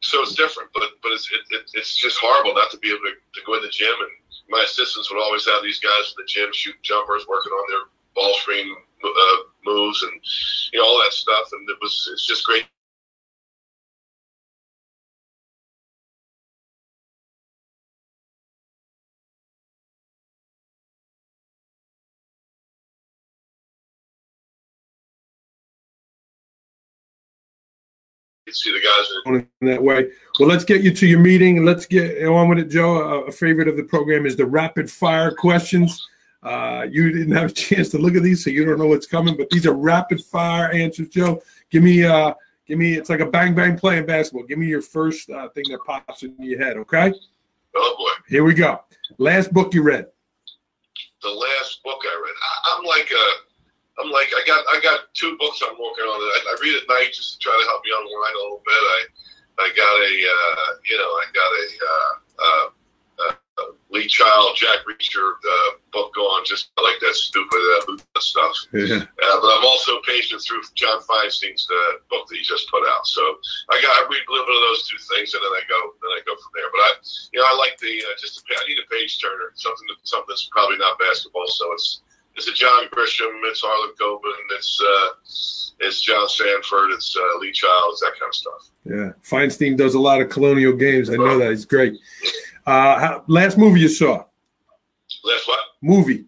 so 0.00 0.22
it's 0.22 0.34
different. 0.34 0.72
But 0.72 0.96
but 1.02 1.12
it's 1.12 1.28
it, 1.30 1.44
it, 1.52 1.70
it's 1.74 1.96
just 1.96 2.18
horrible 2.18 2.54
not 2.54 2.70
to 2.72 2.78
be 2.78 2.88
able 2.88 3.04
to, 3.04 3.14
to 3.14 3.40
go 3.46 3.54
in 3.54 3.62
the 3.62 3.68
gym. 3.68 3.94
And 4.00 4.12
my 4.48 4.64
assistants 4.64 5.12
would 5.12 5.20
always 5.20 5.44
have 5.46 5.62
these 5.62 5.78
guys 5.78 6.16
in 6.16 6.24
the 6.24 6.26
gym 6.26 6.50
shooting 6.52 6.82
jumpers, 6.82 7.28
working 7.28 7.52
on 7.52 7.70
their 7.70 7.84
ball 8.16 8.34
screen 8.40 8.74
uh, 9.04 9.36
moves, 9.64 10.02
and 10.02 10.16
you 10.72 10.80
know 10.80 10.86
all 10.88 10.98
that 11.04 11.12
stuff. 11.12 11.52
And 11.52 11.68
it 11.68 11.76
was 11.80 12.08
it's 12.10 12.26
just 12.26 12.48
great 12.48 12.64
see 28.52 28.72
the 28.72 28.80
guys 28.80 29.46
in 29.60 29.66
that 29.68 29.82
way. 29.82 30.10
Well, 30.38 30.48
let's 30.48 30.64
get 30.64 30.82
you 30.82 30.92
to 30.94 31.06
your 31.06 31.20
meeting. 31.20 31.64
Let's 31.64 31.86
get 31.86 32.26
on 32.26 32.48
with 32.48 32.58
it, 32.58 32.68
Joe. 32.68 33.24
A 33.24 33.32
favorite 33.32 33.68
of 33.68 33.76
the 33.76 33.84
program 33.84 34.26
is 34.26 34.36
the 34.36 34.46
rapid 34.46 34.90
fire 34.90 35.32
questions. 35.34 36.06
Uh, 36.42 36.86
you 36.90 37.10
didn't 37.10 37.34
have 37.34 37.50
a 37.50 37.54
chance 37.54 37.88
to 37.90 37.98
look 37.98 38.14
at 38.14 38.22
these, 38.22 38.44
so 38.44 38.50
you 38.50 38.64
don't 38.64 38.78
know 38.78 38.86
what's 38.86 39.06
coming. 39.06 39.36
But 39.36 39.48
these 39.50 39.66
are 39.66 39.72
rapid 39.72 40.22
fire 40.22 40.70
answers, 40.72 41.08
Joe. 41.08 41.42
Give 41.70 41.82
me, 41.82 42.04
uh, 42.04 42.34
give 42.66 42.78
me. 42.78 42.94
It's 42.94 43.08
like 43.08 43.20
a 43.20 43.26
bang 43.26 43.54
bang 43.54 43.78
play 43.78 43.98
in 43.98 44.06
basketball. 44.06 44.46
Give 44.46 44.58
me 44.58 44.66
your 44.66 44.82
first 44.82 45.30
uh, 45.30 45.48
thing 45.50 45.64
that 45.70 45.80
pops 45.86 46.22
in 46.22 46.34
your 46.38 46.62
head. 46.62 46.76
Okay. 46.76 47.12
Oh 47.74 47.94
boy. 47.98 48.24
Here 48.28 48.44
we 48.44 48.54
go. 48.54 48.80
Last 49.18 49.52
book 49.52 49.72
you 49.74 49.82
read. 49.82 50.06
The 51.22 51.30
last 51.30 51.82
book 51.82 52.00
I 52.04 52.22
read. 52.22 52.34
I, 52.42 52.76
I'm 52.76 52.84
like 52.84 53.10
a 53.10 53.43
I'm 53.98 54.10
like, 54.10 54.28
I 54.34 54.42
got 54.46 54.64
I 54.74 54.80
got 54.82 55.14
two 55.14 55.36
books 55.38 55.62
I'm 55.62 55.78
working 55.78 56.04
on. 56.04 56.18
I, 56.18 56.38
I 56.50 56.54
read 56.62 56.76
at 56.82 56.88
night 56.88 57.14
just 57.14 57.34
to 57.34 57.38
try 57.38 57.54
to 57.54 57.66
help 57.70 57.84
me 57.84 57.94
unwind 57.94 58.34
a 58.34 58.42
little 58.42 58.62
bit. 58.66 58.74
I 58.74 59.00
I 59.58 59.66
got 59.76 59.94
a 60.02 60.12
uh, 60.18 60.68
you 60.82 60.96
know 60.98 61.10
I 61.14 61.24
got 61.30 61.50
a 61.54 61.66
uh, 61.78 62.12
uh, 62.42 62.66
uh, 63.22 63.70
Lee 63.90 64.06
Child 64.10 64.58
Jack 64.58 64.82
Reacher 64.82 65.38
uh, 65.38 65.70
book 65.92 66.14
going. 66.14 66.42
Just 66.44 66.74
like 66.82 66.98
that 67.00 67.14
stupid 67.14 67.62
uh, 67.86 68.20
stuff. 68.20 68.54
Yeah. 68.74 69.06
Uh, 69.06 69.38
but 69.40 69.50
I'm 69.54 69.64
also 69.64 70.02
patient 70.02 70.42
through 70.42 70.60
John 70.74 71.00
Feinstein's 71.06 71.66
uh, 71.70 72.02
book 72.10 72.26
that 72.26 72.36
he 72.36 72.42
just 72.42 72.68
put 72.70 72.82
out. 72.90 73.06
So 73.06 73.22
I 73.70 73.80
got 73.80 73.94
I 73.94 74.02
read 74.10 74.26
a 74.26 74.30
little 74.30 74.46
bit 74.46 74.58
of 74.58 74.66
those 74.66 74.82
two 74.90 74.98
things 75.14 75.32
and 75.32 75.40
then 75.40 75.54
I 75.54 75.62
go 75.70 75.78
then 76.02 76.10
I 76.10 76.20
go 76.26 76.34
from 76.34 76.52
there. 76.58 76.68
But 76.74 76.82
I 76.82 76.90
you 77.32 77.38
know 77.38 77.46
I 77.46 77.54
like 77.54 77.78
the 77.78 77.94
uh, 78.02 78.18
just 78.18 78.42
a, 78.42 78.42
I 78.50 78.66
need 78.66 78.82
a 78.82 78.86
page 78.90 79.22
turner 79.22 79.54
something 79.54 79.86
something 80.02 80.26
that's 80.28 80.50
probably 80.50 80.76
not 80.76 80.98
basketball. 80.98 81.46
So 81.46 81.70
it's 81.72 82.02
it's 82.36 82.48
a 82.48 82.52
John 82.52 82.86
Grisham, 82.92 83.30
it's 83.44 83.60
Harlan 83.62 83.94
Coben, 84.00 84.56
it's 84.56 84.80
uh, 84.82 85.86
it's 85.86 86.00
John 86.02 86.28
Sandford, 86.28 86.92
it's 86.92 87.16
uh, 87.16 87.38
Lee 87.38 87.52
Childs, 87.52 88.00
that 88.00 88.12
kind 88.18 88.28
of 88.28 88.34
stuff. 88.34 88.70
Yeah, 88.84 89.12
Feinstein 89.22 89.76
does 89.76 89.94
a 89.94 90.00
lot 90.00 90.20
of 90.20 90.30
colonial 90.30 90.72
games. 90.72 91.10
I 91.10 91.16
know 91.16 91.38
that 91.38 91.50
he's 91.50 91.64
great. 91.64 91.94
Uh, 92.66 92.98
how, 92.98 93.24
last 93.26 93.58
movie 93.58 93.80
you 93.80 93.88
saw? 93.88 94.24
Last 95.24 95.48
what? 95.48 95.60
Movie. 95.82 96.24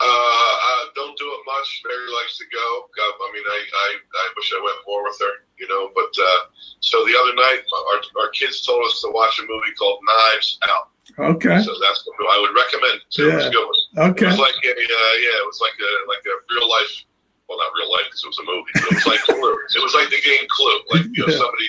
Uh, 0.00 0.04
I 0.06 0.86
don't 0.94 1.18
do 1.18 1.26
it 1.26 1.42
much. 1.44 1.82
Mary 1.84 2.10
likes 2.22 2.38
to 2.38 2.44
go. 2.52 2.86
I 2.98 3.32
mean, 3.34 3.42
I, 3.46 3.60
I, 3.74 3.96
I 4.14 4.32
wish 4.36 4.52
I 4.54 4.62
went 4.62 4.76
more 4.86 5.02
with 5.04 5.18
her, 5.20 5.32
you 5.58 5.66
know. 5.68 5.90
But 5.94 6.14
uh, 6.22 6.40
so 6.80 7.04
the 7.04 7.18
other 7.18 7.34
night, 7.34 7.62
our, 7.92 8.22
our 8.22 8.30
kids 8.30 8.64
told 8.64 8.84
us 8.86 9.00
to 9.02 9.10
watch 9.10 9.38
a 9.40 9.42
movie 9.42 9.74
called 9.76 10.00
Knives 10.06 10.58
Out. 10.68 10.90
Okay. 11.16 11.62
So 11.62 11.72
that's 11.80 12.00
what 12.04 12.28
I 12.28 12.38
would 12.40 12.54
recommend. 12.54 13.00
So 13.08 13.22
yeah. 13.22 13.32
It 13.32 13.36
was 13.36 13.46
a 13.46 13.50
good 13.50 13.66
one. 13.66 14.10
Okay. 14.12 14.26
It 14.26 14.28
was 14.28 14.38
like 14.38 14.58
a, 14.60 14.70
uh, 14.70 15.14
yeah, 15.18 15.36
it 15.40 15.46
was 15.46 15.60
like 15.60 15.78
a 15.80 15.92
like 16.06 16.24
a 16.26 16.34
real 16.52 16.68
life. 16.68 17.04
Well, 17.48 17.58
not 17.58 17.72
real 17.80 17.90
life 17.90 18.04
because 18.12 18.22
it 18.22 18.28
was 18.28 18.38
a 18.38 18.46
movie. 18.46 18.72
But 18.74 18.84
it 18.84 18.94
was 18.94 19.06
like 19.06 19.20
Clue. 19.24 19.56
It 19.76 19.82
was 19.82 19.94
like 19.94 20.10
the 20.10 20.20
game 20.20 20.46
Clue. 20.48 20.78
Like 20.92 21.06
you 21.16 21.26
know, 21.26 21.32
somebody, 21.32 21.68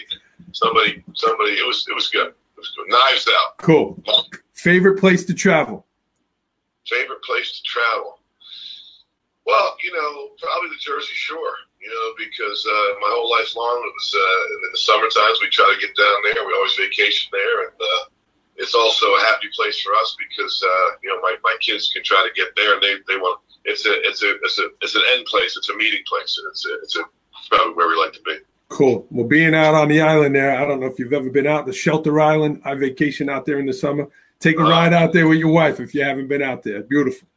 somebody, 0.51 1.03
somebody. 1.15 1.51
It 1.55 1.65
was 1.65 1.87
it 1.87 1.95
was 1.95 2.09
good. 2.09 2.27
It 2.35 2.59
was 2.59 2.71
good. 2.75 2.87
Knives 2.89 3.27
Out. 3.27 3.57
Cool. 3.57 4.03
Favorite 4.53 4.99
place 4.99 5.23
to 5.25 5.33
travel. 5.33 5.85
Favorite 6.85 7.23
place 7.23 7.57
to 7.57 7.63
travel. 7.63 8.19
Well, 9.45 9.77
you 9.83 9.93
know, 9.93 10.35
probably 10.37 10.69
the 10.69 10.81
Jersey 10.83 11.15
Shore. 11.15 11.55
You 11.79 11.87
know, 11.87 12.07
because 12.19 12.59
uh, 12.67 12.99
my 12.99 13.07
whole 13.15 13.31
life 13.31 13.55
long 13.55 13.79
it 13.87 13.93
was 13.95 14.09
uh, 14.11 14.43
in 14.67 14.71
the 14.73 14.77
summer 14.83 15.07
times 15.07 15.39
we 15.39 15.47
try 15.47 15.63
to 15.63 15.79
get 15.79 15.95
down 15.95 16.17
there. 16.27 16.43
We 16.45 16.51
always 16.59 16.75
vacation 16.75 17.31
there, 17.31 17.71
and 17.71 17.75
uh, 17.79 18.03
it's 18.59 18.75
also 18.75 19.05
a 19.05 19.19
happy 19.21 19.47
place 19.55 19.79
for 19.79 19.93
us 19.95 20.15
because 20.19 20.63
uh, 20.63 20.89
you 21.01 21.09
know 21.09 21.19
my, 21.21 21.35
my 21.43 21.55
kids 21.61 21.89
can 21.91 22.03
try 22.03 22.21
to 22.27 22.33
get 22.35 22.49
there 22.55 22.73
and 22.75 22.83
they, 22.83 22.95
they 23.07 23.17
want 23.17 23.39
it's 23.65 23.85
a 23.85 23.91
it's 24.07 24.21
a 24.21 24.35
it's 24.43 24.59
a 24.59 24.67
it's 24.81 24.95
an 24.95 25.01
end 25.15 25.25
place 25.25 25.57
it's 25.57 25.69
a 25.69 25.75
meeting 25.75 26.03
place 26.07 26.37
and 26.37 26.47
it's 26.51 26.65
a, 26.67 26.73
it's 26.83 26.95
a 26.97 27.03
probably 27.49 27.73
where 27.73 27.87
we 27.87 27.95
like 27.95 28.13
to 28.13 28.21
be. 28.21 28.37
Cool. 28.67 29.07
Well, 29.09 29.27
being 29.27 29.55
out 29.55 29.73
on 29.73 29.87
the 29.87 29.99
island 29.99 30.35
there, 30.35 30.55
I 30.55 30.65
don't 30.65 30.79
know 30.79 30.85
if 30.85 30.99
you've 30.99 31.13
ever 31.13 31.31
been 31.31 31.47
out 31.47 31.65
the 31.65 31.73
Shelter 31.73 32.19
Island. 32.19 32.61
I 32.63 32.75
vacation 32.75 33.27
out 33.27 33.45
there 33.45 33.57
in 33.57 33.65
the 33.65 33.73
summer. 33.73 34.07
Take 34.39 34.59
a 34.59 34.63
uh, 34.63 34.69
ride 34.69 34.93
out 34.93 35.11
there 35.11 35.27
with 35.27 35.39
your 35.39 35.51
wife 35.51 35.79
if 35.79 35.95
you 35.95 36.03
haven't 36.03 36.27
been 36.27 36.43
out 36.43 36.61
there. 36.61 36.83
Beautiful. 36.83 37.27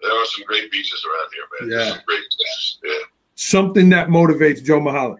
There 0.00 0.10
are 0.10 0.24
some 0.24 0.44
great 0.46 0.72
beaches 0.72 1.04
around 1.04 1.68
here, 1.68 1.68
man. 1.68 1.78
Yeah. 1.78 2.02
great 2.06 2.20
beaches. 2.20 2.78
Yeah. 2.82 2.92
Something 3.34 3.90
that 3.90 4.08
motivates 4.08 4.64
Joe 4.64 4.80
Mihalich. 4.80 5.18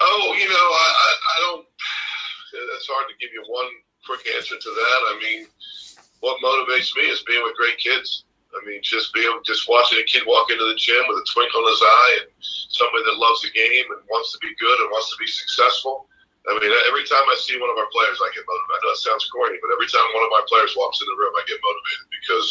Oh, 0.00 0.36
you 0.38 0.48
know, 0.48 0.54
I, 0.54 0.94
I, 0.94 1.14
I 1.34 1.40
don't 1.40 1.67
it's 2.78 2.86
hard 2.86 3.10
to 3.10 3.18
give 3.18 3.34
you 3.34 3.42
one 3.50 3.66
quick 4.06 4.22
answer 4.38 4.54
to 4.54 4.70
that. 4.70 5.00
I 5.10 5.14
mean, 5.18 5.50
what 6.22 6.38
motivates 6.38 6.94
me 6.94 7.10
is 7.10 7.26
being 7.26 7.42
with 7.42 7.58
great 7.58 7.76
kids. 7.82 8.22
I 8.54 8.62
mean, 8.64 8.80
just 8.80 9.12
being 9.12 9.28
just 9.44 9.68
watching 9.68 9.98
a 9.98 10.06
kid 10.06 10.24
walk 10.24 10.48
into 10.48 10.64
the 10.64 10.78
gym 10.78 11.04
with 11.10 11.20
a 11.20 11.26
twinkle 11.26 11.60
in 11.60 11.68
his 11.68 11.84
eye 11.84 12.12
and 12.22 12.28
somebody 12.70 13.04
that 13.04 13.20
loves 13.20 13.42
the 13.42 13.52
game 13.52 13.90
and 13.92 14.00
wants 14.08 14.32
to 14.32 14.38
be 14.40 14.54
good 14.56 14.78
and 14.78 14.88
wants 14.94 15.10
to 15.12 15.18
be 15.20 15.28
successful. 15.28 16.08
I 16.48 16.56
mean, 16.56 16.72
every 16.88 17.04
time 17.04 17.26
I 17.28 17.36
see 17.36 17.60
one 17.60 17.68
of 17.68 17.76
our 17.76 17.92
players, 17.92 18.16
I 18.24 18.32
get 18.32 18.48
motivated. 18.48 18.72
I 18.72 18.80
know 18.88 18.96
it 18.96 19.04
sounds 19.04 19.28
corny, 19.28 19.60
but 19.60 19.68
every 19.68 19.84
time 19.90 20.06
one 20.16 20.24
of 20.24 20.32
my 20.32 20.40
players 20.48 20.72
walks 20.80 21.02
in 21.04 21.10
the 21.12 21.18
room, 21.20 21.34
I 21.36 21.44
get 21.44 21.60
motivated 21.60 22.06
because 22.08 22.48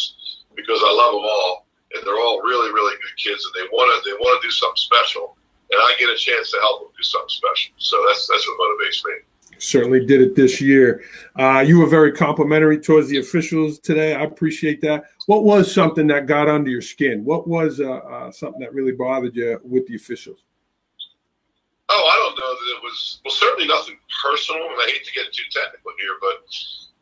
because 0.54 0.80
I 0.84 0.92
love 0.94 1.18
them 1.18 1.26
all 1.26 1.66
and 1.98 2.04
they're 2.04 2.20
all 2.20 2.44
really 2.46 2.70
really 2.70 2.94
good 3.00 3.16
kids 3.18 3.42
and 3.42 3.54
they 3.58 3.66
want 3.74 3.90
to 3.90 3.96
they 4.06 4.14
want 4.22 4.38
to 4.38 4.46
do 4.46 4.54
something 4.54 4.78
special 4.78 5.34
and 5.70 5.78
I 5.82 5.98
get 5.98 6.08
a 6.08 6.16
chance 6.16 6.50
to 6.54 6.58
help 6.62 6.86
them 6.86 6.92
do 6.96 7.04
something 7.04 7.32
special. 7.32 7.74
So 7.78 7.98
that's 8.06 8.26
that's 8.30 8.46
what 8.46 8.60
motivates 8.62 9.02
me. 9.04 9.27
Certainly 9.58 10.06
did 10.06 10.20
it 10.20 10.34
this 10.34 10.60
year. 10.60 11.02
Uh, 11.36 11.64
you 11.66 11.78
were 11.78 11.86
very 11.86 12.12
complimentary 12.12 12.78
towards 12.78 13.08
the 13.08 13.18
officials 13.18 13.78
today. 13.78 14.14
I 14.14 14.22
appreciate 14.22 14.80
that. 14.82 15.04
What 15.26 15.44
was 15.44 15.72
something 15.72 16.06
that 16.08 16.26
got 16.26 16.48
under 16.48 16.70
your 16.70 16.82
skin? 16.82 17.24
What 17.24 17.48
was 17.48 17.80
uh, 17.80 17.90
uh, 17.90 18.30
something 18.30 18.60
that 18.60 18.72
really 18.72 18.92
bothered 18.92 19.34
you 19.34 19.60
with 19.64 19.86
the 19.86 19.96
officials? 19.96 20.44
Oh, 21.90 22.10
I 22.12 22.16
don't 22.16 22.38
know 22.38 22.52
that 22.52 22.76
it 22.76 22.82
was. 22.82 23.20
Well, 23.24 23.34
certainly 23.34 23.66
nothing 23.66 23.96
personal, 24.22 24.62
and 24.62 24.74
I 24.78 24.90
hate 24.90 25.04
to 25.04 25.12
get 25.12 25.32
too 25.32 25.44
technical 25.50 25.92
here, 25.98 26.16
but 26.20 26.44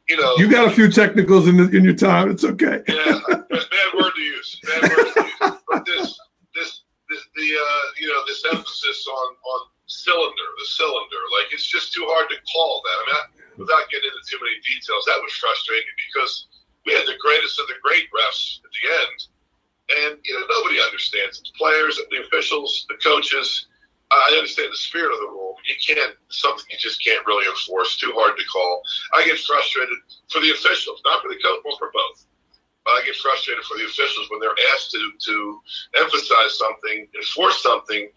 you 0.09 0.16
know, 0.16 0.36
you 0.36 0.48
got 0.48 0.68
a 0.68 0.70
few 0.70 0.90
technicals 0.90 1.48
in 1.48 1.57
the, 1.57 1.76
in 1.76 1.82
your 1.82 1.94
time. 1.94 2.30
It's 2.30 2.44
okay. 2.44 2.82
yeah, 2.86 3.20
bad 3.28 3.90
word 3.98 4.12
to 4.14 4.20
use. 4.20 4.61
Bad 4.62 4.82
word 4.82 5.12
to 5.14 5.24
use. 5.24 5.59
But 5.68 5.84
this, 5.84 6.18
this, 6.54 6.82
this, 7.11 7.24
the 7.34 7.42
uh, 7.42 7.82
you 7.98 8.07
know, 8.07 8.22
this 8.28 8.44
emphasis 8.52 9.07
on 9.09 9.34
on 9.34 9.66
cylinder, 9.87 10.49
the 10.59 10.66
cylinder, 10.66 11.22
like 11.39 11.51
it's 11.53 11.66
just 11.66 11.93
too 11.93 12.07
hard 12.11 12.28
to 12.30 12.39
call 12.51 12.82
that. 12.84 12.97
I 12.99 13.03
mean, 13.07 13.16
I, 13.16 13.22
without 13.59 13.91
getting 13.91 14.11
into 14.11 14.24
too 14.26 14.39
many 14.43 14.59
details, 14.62 15.07
that 15.07 15.22
was 15.22 15.32
frustrating 15.39 15.97
because 16.11 16.47
we 16.84 16.95
had 16.95 17.07
the 17.07 17.18
greatest 17.18 17.59
of 17.59 17.66
the 17.66 17.78
great 17.82 18.07
refs 18.14 18.62
at 18.62 18.72
the 18.74 18.84
end, 18.87 19.18
and 20.03 20.12
you 20.22 20.34
know, 20.34 20.47
nobody 20.51 20.78
understands. 20.82 21.43
The 21.43 21.55
players, 21.59 21.99
the 22.11 22.22
officials, 22.22 22.87
the 22.91 22.99
coaches 23.03 23.66
I 24.11 24.34
understand 24.39 24.72
the 24.72 24.76
spirit 24.76 25.12
of 25.12 25.18
the 25.18 25.26
rule, 25.26 25.59
but 25.59 25.66
you 25.66 25.74
can't 25.82 26.14
something 26.28 26.64
you 26.70 26.78
just 26.78 27.03
can't 27.03 27.26
really 27.26 27.47
enforce. 27.47 27.97
Too 27.97 28.12
hard 28.14 28.39
to 28.39 28.45
call. 28.45 28.82
I 29.14 29.26
get 29.26 29.39
frustrated 29.41 29.99
for 30.30 30.41
the 30.41 30.51
officials, 30.51 31.03
not 31.05 31.22
for 31.22 31.28
the 31.28 31.41
coach, 31.43 31.61
well 31.64 31.76
for 31.78 31.91
both. 31.93 32.26
But 32.84 33.03
I 33.03 33.05
get 33.05 33.16
frustrated 33.16 33.64
for 33.64 33.76
the 33.76 33.84
officials 33.84 34.30
when 34.30 34.39
they're 34.39 34.55
asked 34.74 34.93
to 34.93 35.11
to 35.18 35.61
emphasize 35.99 36.59
something, 36.59 37.09
enforce 37.16 37.62
something 37.62 38.09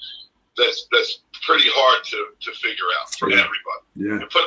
that's 0.59 0.87
that's 0.91 1.23
pretty 1.47 1.71
hard 1.71 2.03
to, 2.03 2.19
to 2.43 2.51
figure 2.59 2.85
out 2.99 3.15
for 3.15 3.31
yeah. 3.31 3.47
everybody. 3.47 3.83
Yeah. 3.95 4.19
put, 4.27 4.43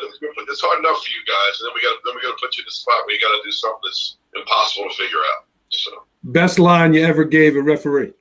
it's 0.49 0.61
hard 0.61 0.79
enough 0.79 1.01
for 1.01 1.11
you 1.11 1.25
guys, 1.25 1.61
and 1.61 1.65
then 1.67 1.75
we 1.75 1.81
got 1.81 1.97
then 2.05 2.15
we 2.15 2.23
got 2.23 2.37
to 2.37 2.41
put 2.41 2.53
you 2.57 2.63
in 2.63 2.69
the 2.69 2.77
spot 2.77 3.03
where 3.09 3.17
you 3.17 3.21
got 3.21 3.33
to 3.33 3.43
do 3.43 3.53
something 3.53 3.81
that's 3.83 4.21
impossible 4.37 4.93
to 4.93 4.95
figure 4.95 5.25
out. 5.35 5.49
So 5.73 5.91
best 6.23 6.59
line 6.59 6.93
you 6.93 7.03
ever 7.05 7.25
gave 7.25 7.57
a 7.57 7.63
referee 7.63 8.13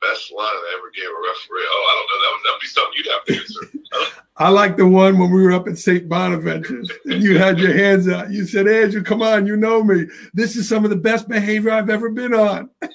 best 0.00 0.32
line 0.32 0.46
I 0.46 0.76
ever 0.78 0.90
gave 0.94 1.04
a 1.04 1.08
referee. 1.08 1.66
Oh, 1.66 1.84
I 1.88 1.94
don't 1.96 2.08
know. 2.10 2.18
That 2.22 2.30
would, 2.32 2.42
that 2.44 2.52
would 2.54 2.60
be 2.60 2.68
something 2.68 2.94
you'd 2.96 3.12
have 3.12 3.24
to 3.24 3.36
answer. 3.36 4.14
I 4.36 4.48
like 4.50 4.76
the 4.76 4.86
one 4.86 5.18
when 5.18 5.30
we 5.30 5.42
were 5.42 5.52
up 5.52 5.66
at 5.66 5.78
St. 5.78 6.08
Bonaventure's 6.08 6.90
and 7.06 7.22
you 7.22 7.38
had 7.38 7.58
your 7.58 7.76
hands 7.76 8.08
out. 8.08 8.30
You 8.30 8.46
said, 8.46 8.68
Andrew, 8.68 9.02
come 9.02 9.22
on, 9.22 9.46
you 9.46 9.56
know 9.56 9.82
me. 9.82 10.06
This 10.32 10.54
is 10.56 10.68
some 10.68 10.84
of 10.84 10.90
the 10.90 10.96
best 10.96 11.28
behavior 11.28 11.70
I've 11.70 11.90
ever 11.90 12.10
been 12.10 12.34
on. 12.34 12.70
that 12.80 12.90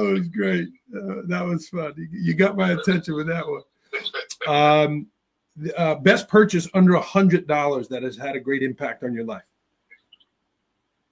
was 0.00 0.28
great. 0.28 0.68
Uh, 0.94 1.22
that 1.26 1.44
was 1.44 1.68
fun. 1.68 1.94
You, 2.10 2.34
got 2.34 2.56
my 2.56 2.72
attention 2.72 3.14
with 3.14 3.26
that 3.28 3.44
one. 3.46 3.62
Um, 4.46 5.06
uh, 5.76 5.96
best 5.96 6.28
purchase 6.28 6.68
under 6.74 6.94
a 6.94 7.00
hundred 7.00 7.46
dollars 7.46 7.88
that 7.88 8.02
has 8.02 8.16
had 8.16 8.36
a 8.36 8.40
great 8.40 8.62
impact 8.62 9.04
on 9.04 9.14
your 9.14 9.24
life 9.24 9.42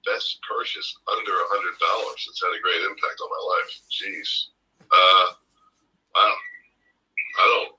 best 0.05 0.39
purchase 0.41 0.97
under 1.11 1.31
a 1.31 1.47
hundred 1.49 1.77
dollars. 1.79 2.25
It's 2.29 2.41
had 2.41 2.53
a 2.57 2.61
great 2.61 2.81
impact 2.83 3.21
on 3.21 3.29
my 3.29 3.43
life. 3.55 3.71
Jeez, 3.89 4.31
uh, 4.91 5.27
I 6.15 6.23
don't, 6.29 6.43
I 7.37 7.45
don't. 7.53 7.73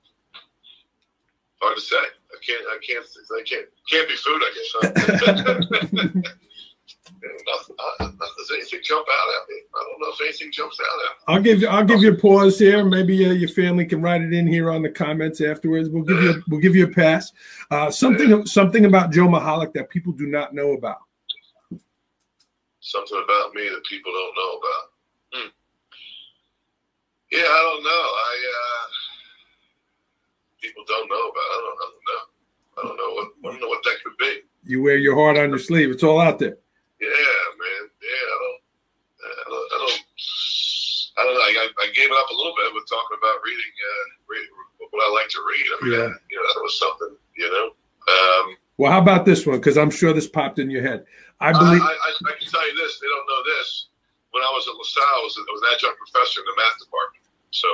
Hard 1.61 1.75
to 1.77 1.81
say. 1.81 1.95
I 1.95 2.37
can't. 2.43 2.65
I 2.67 2.77
can't. 2.85 3.05
I 3.31 3.43
can't. 3.43 3.67
Can't 3.89 4.07
be 4.09 4.15
food. 4.15 4.41
I 4.43 4.51
guess. 4.55 4.69
Huh? 4.75 6.31
nothing, 7.47 7.75
uh, 7.79 8.07
does 8.37 8.51
anything 8.53 8.79
jump 8.83 9.07
out 9.07 9.41
at 9.41 9.49
me? 9.49 9.61
I 9.75 9.83
don't 9.89 9.99
know 10.01 10.13
if 10.13 10.21
anything 10.21 10.51
jumps 10.51 10.79
out 10.79 10.85
at 10.85 11.11
me. 11.11 11.35
I'll 11.35 11.41
give 11.41 11.61
you. 11.61 11.67
I'll 11.67 11.85
give 11.85 12.01
you 12.01 12.13
a 12.13 12.15
pause 12.15 12.59
here. 12.59 12.83
Maybe 12.85 13.25
uh, 13.25 13.31
your 13.31 13.49
family 13.49 13.85
can 13.85 14.01
write 14.01 14.21
it 14.21 14.33
in 14.33 14.47
here 14.47 14.71
on 14.71 14.81
the 14.81 14.89
comments 14.89 15.41
afterwards. 15.41 15.89
We'll 15.89 16.03
give 16.03 16.21
you. 16.21 16.31
A, 16.31 16.35
we'll 16.47 16.61
give 16.61 16.75
you 16.75 16.85
a 16.85 16.91
pass. 16.91 17.31
Uh, 17.71 17.89
something. 17.91 18.45
Something 18.45 18.85
about 18.85 19.11
Joe 19.11 19.27
Mihalich 19.27 19.73
that 19.73 19.89
people 19.89 20.13
do 20.13 20.27
not 20.27 20.53
know 20.53 20.73
about 20.73 20.97
something 22.83 23.17
about 23.23 23.55
me 23.55 23.63
that 23.69 23.83
people 23.89 24.11
don't 24.11 24.35
know 24.35 24.51
about. 24.59 24.85
Hmm. 25.33 25.49
Yeah, 27.31 27.47
I 27.47 27.61
don't 27.63 27.83
know. 27.83 28.03
I 28.29 28.33
uh, 28.53 28.85
people 30.61 30.83
don't 30.87 31.09
know 31.09 31.23
about. 31.31 31.49
I 31.49 31.57
don't, 31.63 31.77
I 31.81 31.87
don't 31.89 32.05
know. 32.07 32.23
I 32.75 32.81
don't 32.83 32.97
know 32.97 33.11
what 33.15 33.27
I 33.33 33.51
don't 33.51 33.61
know 33.61 33.71
what 33.71 33.83
that 33.83 33.97
could 34.03 34.17
be. 34.19 34.41
You 34.65 34.83
wear 34.83 34.97
your 34.97 35.15
heart 35.15 35.37
on 35.37 35.49
your 35.49 35.59
sleeve. 35.59 35.89
It's 35.89 36.03
all 36.03 36.21
out 36.21 36.39
there. 36.39 36.57
Yeah, 37.01 37.09
man. 37.09 37.83
Yeah, 38.03 38.25
I 38.29 38.37
don't. 38.43 38.61
I 39.23 39.45
don't. 39.49 39.67
I 39.73 39.77
don't, 39.79 39.99
I 41.15 41.23
don't 41.23 41.33
know. 41.33 41.41
I, 41.41 41.69
I 41.81 41.87
gave 41.95 42.11
it 42.11 42.17
up 42.19 42.29
a 42.29 42.35
little 42.35 42.53
bit 42.57 42.73
with 42.73 42.87
talking 43.03 43.19
about 43.19 43.43
reading, 43.43 43.73
uh, 43.75 44.05
reading 44.31 44.53
what 44.91 45.03
I 45.03 45.09
like 45.11 45.29
to 45.29 45.41
read. 45.43 45.65
I 45.67 45.77
mean, 45.83 45.93
yeah. 45.93 46.13
you 46.31 46.35
know, 46.39 46.45
that 46.47 46.61
was 46.63 46.79
something. 46.79 47.15
You 47.35 47.49
know. 47.51 47.67
Um, 48.07 48.55
well, 48.77 48.91
how 48.91 48.99
about 48.99 49.25
this 49.25 49.45
one? 49.45 49.57
Because 49.57 49.77
I'm 49.77 49.91
sure 49.91 50.13
this 50.13 50.27
popped 50.27 50.59
in 50.59 50.69
your 50.69 50.81
head. 50.81 51.05
I 51.39 51.51
believe. 51.51 51.81
I, 51.81 51.85
I, 51.85 52.11
I, 52.29 52.33
can 52.39 52.47
tell 52.47 52.65
you 52.67 52.75
this. 52.77 52.99
They 52.99 53.07
don't 53.07 53.27
know 53.27 53.43
this. 53.59 53.87
When 54.31 54.41
I 54.43 54.51
was 54.55 54.65
at 54.65 54.73
LaSalle, 54.73 55.03
I 55.03 55.21
was, 55.21 55.33
I 55.37 55.51
was 55.51 55.61
an 55.61 55.69
adjunct 55.77 55.97
professor 55.99 56.41
in 56.41 56.47
the 56.49 56.57
math 56.57 56.77
department. 56.81 57.25
So, 57.53 57.67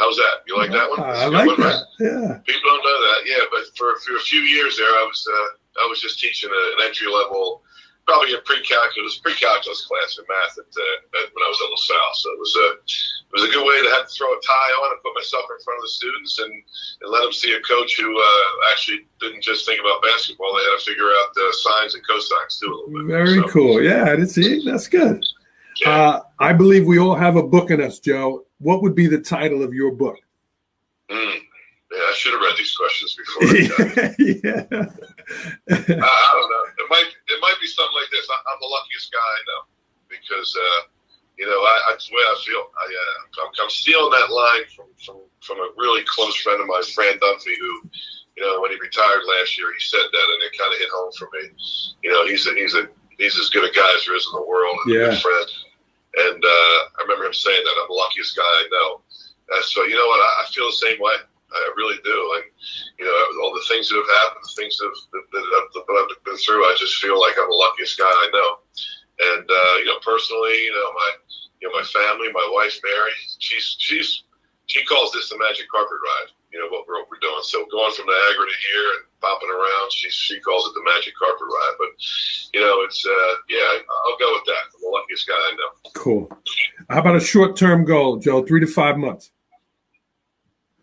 how's 0.00 0.16
that? 0.16 0.40
You 0.48 0.56
like 0.56 0.72
that 0.72 0.88
one? 0.88 1.00
I 1.04 1.28
like 1.28 1.46
one, 1.46 1.60
that. 1.60 1.84
Right? 2.00 2.00
Yeah. 2.00 2.40
People 2.48 2.64
don't 2.64 2.84
know 2.84 3.00
that. 3.12 3.20
Yeah, 3.28 3.44
but 3.52 3.68
for, 3.76 4.00
for 4.00 4.16
a 4.16 4.24
few 4.24 4.40
years 4.40 4.80
there, 4.80 4.88
I 4.88 5.04
was 5.04 5.20
uh, 5.28 5.84
I 5.84 5.86
was 5.88 6.00
just 6.00 6.18
teaching 6.18 6.48
an 6.48 6.86
entry 6.86 7.12
level 7.12 7.62
probably 8.10 8.34
a 8.34 8.42
pre-calculus 8.42 9.22
pre-calculus 9.22 9.86
class 9.86 10.18
in 10.18 10.26
math 10.26 10.58
at, 10.58 10.66
uh, 10.66 11.22
at, 11.22 11.30
when 11.30 11.46
I 11.46 11.48
was 11.48 11.62
at 11.62 11.70
LaSalle. 11.70 12.14
So 12.18 12.26
it 12.34 12.40
was 12.42 12.54
a 12.58 12.68
it 12.82 13.34
was 13.38 13.46
a 13.46 13.52
good 13.54 13.62
way 13.62 13.78
to 13.86 13.90
have 13.94 14.10
to 14.10 14.12
throw 14.12 14.34
a 14.34 14.40
tie 14.42 14.74
on 14.82 14.90
and 14.90 15.02
put 15.06 15.14
myself 15.14 15.46
in 15.46 15.62
front 15.62 15.78
of 15.78 15.86
the 15.86 15.94
students 15.94 16.42
and, 16.42 16.50
and 16.50 17.08
let 17.14 17.22
them 17.22 17.30
see 17.30 17.54
a 17.54 17.62
coach 17.62 17.94
who 17.94 18.10
uh, 18.10 18.50
actually 18.74 19.06
didn't 19.22 19.46
just 19.46 19.62
think 19.62 19.78
about 19.78 20.02
basketball. 20.02 20.50
They 20.58 20.66
had 20.66 20.82
to 20.82 20.84
figure 20.90 21.06
out 21.06 21.30
the 21.38 21.46
sines 21.54 21.94
and 21.94 22.02
cosines 22.02 22.58
too 22.58 22.66
a 22.66 22.74
little 22.74 22.90
bit. 22.90 23.06
Very 23.06 23.38
so, 23.38 23.48
cool. 23.48 23.78
Yeah, 23.78 24.10
I 24.10 24.18
didn't 24.18 24.34
see. 24.34 24.66
That's 24.66 24.90
good. 24.90 25.22
Yeah. 25.78 25.90
Uh, 25.90 26.20
I 26.40 26.52
believe 26.52 26.86
we 26.86 26.98
all 26.98 27.14
have 27.14 27.36
a 27.36 27.46
book 27.46 27.70
in 27.70 27.80
us, 27.80 28.00
Joe. 28.00 28.44
What 28.58 28.82
would 28.82 28.96
be 28.96 29.06
the 29.06 29.22
title 29.22 29.62
of 29.62 29.72
your 29.72 29.92
book? 29.92 30.18
Mm. 31.08 31.40
Yeah, 31.92 31.98
I 31.98 32.14
should 32.14 32.32
have 32.34 32.42
read 32.42 32.58
these 32.58 32.74
questions 32.74 33.16
before. 33.18 33.42
yeah. 34.18 34.66
I, 35.70 35.94
I 35.94 36.32
don't 36.34 36.50
know. 36.50 36.64
It 36.78 36.86
might 36.90 37.10
it 37.30 37.40
might 37.40 37.58
be 37.62 37.70
something 37.70 37.94
like 37.94 38.10
this. 38.10 38.26
I, 38.26 38.36
am 38.52 38.58
the 38.60 38.70
luckiest 38.70 39.10
guy 39.12 39.22
I 39.22 39.42
know 39.46 39.62
because 40.10 40.50
uh, 40.54 40.80
you 41.38 41.46
know 41.46 41.58
I, 41.62 41.74
that's 41.90 42.10
the 42.10 42.14
way 42.14 42.24
I 42.26 42.36
feel. 42.42 42.62
I, 42.74 42.86
uh, 42.86 43.46
I'm, 43.46 43.50
I'm 43.62 43.72
stealing 43.72 44.10
that 44.10 44.28
line 44.30 44.66
from, 44.74 44.88
from 44.98 45.16
from 45.40 45.58
a 45.62 45.72
really 45.78 46.02
close 46.04 46.36
friend 46.36 46.60
of 46.60 46.66
mine, 46.66 46.84
Fran 46.90 47.18
Dunphy, 47.18 47.56
who 47.56 47.72
you 48.36 48.42
know 48.42 48.60
when 48.60 48.70
he 48.74 48.78
retired 48.78 49.24
last 49.38 49.56
year, 49.56 49.72
he 49.72 49.80
said 49.80 50.04
that, 50.04 50.26
and 50.34 50.40
it 50.44 50.58
kind 50.58 50.72
of 50.72 50.78
hit 50.78 50.90
home 50.92 51.12
for 51.14 51.28
me. 51.34 51.48
You 52.02 52.10
know, 52.10 52.26
he's 52.26 52.46
a, 52.46 52.54
he's 52.54 52.74
a 52.74 52.88
he's 53.18 53.38
as 53.38 53.50
good 53.50 53.68
a 53.68 53.72
guy 53.72 53.90
as 53.96 54.04
there 54.04 54.16
is 54.16 54.26
in 54.26 54.40
the 54.40 54.46
world, 54.46 54.76
and 54.84 54.94
yeah. 54.94 55.00
a 55.00 55.10
good 55.14 55.22
friend. 55.22 55.48
And 56.10 56.42
uh, 56.42 56.78
I 56.98 57.06
remember 57.06 57.26
him 57.26 57.34
saying 57.34 57.62
that 57.62 57.76
I'm 57.80 57.88
the 57.88 57.94
luckiest 57.94 58.34
guy 58.34 58.42
I 58.42 58.66
know. 58.70 59.00
Uh, 59.54 59.62
so 59.62 59.84
you 59.84 59.94
know 59.94 60.06
what? 60.06 60.18
I, 60.18 60.42
I 60.42 60.44
feel 60.50 60.66
the 60.66 60.82
same 60.82 60.98
way. 60.98 61.14
I 61.52 61.72
really 61.76 61.98
do. 62.04 62.18
And, 62.38 62.46
you 62.98 63.04
know, 63.04 63.14
all 63.42 63.54
the 63.54 63.66
things 63.66 63.90
that 63.90 63.98
have 63.98 64.14
happened, 64.22 64.44
the 64.46 64.56
things 64.56 64.78
that, 64.78 64.86
have, 64.86 65.26
that, 65.34 65.44
that, 65.74 65.82
I've 65.82 66.24
been 66.24 66.38
through, 66.38 66.62
I 66.64 66.74
just 66.78 67.02
feel 67.02 67.18
like 67.18 67.34
I'm 67.38 67.50
the 67.50 67.58
luckiest 67.58 67.98
guy 67.98 68.10
I 68.10 68.28
know. 68.32 68.50
And, 69.20 69.44
uh, 69.44 69.74
you 69.82 69.86
know, 69.90 70.00
personally, 70.00 70.56
you 70.64 70.72
know, 70.72 70.88
my, 70.94 71.10
you 71.60 71.68
know, 71.68 71.74
my 71.76 71.84
family, 71.84 72.32
my 72.32 72.48
wife, 72.54 72.78
Mary, 72.82 73.12
she's, 73.38 73.76
she's, 73.78 74.24
she 74.66 74.84
calls 74.86 75.12
this 75.12 75.28
the 75.28 75.36
magic 75.36 75.66
carpet 75.68 75.98
ride, 75.98 76.30
you 76.54 76.58
know, 76.62 76.70
what 76.70 76.86
we're, 76.86 77.02
what 77.02 77.10
we're 77.10 77.20
doing. 77.20 77.42
So 77.42 77.66
going 77.68 77.92
from 77.92 78.06
Niagara 78.06 78.46
to 78.46 78.58
here 78.70 78.86
and 78.96 79.02
popping 79.20 79.50
around, 79.50 79.92
she, 79.92 80.08
she 80.08 80.40
calls 80.40 80.64
it 80.70 80.72
the 80.78 80.86
magic 80.86 81.12
carpet 81.18 81.50
ride. 81.50 81.76
But, 81.76 81.90
you 82.54 82.62
know, 82.62 82.80
it's, 82.86 83.04
uh, 83.04 83.34
yeah, 83.50 83.82
I'll 83.82 84.18
go 84.22 84.30
with 84.38 84.46
that. 84.46 84.70
I'm 84.70 84.80
the 84.80 84.88
luckiest 84.88 85.26
guy 85.26 85.34
I 85.34 85.52
know. 85.58 85.90
Cool. 85.98 86.30
How 86.88 87.00
about 87.00 87.16
a 87.16 87.20
short 87.20 87.56
term 87.56 87.84
goal, 87.84 88.16
Joe? 88.16 88.46
Three 88.46 88.60
to 88.60 88.70
five 88.70 88.96
months 88.96 89.32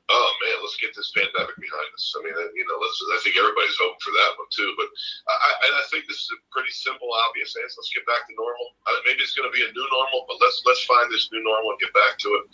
oh 0.08 0.30
man, 0.44 0.58
let's 0.64 0.80
get 0.80 0.96
this 0.96 1.12
pandemic 1.12 1.56
behind 1.60 1.90
us. 1.92 2.06
I 2.16 2.24
mean, 2.24 2.36
you 2.56 2.66
know, 2.68 2.78
let's. 2.80 2.98
I 3.12 3.20
think 3.24 3.36
everybody's 3.36 3.76
hoping 3.76 4.04
for 4.04 4.14
that 4.16 4.40
one 4.40 4.50
too. 4.52 4.72
But 4.80 4.90
I, 5.28 5.84
I 5.84 5.84
think 5.92 6.08
this 6.08 6.24
is 6.24 6.32
a 6.32 6.40
pretty 6.52 6.72
simple, 6.72 7.12
obvious 7.28 7.56
answer. 7.60 7.80
Let's 7.80 7.92
get 7.92 8.08
back 8.08 8.28
to 8.28 8.34
normal. 8.36 8.76
Uh, 8.88 9.00
maybe 9.04 9.24
it's 9.24 9.36
going 9.36 9.48
to 9.48 9.56
be 9.56 9.64
a 9.64 9.72
new 9.72 9.88
normal, 9.92 10.24
but 10.28 10.40
let's 10.40 10.64
let's 10.64 10.84
find 10.88 11.12
this 11.12 11.28
new 11.32 11.44
normal 11.44 11.76
and 11.76 11.82
get 11.84 11.92
back 11.92 12.16
to 12.24 12.30
it. 12.40 12.46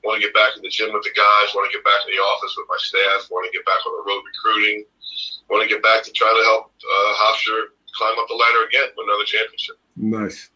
Want 0.00 0.16
to 0.16 0.24
get 0.24 0.32
back 0.32 0.56
in 0.56 0.64
the 0.64 0.72
gym 0.72 0.92
with 0.96 1.04
the 1.04 1.12
guys. 1.12 1.52
Want 1.52 1.68
to 1.68 1.74
get 1.76 1.84
back 1.84 2.00
in 2.08 2.16
the 2.16 2.20
office 2.20 2.56
with 2.56 2.68
my 2.68 2.80
staff. 2.80 3.28
Want 3.28 3.44
to 3.48 3.52
get 3.52 3.64
back 3.68 3.80
on 3.84 3.92
the 4.00 4.04
road 4.08 4.24
recruiting. 4.24 4.88
Want 5.52 5.60
to 5.64 5.68
get 5.68 5.84
back 5.84 6.04
to 6.04 6.10
trying 6.12 6.36
to 6.36 6.44
help 6.48 6.72
uh, 6.80 7.12
Hofstra 7.20 7.74
climb 7.92 8.16
up 8.16 8.28
the 8.28 8.38
ladder 8.38 8.64
again, 8.64 8.88
win 8.96 9.08
another 9.08 9.28
championship. 9.28 9.76
Nice. 9.96 10.48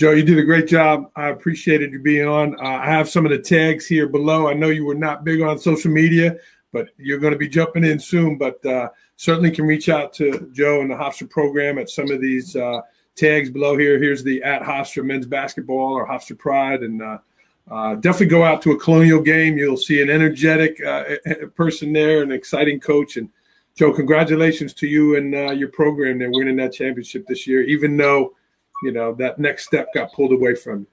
Joe, 0.00 0.12
you 0.12 0.22
did 0.22 0.38
a 0.38 0.44
great 0.44 0.66
job. 0.66 1.10
I 1.14 1.28
appreciated 1.28 1.92
you 1.92 1.98
being 1.98 2.26
on. 2.26 2.54
Uh, 2.58 2.78
I 2.78 2.86
have 2.86 3.06
some 3.06 3.26
of 3.26 3.32
the 3.32 3.38
tags 3.38 3.86
here 3.86 4.08
below. 4.08 4.48
I 4.48 4.54
know 4.54 4.68
you 4.68 4.86
were 4.86 4.94
not 4.94 5.24
big 5.24 5.42
on 5.42 5.58
social 5.58 5.90
media, 5.90 6.38
but 6.72 6.88
you're 6.96 7.18
going 7.18 7.34
to 7.34 7.38
be 7.38 7.50
jumping 7.50 7.84
in 7.84 8.00
soon. 8.00 8.38
But 8.38 8.64
uh, 8.64 8.88
certainly 9.16 9.50
can 9.50 9.66
reach 9.66 9.90
out 9.90 10.14
to 10.14 10.48
Joe 10.52 10.80
and 10.80 10.90
the 10.90 10.94
Hofstra 10.94 11.28
program 11.28 11.76
at 11.76 11.90
some 11.90 12.10
of 12.10 12.22
these 12.22 12.56
uh, 12.56 12.80
tags 13.14 13.50
below 13.50 13.76
here. 13.76 13.98
Here's 13.98 14.24
the 14.24 14.42
at 14.42 14.62
Hofstra 14.62 15.04
men's 15.04 15.26
basketball 15.26 15.92
or 15.92 16.08
Hofstra 16.08 16.38
Pride, 16.38 16.82
and 16.82 17.02
uh, 17.02 17.18
uh, 17.70 17.96
definitely 17.96 18.28
go 18.28 18.42
out 18.42 18.62
to 18.62 18.70
a 18.70 18.80
Colonial 18.80 19.20
game. 19.20 19.58
You'll 19.58 19.76
see 19.76 20.00
an 20.00 20.08
energetic 20.08 20.82
uh, 20.82 21.04
person 21.54 21.92
there, 21.92 22.22
an 22.22 22.32
exciting 22.32 22.80
coach. 22.80 23.18
And 23.18 23.28
Joe, 23.74 23.92
congratulations 23.92 24.72
to 24.72 24.86
you 24.86 25.16
and 25.16 25.58
your 25.58 25.68
program. 25.68 26.18
They're 26.18 26.30
winning 26.30 26.56
that 26.56 26.72
championship 26.72 27.26
this 27.26 27.46
year, 27.46 27.64
even 27.64 27.98
though 27.98 28.34
you 28.82 28.92
know 28.92 29.14
that 29.16 29.38
next 29.38 29.66
step 29.66 29.88
got 29.94 30.12
pulled 30.12 30.32
away 30.32 30.54
from 30.54 30.86
you. 30.86 30.90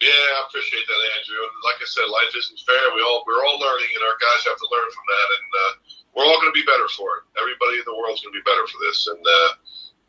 Yeah, 0.00 0.08
I 0.40 0.48
appreciate 0.48 0.88
that, 0.88 1.00
Andrew. 1.20 1.44
And 1.44 1.56
like 1.60 1.76
I 1.76 1.88
said, 1.88 2.08
life 2.08 2.32
isn't 2.32 2.60
fair. 2.64 2.84
We 2.96 3.04
all 3.04 3.20
we're 3.28 3.44
all 3.44 3.60
learning, 3.60 3.92
and 3.92 4.02
our 4.04 4.16
guys 4.16 4.48
have 4.48 4.56
to 4.56 4.68
learn 4.72 4.88
from 4.88 5.06
that. 5.06 5.28
And 5.36 5.48
uh, 5.52 5.72
we're 6.16 6.24
all 6.24 6.40
going 6.40 6.52
to 6.52 6.56
be 6.56 6.64
better 6.64 6.88
for 6.96 7.20
it. 7.20 7.22
Everybody 7.36 7.84
in 7.84 7.86
the 7.86 7.92
world 7.92 8.16
is 8.16 8.24
going 8.24 8.32
to 8.32 8.40
be 8.40 8.48
better 8.48 8.64
for 8.64 8.80
this. 8.80 9.12
And 9.12 9.20
uh, 9.20 9.50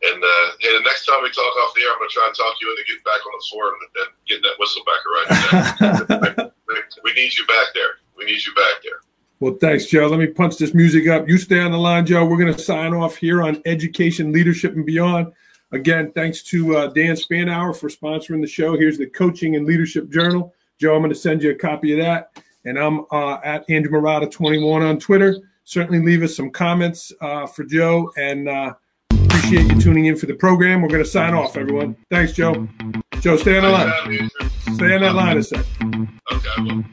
and 0.01 0.19
uh, 0.23 0.47
hey, 0.63 0.73
the 0.79 0.87
next 0.87 1.05
time 1.05 1.21
we 1.21 1.29
talk 1.29 1.51
off 1.61 1.75
the 1.75 1.83
air, 1.83 1.91
I'm 1.91 1.99
going 1.99 2.09
to 2.09 2.15
try 2.15 2.25
and 2.25 2.35
talk 2.35 2.55
you 2.63 2.71
into 2.71 2.87
getting 2.87 3.03
back 3.03 3.19
on 3.19 3.33
the 3.35 3.45
floor 3.51 3.65
and, 3.75 3.81
and 3.99 4.09
getting 4.25 4.45
that 4.47 4.57
whistle 4.57 4.83
back 4.87 5.03
around. 5.03 6.51
we 7.03 7.11
need 7.13 7.35
you 7.35 7.45
back 7.45 7.75
there. 7.75 7.99
We 8.17 8.25
need 8.25 8.41
you 8.41 8.55
back 8.55 8.79
there. 8.83 9.03
Well, 9.39 9.57
thanks, 9.59 9.87
Joe. 9.87 10.07
Let 10.07 10.19
me 10.19 10.27
punch 10.27 10.57
this 10.57 10.73
music 10.73 11.07
up. 11.07 11.27
You 11.27 11.37
stay 11.37 11.59
on 11.59 11.71
the 11.71 11.77
line, 11.77 12.05
Joe. 12.05 12.25
We're 12.25 12.37
going 12.37 12.53
to 12.53 12.59
sign 12.59 12.93
off 12.93 13.15
here 13.15 13.41
on 13.41 13.61
Education, 13.65 14.31
Leadership, 14.31 14.73
and 14.75 14.85
Beyond. 14.85 15.33
Again, 15.71 16.11
thanks 16.11 16.43
to 16.43 16.77
uh, 16.77 16.87
Dan 16.87 17.15
Spanauer 17.15 17.75
for 17.75 17.89
sponsoring 17.89 18.41
the 18.41 18.47
show. 18.47 18.77
Here's 18.77 18.97
the 18.97 19.07
Coaching 19.07 19.55
and 19.55 19.65
Leadership 19.65 20.09
Journal. 20.09 20.53
Joe, 20.79 20.95
I'm 20.95 21.01
going 21.01 21.13
to 21.13 21.15
send 21.15 21.43
you 21.43 21.51
a 21.51 21.55
copy 21.55 21.93
of 21.93 21.99
that. 21.99 22.43
And 22.65 22.77
I'm 22.77 23.05
uh, 23.11 23.37
at 23.43 23.69
Andrew 23.69 23.99
Marotta21 23.99 24.87
on 24.87 24.99
Twitter. 24.99 25.37
Certainly 25.63 26.01
leave 26.01 26.23
us 26.23 26.35
some 26.35 26.49
comments 26.49 27.13
uh, 27.21 27.47
for 27.47 27.63
Joe 27.63 28.11
and 28.17 28.49
uh, 28.49 28.73
appreciate 29.11 29.71
you 29.71 29.79
tuning 29.79 30.05
in 30.05 30.17
for 30.17 30.25
the 30.25 30.33
program. 30.33 30.81
We're 30.81 30.89
going 30.89 31.03
to 31.03 31.09
sign 31.09 31.33
off, 31.33 31.55
everyone. 31.55 31.95
Thanks, 32.09 32.33
Joe. 32.33 32.67
Joe, 33.21 33.37
stay 33.37 33.57
on 33.57 33.63
the 33.63 33.69
line. 33.69 34.29
Stay 34.75 34.95
on 34.95 35.01
that 35.01 35.15
line 35.15 35.37
a 35.37 35.43
sec. 35.43 35.65
Okay, 36.31 36.91